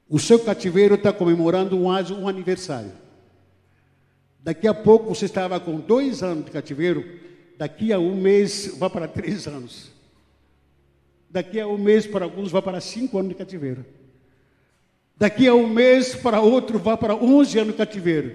O 0.08 0.18
seu 0.18 0.38
cativeiro 0.38 0.96
está 0.96 1.12
comemorando 1.12 1.76
um, 1.76 1.86
um 1.88 2.28
aniversário. 2.28 2.92
Daqui 4.40 4.68
a 4.68 4.74
pouco 4.74 5.14
você 5.14 5.24
estava 5.24 5.58
com 5.58 5.80
dois 5.80 6.22
anos 6.22 6.44
de 6.44 6.50
cativeiro, 6.50 7.02
daqui 7.56 7.92
a 7.92 7.98
um 7.98 8.14
mês 8.14 8.76
vai 8.76 8.90
para 8.90 9.08
três 9.08 9.46
anos. 9.46 9.90
Daqui 11.30 11.58
a 11.58 11.66
um 11.66 11.78
mês 11.78 12.06
para 12.06 12.26
alguns 12.26 12.50
vai 12.50 12.60
para 12.60 12.80
cinco 12.80 13.18
anos 13.18 13.30
de 13.30 13.34
cativeiro. 13.36 13.84
Daqui 15.16 15.46
a 15.46 15.54
um 15.54 15.68
mês 15.68 16.14
para 16.14 16.40
outro 16.40 16.78
vai 16.78 16.96
para 16.96 17.14
onze 17.14 17.58
anos 17.58 17.72
de 17.72 17.78
cativeiro. 17.78 18.32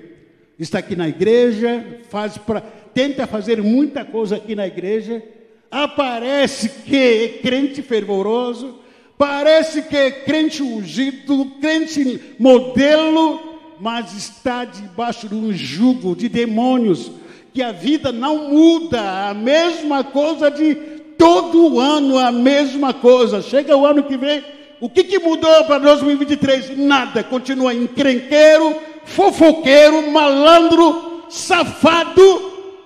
Está 0.57 0.79
aqui 0.79 0.95
na 0.95 1.07
igreja, 1.07 1.99
faz 2.09 2.37
pra, 2.37 2.61
tenta 2.93 3.27
fazer 3.27 3.61
muita 3.61 4.03
coisa 4.03 4.37
aqui 4.37 4.55
na 4.55 4.67
igreja, 4.67 5.23
aparece 5.69 6.69
que 6.85 6.95
é 6.95 7.27
crente 7.41 7.81
fervoroso, 7.81 8.79
parece 9.17 9.83
que 9.83 9.95
é 9.95 10.11
crente 10.11 10.63
ungido, 10.63 11.45
crente 11.61 12.19
modelo, 12.37 13.39
mas 13.79 14.13
está 14.17 14.65
debaixo 14.65 15.29
de 15.29 15.35
um 15.35 15.53
jugo 15.53 16.15
de 16.15 16.27
demônios, 16.27 17.11
que 17.53 17.61
a 17.61 17.71
vida 17.71 18.11
não 18.11 18.49
muda, 18.49 19.29
a 19.29 19.33
mesma 19.33 20.03
coisa 20.03 20.49
de 20.49 20.75
todo 21.17 21.79
ano, 21.79 22.17
a 22.17 22.31
mesma 22.31 22.93
coisa. 22.93 23.41
Chega 23.41 23.75
o 23.75 23.85
ano 23.85 24.03
que 24.03 24.17
vem, 24.17 24.43
o 24.79 24.89
que, 24.89 25.03
que 25.03 25.19
mudou 25.19 25.65
para 25.65 25.79
2023? 25.79 26.77
Nada, 26.77 27.23
continua 27.23 27.73
encrenqueiro, 27.73 28.81
fofoqueiro, 29.05 30.09
malandro, 30.11 31.25
safado, 31.29 32.83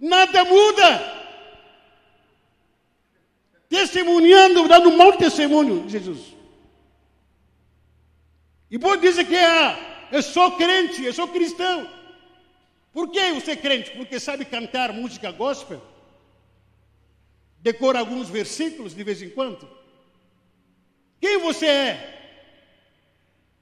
nada 0.00 0.44
muda. 0.44 1.16
Testemunhando, 3.68 4.68
dando 4.68 4.92
mau 4.92 5.12
testemunho 5.14 5.82
de 5.86 5.92
Jesus. 5.92 6.36
E 8.70 8.78
pode 8.78 9.02
dizer 9.02 9.24
que 9.24 9.36
ah, 9.36 10.06
eu 10.12 10.22
sou 10.22 10.52
crente, 10.52 11.04
eu 11.04 11.12
sou 11.12 11.26
cristão. 11.28 11.88
Por 12.92 13.10
que 13.10 13.32
você 13.32 13.52
é 13.52 13.56
crente? 13.56 13.90
Porque 13.90 14.20
sabe 14.20 14.44
cantar 14.44 14.92
música 14.92 15.32
gospel? 15.32 15.82
Decora 17.58 17.98
alguns 17.98 18.28
versículos 18.28 18.94
de 18.94 19.02
vez 19.02 19.20
em 19.20 19.30
quando? 19.30 19.68
Quem 21.20 21.38
você 21.38 21.66
é? 21.66 22.12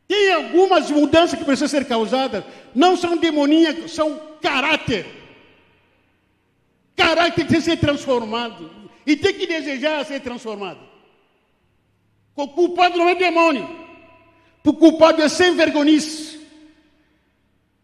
Tem 0.06 0.32
algumas 0.32 0.90
mudanças 0.90 1.38
que 1.38 1.44
precisam 1.44 1.68
ser 1.68 1.86
causadas. 1.86 2.44
Não 2.74 2.96
são 2.96 3.16
demoníacas, 3.16 3.92
são 3.92 4.20
caráter. 4.40 5.06
Caráter 6.96 7.46
tem 7.46 7.46
que 7.46 7.60
ser 7.60 7.78
transformado. 7.78 8.70
E 9.06 9.16
tem 9.16 9.34
que 9.34 9.46
desejar 9.46 10.04
ser 10.04 10.20
transformado. 10.20 10.80
O 12.36 12.48
culpado 12.48 12.98
não 12.98 13.08
é 13.08 13.14
demônio. 13.14 13.68
O 14.64 14.72
culpado 14.72 15.22
é 15.22 15.28
sem 15.28 15.54
vergonhice. 15.54 16.40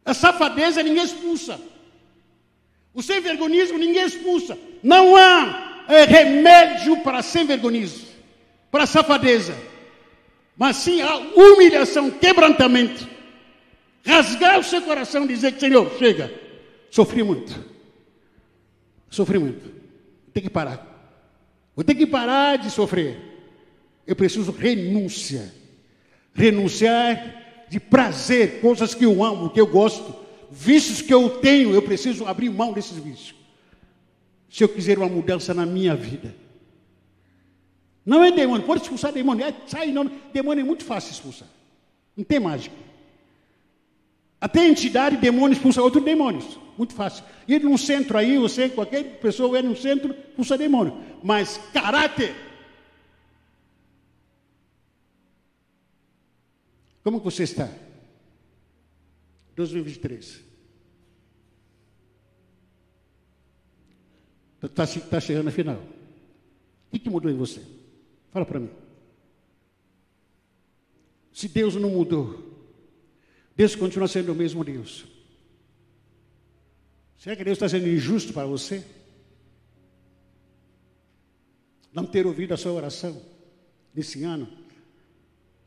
A 0.04 0.14
safadeza 0.14 0.82
ninguém 0.82 1.04
expulsa. 1.04 1.60
O 2.92 3.02
sem 3.02 3.20
vergonhismo 3.20 3.78
ninguém 3.78 4.04
expulsa. 4.04 4.58
Não 4.82 5.14
há 5.14 5.84
é, 5.88 6.04
remédio 6.04 6.96
para 7.02 7.22
sem 7.22 7.44
vergonhismo, 7.44 8.08
para 8.70 8.86
safadeza. 8.86 9.56
Mas 10.56 10.76
sim 10.76 11.00
a 11.00 11.16
humilhação, 11.16 12.10
quebrantamento. 12.10 13.08
Rasgar 14.04 14.58
o 14.58 14.64
seu 14.64 14.82
coração 14.82 15.24
e 15.24 15.28
dizer 15.28 15.58
Senhor, 15.58 15.90
chega. 15.98 16.32
Sofri 16.90 17.22
muito. 17.22 17.52
Sofri 19.08 19.38
muito. 19.38 19.70
Tem 20.32 20.42
que 20.42 20.50
parar. 20.50 20.86
Vou 21.74 21.84
ter 21.84 21.94
que 21.94 22.06
parar 22.06 22.56
de 22.56 22.70
sofrer. 22.70 23.18
Eu 24.06 24.16
preciso 24.16 24.52
renúncia 24.52 25.60
renunciar 26.34 27.66
de 27.68 27.78
prazer, 27.78 28.60
coisas 28.60 28.94
que 28.94 29.04
eu 29.04 29.22
amo, 29.22 29.50
que 29.50 29.60
eu 29.60 29.66
gosto, 29.66 30.14
vícios 30.50 31.00
que 31.00 31.14
eu 31.14 31.28
tenho, 31.38 31.72
eu 31.72 31.82
preciso 31.82 32.26
abrir 32.26 32.50
mão 32.50 32.72
desses 32.72 32.96
vícios. 32.96 33.34
Se 34.48 34.64
eu 34.64 34.68
quiser 34.68 34.98
uma 34.98 35.08
mudança 35.08 35.54
na 35.54 35.64
minha 35.64 35.94
vida. 35.94 36.34
Não 38.04 38.24
é 38.24 38.30
demônio, 38.30 38.66
pode 38.66 38.82
expulsar 38.82 39.12
demônio. 39.12 39.44
É, 39.44 39.54
sai, 39.66 39.92
não. 39.92 40.10
Demônio 40.32 40.62
é 40.62 40.64
muito 40.64 40.84
fácil 40.84 41.12
expulsar. 41.12 41.48
Não 42.16 42.24
tem 42.24 42.40
mágica. 42.40 42.74
Até 44.40 44.66
entidade, 44.66 45.18
demônio 45.18 45.54
expulsa 45.54 45.82
outros 45.82 46.02
demônios. 46.02 46.58
Muito 46.78 46.94
fácil. 46.94 47.24
Ir 47.46 47.62
num 47.62 47.76
centro 47.76 48.16
aí, 48.16 48.38
você, 48.38 48.70
qualquer 48.70 49.20
pessoa 49.20 49.50
vai 49.50 49.62
num 49.62 49.76
centro, 49.76 50.14
expulsa 50.30 50.56
demônio. 50.56 50.96
Mas 51.22 51.58
caráter. 51.74 52.34
Como 57.04 57.18
você 57.20 57.42
está? 57.42 57.68
2023. 59.56 60.40
Está 64.62 64.86
tá 64.86 65.20
chegando 65.20 65.48
a 65.48 65.52
final. 65.52 65.76
O 65.76 66.92
que, 66.92 66.98
que 66.98 67.10
mudou 67.10 67.30
em 67.30 67.36
você? 67.36 67.79
Fala 68.30 68.46
para 68.46 68.60
mim. 68.60 68.70
Se 71.32 71.48
Deus 71.48 71.74
não 71.76 71.90
mudou, 71.90 72.38
Deus 73.56 73.74
continua 73.74 74.08
sendo 74.08 74.32
o 74.32 74.34
mesmo 74.34 74.64
Deus. 74.64 75.06
Será 77.18 77.36
que 77.36 77.44
Deus 77.44 77.56
está 77.56 77.68
sendo 77.68 77.88
injusto 77.88 78.32
para 78.32 78.46
você? 78.46 78.84
Não 81.92 82.06
ter 82.06 82.26
ouvido 82.26 82.54
a 82.54 82.56
sua 82.56 82.72
oração 82.72 83.20
nesse 83.94 84.22
ano? 84.22 84.48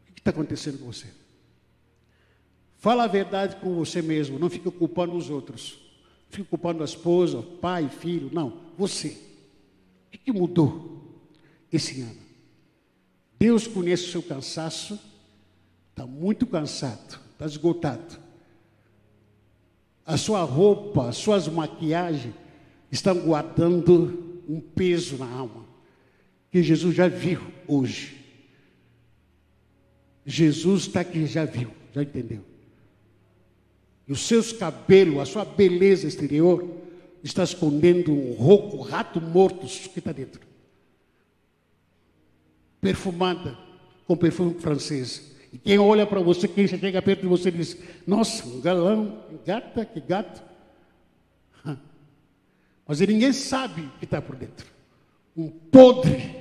O 0.10 0.14
que 0.14 0.20
está 0.20 0.32
acontecendo 0.32 0.80
com 0.80 0.86
você? 0.86 1.08
Fala 2.78 3.04
a 3.04 3.08
verdade 3.08 3.58
com 3.58 3.76
você 3.76 4.02
mesmo, 4.02 4.40
não 4.40 4.50
fique 4.50 4.70
culpando 4.72 5.16
os 5.16 5.30
outros. 5.30 5.80
Não 6.26 6.38
fique 6.38 6.50
culpando 6.50 6.82
a 6.82 6.86
esposa, 6.86 7.42
pai, 7.62 7.88
filho, 7.90 8.30
não. 8.34 8.62
Você. 8.78 9.18
O 10.14 10.18
que 10.18 10.32
mudou 10.32 11.22
esse 11.72 12.02
ano? 12.02 12.23
Deus 13.44 13.68
conhece 13.68 14.06
o 14.06 14.10
seu 14.10 14.24
cansaço, 14.24 14.98
está 15.90 16.06
muito 16.08 16.48
cansado, 16.48 17.20
está 17.34 17.46
esgotado. 17.46 18.18
A 20.06 20.16
sua 20.16 20.44
roupa, 20.44 21.10
as 21.10 21.18
suas 21.18 21.50
maquiagens 21.50 22.34
estão 22.90 23.20
guardando 23.20 24.42
um 24.48 24.62
peso 24.62 25.18
na 25.18 25.30
alma, 25.30 25.66
que 26.50 26.64
Jesus 26.64 26.96
já 26.96 27.10
viu 27.10 27.42
hoje. 27.68 28.18
Jesus 30.26 30.84
está 30.84 31.02
aqui, 31.02 31.26
já 31.26 31.44
viu, 31.44 31.70
já 31.94 32.02
entendeu. 32.02 32.46
E 34.08 34.14
os 34.14 34.26
seus 34.26 34.54
cabelos, 34.54 35.20
a 35.20 35.26
sua 35.26 35.44
beleza 35.44 36.08
exterior, 36.08 36.66
está 37.22 37.44
escondendo 37.44 38.14
um 38.14 38.36
rouco, 38.36 38.78
rato 38.78 39.20
morto 39.20 39.68
que 39.68 40.00
está 40.00 40.14
dentro 40.14 40.53
perfumada 42.84 43.58
com 44.06 44.18
perfume 44.18 44.60
francês. 44.60 45.32
E 45.54 45.58
quem 45.58 45.80
olha 45.80 46.06
para 46.06 46.20
você, 46.20 46.48
quem 46.48 46.68
chega 46.68 47.02
perto 47.02 47.22
de 47.22 47.28
você, 47.28 47.50
diz: 47.50 47.78
Nossa, 48.06 48.46
um 48.46 48.60
galão, 48.60 49.24
gata, 49.46 49.86
que 49.86 50.02
gato. 50.02 50.44
Mas 52.86 53.00
ninguém 53.00 53.32
sabe 53.32 53.82
o 53.82 53.98
que 53.98 54.04
está 54.04 54.22
por 54.22 54.36
dentro. 54.36 54.68
Um 55.36 55.48
podre 55.50 56.36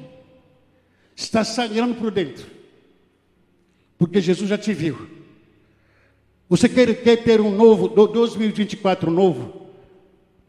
está 1.14 1.44
sangrando 1.44 1.94
por 1.94 2.10
dentro. 2.10 2.44
Porque 3.96 4.20
Jesus 4.20 4.50
já 4.50 4.58
te 4.58 4.74
viu. 4.74 5.08
Você 6.48 6.68
quer, 6.68 7.02
quer 7.02 7.22
ter 7.22 7.40
um 7.40 7.54
novo, 7.54 7.88
2024 7.88 9.08
novo? 9.08 9.68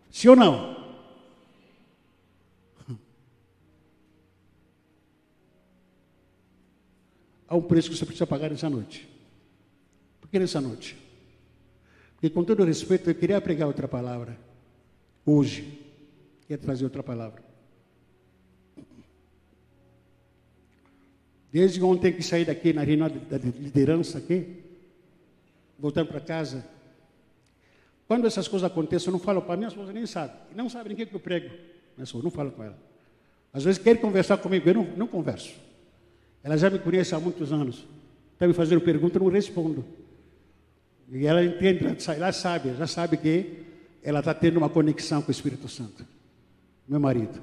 Sim 0.10 0.30
ou 0.30 0.36
não? 0.36 0.73
Há 7.54 7.56
um 7.56 7.62
preço 7.62 7.92
que 7.92 7.96
você 7.96 8.06
precisa 8.06 8.26
pagar 8.26 8.50
nessa 8.50 8.68
noite. 8.68 9.08
Por 10.20 10.28
que 10.28 10.40
nessa 10.40 10.60
noite? 10.60 10.98
Porque, 12.16 12.28
com 12.30 12.44
todo 12.44 12.64
respeito, 12.64 13.10
eu 13.10 13.16
queria 13.16 13.40
pregar 13.40 13.68
outra 13.68 13.88
palavra. 13.88 14.36
Hoje. 15.24 15.80
Queria 16.42 16.58
trazer 16.58 16.84
outra 16.84 17.04
palavra. 17.04 17.44
Desde 21.52 21.82
ontem 21.84 22.12
que 22.12 22.24
saí 22.24 22.44
daqui 22.44 22.74
na 22.74 22.82
reunião 22.82 23.08
da 23.08 23.38
liderança 23.38 24.18
aqui, 24.18 24.64
voltando 25.78 26.08
para 26.08 26.20
casa, 26.20 26.66
quando 28.08 28.26
essas 28.26 28.48
coisas 28.48 28.70
acontecem, 28.70 29.10
eu 29.10 29.14
não 29.14 29.20
falo 29.20 29.44
para 29.44 29.56
minha 29.56 29.70
esposa, 29.70 29.94
nem 29.94 30.08
sabe. 30.08 30.34
Não 30.56 30.68
sabe 30.70 30.92
o 30.92 30.96
que 30.96 31.08
eu 31.14 31.20
prego. 31.20 31.50
Minha 31.96 32.04
esposa, 32.04 32.24
não 32.24 32.32
falo 32.32 32.52
com 32.52 32.64
ela. 32.64 32.78
Às 33.54 33.64
vezes 33.64 33.82
quer 33.82 34.02
conversar 34.02 34.38
comigo, 34.38 34.68
eu 34.68 34.74
não, 34.74 34.84
não 34.98 35.08
converso. 35.08 35.54
Ela 36.44 36.58
já 36.58 36.70
me 36.70 36.78
conhece 36.78 37.16
há 37.16 37.20
muitos 37.20 37.54
anos. 37.54 37.88
Está 38.34 38.46
me 38.46 38.54
fazendo 38.54 38.82
pergunta, 38.82 39.18
eu 39.18 39.24
não 39.24 39.32
respondo. 39.32 39.86
E 41.10 41.26
ela 41.26 41.44
entende, 41.44 41.86
ela 42.08 42.32
sabe, 42.32 42.76
já 42.76 42.88
sabe 42.88 43.18
que 43.18 43.64
ela 44.04 44.20
está 44.20 44.34
tendo 44.34 44.58
uma 44.58 44.70
conexão 44.70 45.22
com 45.22 45.30
o 45.30 45.32
Espírito 45.32 45.70
Santo. 45.70 46.06
Meu 46.88 47.00
marido. 47.00 47.42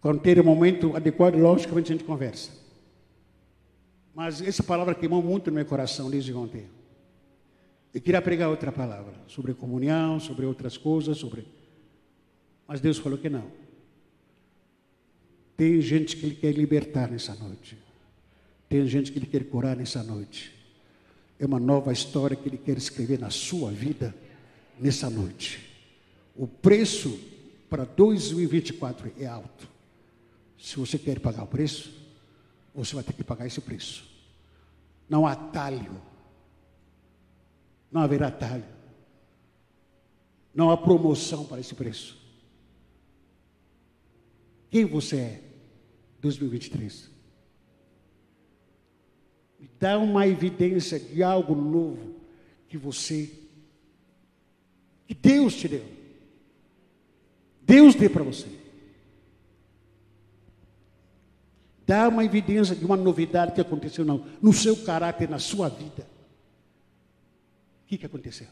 Quando 0.00 0.20
ter 0.20 0.38
o 0.38 0.42
um 0.42 0.44
momento 0.44 0.96
adequado, 0.96 1.36
logicamente 1.36 1.92
a 1.92 1.96
gente 1.96 2.04
conversa. 2.04 2.50
Mas 4.14 4.40
essa 4.40 4.62
palavra 4.62 4.94
queimou 4.94 5.22
muito 5.22 5.50
no 5.50 5.56
meu 5.56 5.64
coração 5.64 6.10
desde 6.10 6.32
ontem. 6.32 6.66
Eu 7.92 8.00
queria 8.00 8.22
pregar 8.22 8.48
outra 8.48 8.72
palavra, 8.72 9.14
sobre 9.26 9.52
comunhão, 9.52 10.18
sobre 10.18 10.46
outras 10.46 10.78
coisas, 10.78 11.18
sobre. 11.18 11.46
Mas 12.66 12.80
Deus 12.80 12.98
falou 12.98 13.18
que 13.18 13.28
não. 13.28 13.61
Tem 15.56 15.80
gente 15.80 16.16
que 16.16 16.26
Ele 16.26 16.34
quer 16.34 16.52
libertar 16.52 17.10
nessa 17.10 17.34
noite. 17.34 17.78
Tem 18.68 18.86
gente 18.86 19.12
que 19.12 19.18
Ele 19.18 19.26
quer 19.26 19.44
curar 19.44 19.76
nessa 19.76 20.02
noite. 20.02 20.52
É 21.38 21.44
uma 21.44 21.60
nova 21.60 21.92
história 21.92 22.36
que 22.36 22.48
Ele 22.48 22.58
quer 22.58 22.76
escrever 22.78 23.18
na 23.18 23.30
sua 23.30 23.70
vida 23.70 24.14
nessa 24.78 25.10
noite. 25.10 25.60
O 26.34 26.46
preço 26.46 27.20
para 27.68 27.84
2024 27.84 29.12
é 29.18 29.26
alto. 29.26 29.68
Se 30.58 30.76
você 30.76 30.98
quer 30.98 31.18
pagar 31.18 31.42
o 31.42 31.46
preço, 31.46 31.92
você 32.74 32.94
vai 32.94 33.04
ter 33.04 33.12
que 33.12 33.24
pagar 33.24 33.46
esse 33.46 33.60
preço. 33.60 34.04
Não 35.08 35.26
há 35.26 35.32
atalho. 35.32 36.00
Não 37.90 38.00
haverá 38.00 38.28
atalho. 38.28 38.64
Não 40.54 40.70
há 40.70 40.76
promoção 40.76 41.44
para 41.44 41.60
esse 41.60 41.74
preço. 41.74 42.21
Quem 44.72 44.86
você 44.86 45.16
é? 45.16 45.42
2023. 46.22 47.10
Me 49.60 49.68
dá 49.78 49.98
uma 49.98 50.26
evidência 50.26 50.98
de 50.98 51.22
algo 51.22 51.54
novo 51.54 52.16
que 52.70 52.78
você, 52.78 53.30
que 55.06 55.12
Deus 55.12 55.54
te 55.56 55.68
deu. 55.68 55.84
Deus 57.60 57.94
deu 57.94 58.08
para 58.08 58.24
você. 58.24 58.48
Dá 61.86 62.08
uma 62.08 62.24
evidência 62.24 62.74
de 62.74 62.86
uma 62.86 62.96
novidade 62.96 63.52
que 63.52 63.60
aconteceu 63.60 64.06
não, 64.06 64.26
no 64.40 64.54
seu 64.54 64.74
caráter, 64.74 65.28
na 65.28 65.38
sua 65.38 65.68
vida. 65.68 66.08
O 67.84 67.88
que, 67.88 67.98
que 67.98 68.06
aconteceu? 68.06 68.48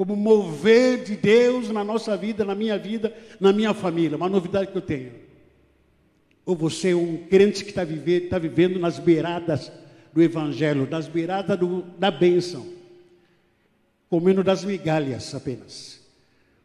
Como 0.00 0.16
mover 0.16 1.04
de 1.04 1.14
Deus 1.14 1.68
na 1.68 1.84
nossa 1.84 2.16
vida, 2.16 2.42
na 2.42 2.54
minha 2.54 2.78
vida, 2.78 3.14
na 3.38 3.52
minha 3.52 3.74
família. 3.74 4.16
Uma 4.16 4.30
novidade 4.30 4.72
que 4.72 4.78
eu 4.78 4.80
tenho. 4.80 5.12
Ou 6.46 6.56
você 6.56 6.92
é 6.92 6.96
um 6.96 7.18
crente 7.18 7.62
que 7.62 7.68
está 7.68 7.84
vivendo, 7.84 8.30
tá 8.30 8.38
vivendo 8.38 8.78
nas 8.78 8.98
beiradas 8.98 9.70
do 10.10 10.22
Evangelho, 10.22 10.88
nas 10.90 11.06
beiradas 11.06 11.58
do, 11.58 11.82
da 11.98 12.10
bênção, 12.10 12.66
comendo 14.08 14.42
das 14.42 14.64
migalhas 14.64 15.34
apenas. 15.34 16.00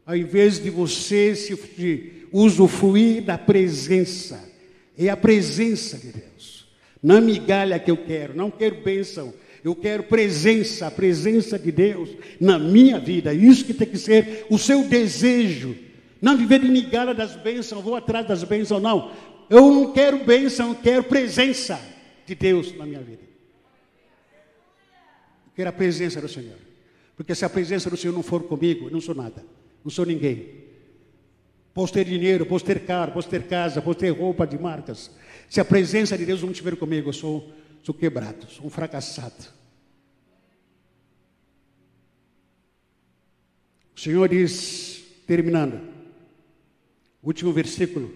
Ao 0.06 0.16
invés 0.16 0.58
de 0.58 0.70
você 0.70 1.34
se 1.36 1.54
de 1.76 2.26
usufruir 2.32 3.22
da 3.22 3.36
presença, 3.36 4.42
é 4.96 5.10
a 5.10 5.16
presença 5.16 5.98
de 5.98 6.10
Deus. 6.10 6.66
Não 7.02 7.20
migalha 7.20 7.78
que 7.78 7.90
eu 7.90 7.98
quero, 7.98 8.34
não 8.34 8.50
quero 8.50 8.80
bênção, 8.80 9.34
eu 9.66 9.74
quero 9.74 10.04
presença, 10.04 10.86
a 10.86 10.90
presença 10.90 11.58
de 11.58 11.72
Deus 11.72 12.10
na 12.40 12.56
minha 12.56 13.00
vida. 13.00 13.34
Isso 13.34 13.64
que 13.64 13.74
tem 13.74 13.88
que 13.88 13.98
ser 13.98 14.46
o 14.48 14.56
seu 14.58 14.84
desejo. 14.84 15.76
Não 16.22 16.36
viver 16.36 16.60
de 16.60 16.68
migalha 16.68 17.12
das 17.12 17.34
bênçãos, 17.34 17.82
vou 17.82 17.96
atrás 17.96 18.26
das 18.28 18.44
bênçãos, 18.44 18.80
não. 18.80 19.10
Eu 19.50 19.70
não 19.72 19.92
quero 19.92 20.24
bênção, 20.24 20.68
eu 20.68 20.74
quero 20.76 21.02
presença 21.04 21.80
de 22.24 22.34
Deus 22.36 22.76
na 22.76 22.86
minha 22.86 23.00
vida. 23.00 23.22
Eu 25.46 25.52
quero 25.56 25.70
a 25.70 25.72
presença 25.72 26.20
do 26.20 26.28
Senhor. 26.28 26.58
Porque 27.16 27.34
se 27.34 27.44
a 27.44 27.48
presença 27.48 27.90
do 27.90 27.96
Senhor 27.96 28.12
não 28.12 28.22
for 28.22 28.44
comigo, 28.44 28.86
eu 28.86 28.92
não 28.92 29.00
sou 29.00 29.16
nada. 29.16 29.44
Não 29.84 29.90
sou 29.90 30.06
ninguém. 30.06 30.46
Posso 31.74 31.92
ter 31.92 32.04
dinheiro, 32.04 32.46
posso 32.46 32.64
ter 32.64 32.80
carro, 32.86 33.10
posso 33.10 33.28
ter 33.28 33.42
casa, 33.42 33.82
posso 33.82 33.98
ter 33.98 34.10
roupa 34.10 34.46
de 34.46 34.56
marcas. 34.58 35.10
Se 35.48 35.60
a 35.60 35.64
presença 35.64 36.16
de 36.16 36.24
Deus 36.24 36.40
não 36.40 36.52
estiver 36.52 36.76
comigo, 36.76 37.08
eu 37.08 37.12
sou, 37.12 37.52
sou 37.86 37.94
quebrado, 37.94 38.48
sou 38.48 38.66
um 38.66 38.70
fracassado. 38.70 39.44
O 43.94 44.00
Senhor 44.00 44.28
diz, 44.28 45.04
terminando, 45.24 45.80
último 47.22 47.52
versículo 47.52 48.12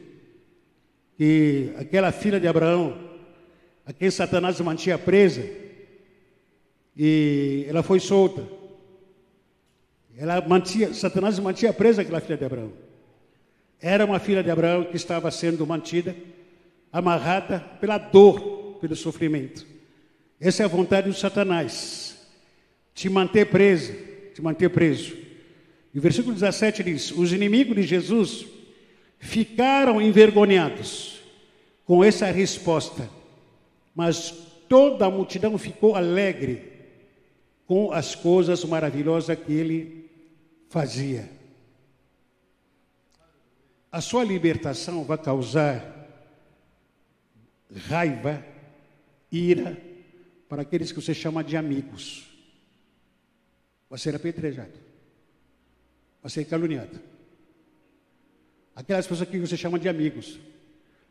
que 1.17 1.73
aquela 1.79 2.11
filha 2.11 2.41
de 2.41 2.49
Abraão, 2.49 2.99
a 3.87 3.93
quem 3.93 4.11
Satanás 4.11 4.61
mantinha 4.61 4.99
presa, 4.99 5.49
e 6.97 7.65
ela 7.69 7.85
foi 7.85 8.01
solta. 8.01 8.45
Ela 10.17 10.41
mantinha, 10.49 10.93
Satanás 10.93 11.39
mantinha 11.39 11.73
presa 11.73 12.03
aquela 12.03 12.21
filha 12.21 12.37
de 12.37 12.45
Abraão. 12.45 12.73
Era 13.81 14.05
uma 14.05 14.19
filha 14.19 14.43
de 14.43 14.51
Abraão 14.51 14.87
que 14.87 14.97
estava 14.97 15.31
sendo 15.31 15.65
mantida, 15.65 16.17
amarrada 16.93 17.61
pela 17.81 17.99
dor, 17.99 18.60
pelo 18.81 18.97
sofrimento. 18.97 19.67
Essa 20.41 20.63
é 20.63 20.65
a 20.65 20.69
vontade 20.69 21.11
de 21.11 21.19
Satanás. 21.19 22.17
Te 22.95 23.09
manter 23.09 23.47
preso, 23.47 23.93
te 24.35 24.41
manter 24.41 24.71
preso. 24.71 25.17
E 25.93 25.99
o 25.99 26.03
versículo 26.03 26.35
17 26.35 26.83
diz: 26.83 27.11
Os 27.11 27.33
inimigos 27.33 27.77
de 27.77 27.83
Jesus 27.83 28.47
ficaram 29.19 30.01
envergonhados 30.01 31.21
com 31.85 32.03
essa 32.03 32.27
resposta, 32.27 33.09
mas 33.95 34.31
toda 34.69 35.07
a 35.07 35.11
multidão 35.11 35.59
ficou 35.59 35.95
alegre 35.95 36.71
com 37.67 37.93
as 37.93 38.15
coisas 38.15 38.65
maravilhosas 38.65 39.39
que 39.39 39.53
ele 39.53 40.11
fazia. 40.69 41.29
A 43.93 44.01
sua 44.01 44.25
libertação 44.25 45.05
vai 45.05 45.19
causar 45.19 45.85
raiva, 47.89 48.45
ira 49.31 49.81
para 50.49 50.63
aqueles 50.63 50.93
que 50.93 51.01
você 51.01 51.15
chama 51.15 51.45
de 51.45 51.57
amigos. 51.57 52.29
Vai 53.89 53.99
ser 53.99 54.15
apedrejado, 54.15 54.73
vai 56.23 56.31
ser 56.31 56.45
caluniado. 56.45 57.01
Aquelas 58.75 59.07
pessoas 59.07 59.29
que 59.29 59.39
você 59.39 59.57
chama 59.57 59.79
de 59.79 59.89
amigos. 59.89 60.39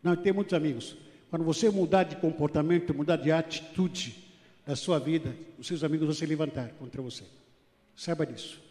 Não, 0.01 0.15
tem 0.15 0.31
muitos 0.31 0.53
amigos. 0.53 0.95
Quando 1.29 1.45
você 1.45 1.69
mudar 1.69 2.03
de 2.03 2.15
comportamento, 2.15 2.93
mudar 2.93 3.17
de 3.17 3.31
atitude 3.31 4.15
da 4.65 4.75
sua 4.75 4.97
vida, 4.99 5.35
os 5.57 5.67
seus 5.67 5.83
amigos 5.83 6.07
vão 6.07 6.15
se 6.15 6.25
levantar 6.25 6.69
contra 6.79 7.01
você. 7.01 7.23
Saiba 7.95 8.25
disso. 8.25 8.61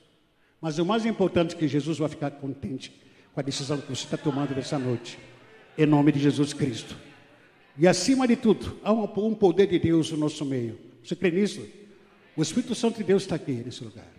Mas 0.60 0.78
o 0.78 0.84
mais 0.84 1.06
importante 1.06 1.54
é 1.54 1.58
que 1.58 1.68
Jesus 1.68 1.98
vai 1.98 2.08
ficar 2.08 2.30
contente 2.32 2.92
com 3.32 3.40
a 3.40 3.42
decisão 3.42 3.80
que 3.80 3.88
você 3.88 4.04
está 4.04 4.16
tomando 4.16 4.54
nessa 4.54 4.78
noite. 4.78 5.18
Em 5.76 5.86
nome 5.86 6.10
de 6.10 6.18
Jesus 6.18 6.52
Cristo. 6.52 6.96
E 7.78 7.86
acima 7.86 8.26
de 8.26 8.34
tudo, 8.34 8.76
há 8.82 8.92
um 8.92 9.34
poder 9.34 9.68
de 9.68 9.78
Deus 9.78 10.10
no 10.10 10.18
nosso 10.18 10.44
meio. 10.44 10.78
Você 11.04 11.14
crê 11.14 11.30
nisso? 11.30 11.64
O 12.36 12.42
Espírito 12.42 12.74
Santo 12.74 12.96
de 12.96 13.04
Deus 13.04 13.22
está 13.22 13.36
aqui 13.36 13.52
nesse 13.52 13.84
lugar. 13.84 14.12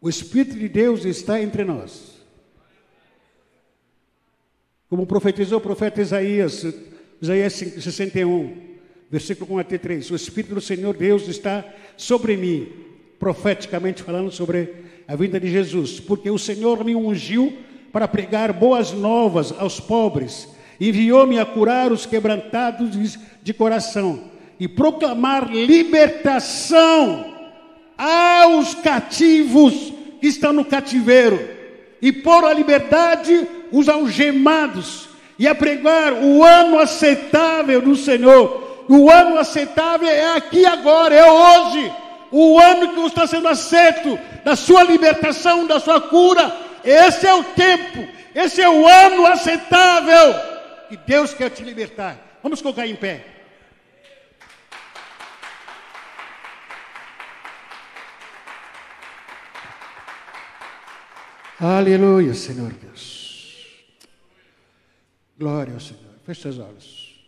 O 0.00 0.08
Espírito 0.08 0.58
de 0.58 0.68
Deus 0.68 1.04
está 1.04 1.40
entre 1.40 1.64
nós. 1.64 2.20
Como 4.90 5.06
profetizou 5.06 5.58
o 5.58 5.62
profeta 5.62 6.02
Isaías, 6.02 6.66
Isaías 7.20 7.52
61, 7.54 8.76
versículo 9.10 9.54
1 9.54 9.58
até 9.58 9.78
3. 9.78 10.10
O 10.10 10.16
Espírito 10.16 10.54
do 10.54 10.60
Senhor 10.60 10.94
Deus 10.94 11.28
está 11.28 11.64
sobre 11.96 12.36
mim, 12.36 12.70
profeticamente 13.18 14.02
falando 14.02 14.30
sobre 14.30 14.84
a 15.08 15.16
vinda 15.16 15.40
de 15.40 15.50
Jesus, 15.50 15.98
porque 15.98 16.30
o 16.30 16.38
Senhor 16.38 16.84
me 16.84 16.94
ungiu 16.94 17.56
para 17.92 18.08
pregar 18.08 18.52
boas 18.52 18.92
novas 18.92 19.52
aos 19.52 19.78
pobres, 19.78 20.48
enviou-me 20.88 21.38
a 21.38 21.46
curar 21.46 21.92
os 21.92 22.04
quebrantados 22.04 23.16
de 23.40 23.54
coração 23.54 24.24
e 24.58 24.66
proclamar 24.66 25.48
libertação 25.48 27.24
aos 27.96 28.74
cativos 28.74 29.92
que 30.20 30.26
estão 30.26 30.52
no 30.52 30.64
cativeiro 30.64 31.40
e 32.00 32.10
pôr 32.10 32.44
a 32.44 32.52
liberdade 32.52 33.46
os 33.70 33.88
algemados 33.88 35.08
e 35.38 35.46
a 35.46 35.54
pregar 35.54 36.14
o 36.14 36.42
ano 36.42 36.80
aceitável 36.80 37.80
do 37.80 37.94
Senhor. 37.94 38.84
O 38.88 39.08
ano 39.08 39.38
aceitável 39.38 40.08
é 40.08 40.36
aqui 40.36 40.66
agora, 40.66 41.14
é 41.14 41.24
hoje. 41.24 41.92
O 42.32 42.58
ano 42.58 42.88
que 42.88 43.00
está 43.06 43.24
sendo 43.24 43.46
aceito 43.46 44.18
da 44.44 44.56
sua 44.56 44.82
libertação, 44.82 45.64
da 45.64 45.78
sua 45.78 46.00
cura. 46.00 46.52
Esse 46.84 47.24
é 47.24 47.34
o 47.34 47.44
tempo, 47.44 48.04
esse 48.34 48.60
é 48.60 48.68
o 48.68 48.84
ano 48.84 49.26
aceitável 49.26 50.51
que 50.92 51.06
Deus 51.06 51.32
quer 51.32 51.50
te 51.50 51.64
libertar. 51.64 52.38
Vamos 52.42 52.60
colocar 52.60 52.86
em 52.86 52.94
pé. 52.94 53.24
Aleluia, 61.58 62.34
Senhor 62.34 62.72
Deus. 62.74 63.84
Glória 65.38 65.74
ao 65.74 65.80
Senhor. 65.80 66.18
Feche 66.26 66.42
seus 66.42 66.58
olhos. 66.58 67.24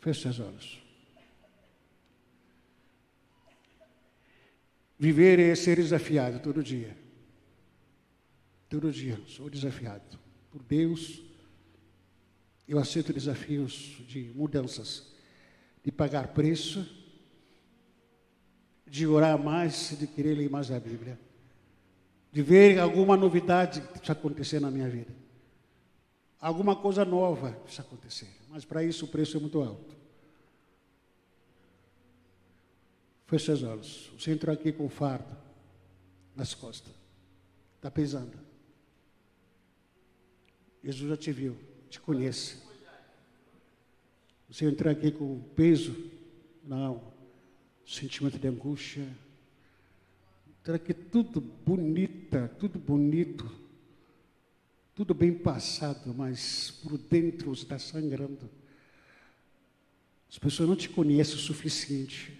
Feche 0.00 0.22
seus 0.22 0.40
olhos. 0.40 0.80
Viver 4.98 5.38
é 5.38 5.54
ser 5.54 5.76
desafiado 5.76 6.40
todo 6.40 6.62
dia. 6.62 6.96
Todo 8.68 8.90
dia 8.90 9.20
sou 9.26 9.48
desafiado 9.48 10.29
por 10.50 10.62
Deus. 10.62 11.22
Eu 12.66 12.78
aceito 12.78 13.12
desafios 13.12 13.96
de 14.06 14.32
mudanças, 14.34 15.12
de 15.84 15.90
pagar 15.90 16.28
preço, 16.28 16.86
de 18.86 19.06
orar 19.06 19.38
mais, 19.38 19.96
de 19.98 20.06
querer 20.06 20.34
ler 20.36 20.50
mais 20.50 20.70
a 20.70 20.78
Bíblia 20.78 21.18
de 22.32 22.42
ver 22.42 22.78
alguma 22.78 23.16
novidade 23.16 23.80
que 23.80 23.98
está 23.98 24.12
acontecendo 24.12 24.62
na 24.62 24.70
minha 24.70 24.88
vida. 24.88 25.12
Alguma 26.40 26.76
coisa 26.76 27.04
nova 27.04 27.60
está 27.66 27.82
acontecendo. 27.82 28.30
Mas 28.48 28.64
para 28.64 28.84
isso 28.84 29.04
o 29.04 29.08
preço 29.08 29.36
é 29.36 29.40
muito 29.40 29.60
alto. 29.60 29.96
Feche 33.26 33.46
seus 33.46 33.62
olhos. 33.62 34.10
Você 34.18 34.32
entrou 34.32 34.54
aqui 34.54 34.72
com 34.72 34.88
fardo 34.88 35.36
nas 36.34 36.54
costas. 36.54 36.92
Está 37.76 37.90
pesando. 37.90 38.49
Jesus 40.82 41.08
já 41.08 41.16
te 41.16 41.32
viu, 41.32 41.56
te 41.88 42.00
conhece. 42.00 42.58
Você 44.48 44.64
entrou 44.64 44.92
aqui 44.92 45.10
com 45.10 45.40
peso 45.54 45.96
na 46.64 46.76
alma, 46.76 47.12
sentimento 47.84 48.38
de 48.38 48.48
angústia, 48.48 49.06
Será 50.64 50.78
que 50.78 50.92
tudo 50.92 51.40
bonita, 51.40 52.48
tudo 52.58 52.78
bonito, 52.78 53.50
tudo 54.94 55.14
bem 55.14 55.32
passado, 55.32 56.14
mas 56.14 56.70
por 56.82 56.98
dentro 56.98 57.52
está 57.52 57.78
sangrando. 57.78 58.48
As 60.28 60.38
pessoas 60.38 60.68
não 60.68 60.76
te 60.76 60.88
conhecem 60.88 61.34
o 61.34 61.38
suficiente. 61.38 62.38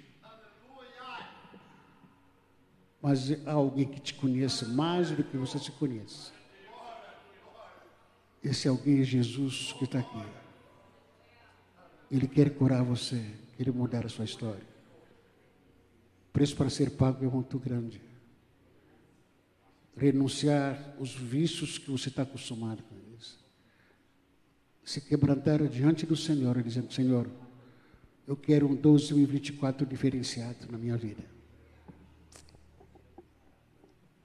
Mas 3.02 3.32
há 3.46 3.52
alguém 3.52 3.88
que 3.88 3.98
te 3.98 4.12
conhece 4.12 4.66
mais 4.66 5.10
do 5.10 5.24
que 5.24 5.36
você 5.38 5.58
se 5.58 5.72
conhece. 5.72 6.30
Esse 8.42 8.68
alguém 8.68 9.00
é 9.00 9.04
Jesus 9.04 9.72
que 9.74 9.84
está 9.84 9.98
aqui. 9.98 10.24
Ele 12.10 12.26
quer 12.26 12.54
curar 12.54 12.82
você, 12.82 13.24
quer 13.56 13.70
mudar 13.72 14.06
a 14.06 14.08
sua 14.08 14.24
história. 14.24 14.66
O 16.28 16.32
preço 16.32 16.56
para 16.56 16.70
ser 16.70 16.90
pago 16.90 17.24
é 17.24 17.28
muito 17.28 17.58
grande 17.58 18.00
renunciar 20.00 20.96
os 20.98 21.14
vícios 21.14 21.76
que 21.76 21.90
você 21.90 22.08
está 22.08 22.22
acostumado 22.22 22.82
com 22.84 22.96
eles. 22.96 23.38
Se 24.82 25.00
quebrantar 25.00 25.62
diante 25.68 26.06
do 26.06 26.16
Senhor, 26.16 26.62
dizendo: 26.62 26.92
Senhor, 26.92 27.30
eu 28.26 28.34
quero 28.34 28.66
um 28.66 28.74
2024 28.74 29.86
diferenciado 29.86 30.70
na 30.70 30.78
minha 30.78 30.96
vida. 30.96 31.22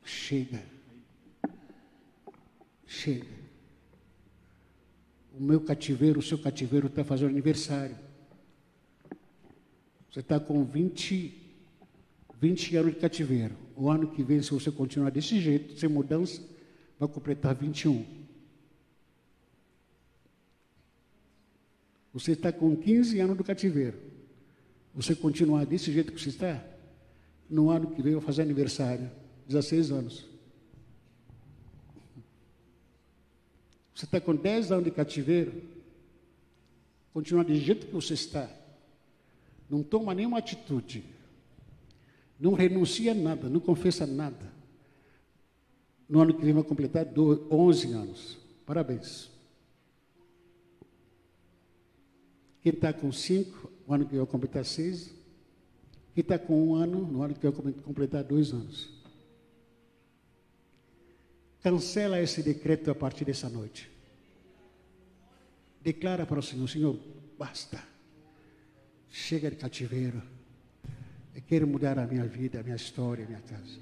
Chega. 0.03 0.63
Chega. 2.88 3.45
O 5.38 5.43
meu 5.43 5.59
cativeiro, 5.59 6.19
o 6.19 6.23
seu 6.23 6.38
cativeiro 6.38 6.88
está 6.88 7.03
fazendo 7.03 7.29
aniversário. 7.29 7.95
Você 10.09 10.21
está 10.21 10.39
com 10.39 10.63
20, 10.63 11.33
20 12.39 12.77
anos 12.77 12.93
de 12.93 12.99
cativeiro. 12.99 13.55
O 13.75 13.89
ano 13.89 14.07
que 14.11 14.23
vem, 14.23 14.41
se 14.41 14.51
você 14.51 14.71
continuar 14.71 15.09
desse 15.09 15.39
jeito, 15.41 15.77
sem 15.77 15.89
mudança, 15.89 16.41
vai 16.97 17.09
completar 17.09 17.53
21. 17.53 18.05
Você 22.13 22.31
está 22.31 22.49
com 22.53 22.73
15 22.73 23.19
anos 23.19 23.36
do 23.36 23.43
cativeiro. 23.43 23.97
Você 24.93 25.13
continuar 25.13 25.65
desse 25.65 25.91
jeito 25.91 26.13
que 26.13 26.21
você 26.21 26.29
está, 26.29 26.63
no 27.49 27.69
ano 27.69 27.91
que 27.91 28.01
vem 28.01 28.13
vai 28.13 28.23
fazer 28.23 28.41
aniversário, 28.43 29.11
16 29.45 29.91
anos. 29.91 30.34
Você 33.96 34.06
está 34.06 34.22
com 34.22 34.36
10 34.36 34.72
anos 34.72 34.86
de 34.86 34.91
cativeiro, 34.91 35.64
continuar 37.12 37.46
do 37.46 37.56
jeito 37.56 37.88
que 37.88 37.93
você 37.93 38.14
está, 38.14 38.48
não 39.68 39.82
toma 39.82 40.14
nenhuma 40.14 40.38
atitude 40.38 41.16
não 42.39 42.54
renuncia 42.54 43.12
a 43.12 43.16
nada, 43.16 43.50
não 43.50 43.60
confessa 43.60 44.06
nada. 44.06 44.54
No 46.08 46.22
ano 46.22 46.34
que 46.34 46.43
vem 46.43 46.54
vai 46.54 46.64
completar 46.64 47.08
11 47.18 47.93
anos. 47.93 48.38
Parabéns. 48.66 49.32
Quem 52.62 52.74
está 52.74 52.91
com 52.91 53.12
5, 53.12 53.72
no 53.88 53.93
ano 53.93 54.06
que 54.06 54.12
vem 54.12 54.20
vai 54.20 54.28
completar 54.28 54.66
6. 54.66 55.14
Quem 56.14 56.22
está 56.22 56.38
com 56.38 56.70
um 56.70 56.76
ano, 56.76 57.00
no 57.00 57.22
ano 57.24 57.34
que 57.34 57.41
vem 57.41 57.52
vai 57.52 57.74
completar 57.74 58.24
dois 58.24 58.52
anos. 58.52 58.93
Cancela 61.66 62.22
esse 62.22 62.43
decreto 62.43 62.91
a 62.91 62.93
partir 62.93 63.26
dessa 63.26 63.49
noite. 63.49 63.89
Declara 65.82 66.24
para 66.24 66.38
o 66.38 66.43
Senhor: 66.43 66.70
Senhor, 66.70 66.95
basta. 67.39 67.82
Chega 69.09 69.49
de 69.49 69.55
cativeiro. 69.55 70.22
Eu 71.34 71.41
quero 71.41 71.66
mudar 71.66 71.97
a 71.97 72.05
minha 72.05 72.24
vida, 72.24 72.59
a 72.59 72.63
minha 72.63 72.76
história, 72.76 73.26
a 73.26 73.28
minha 73.28 73.41
casa. 73.41 73.80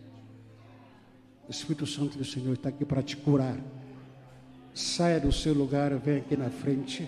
O 1.46 1.52
Espírito 1.52 1.86
Santo 1.86 2.18
do 2.18 2.24
Senhor 2.24 2.54
está 2.54 2.70
aqui 2.70 2.86
para 2.86 3.04
te 3.04 3.18
curar. 3.18 3.60
Saia 4.74 5.20
do 5.20 5.34
seu 5.34 5.54
lugar, 5.54 5.94
vem 5.98 6.20
aqui 6.20 6.38
na 6.38 6.50
frente. 6.50 7.06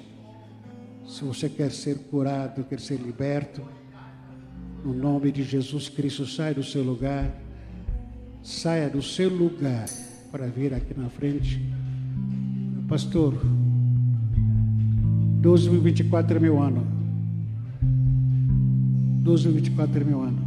Se 1.08 1.24
você 1.24 1.48
quer 1.48 1.72
ser 1.72 2.00
curado, 2.10 2.66
quer 2.66 2.82
ser 2.82 3.00
liberto, 3.00 3.66
no 4.84 4.94
nome 4.94 5.32
de 5.32 5.42
Jesus 5.42 5.88
Cristo, 5.88 6.28
saia 6.28 6.54
do 6.54 6.64
seu 6.66 6.84
lugar. 6.84 7.34
Saia 8.44 8.90
do 8.90 9.02
seu 9.02 9.30
lugar 9.30 9.88
para 10.36 10.48
vir 10.48 10.74
aqui 10.74 10.94
na 11.00 11.08
frente. 11.08 11.62
Pastor, 12.90 13.34
2024 15.40 16.36
é 16.36 16.40
meu 16.42 16.62
ano. 16.62 16.86
2024 19.24 20.02
é 20.02 20.04
meu 20.04 20.22
ano. 20.22 20.45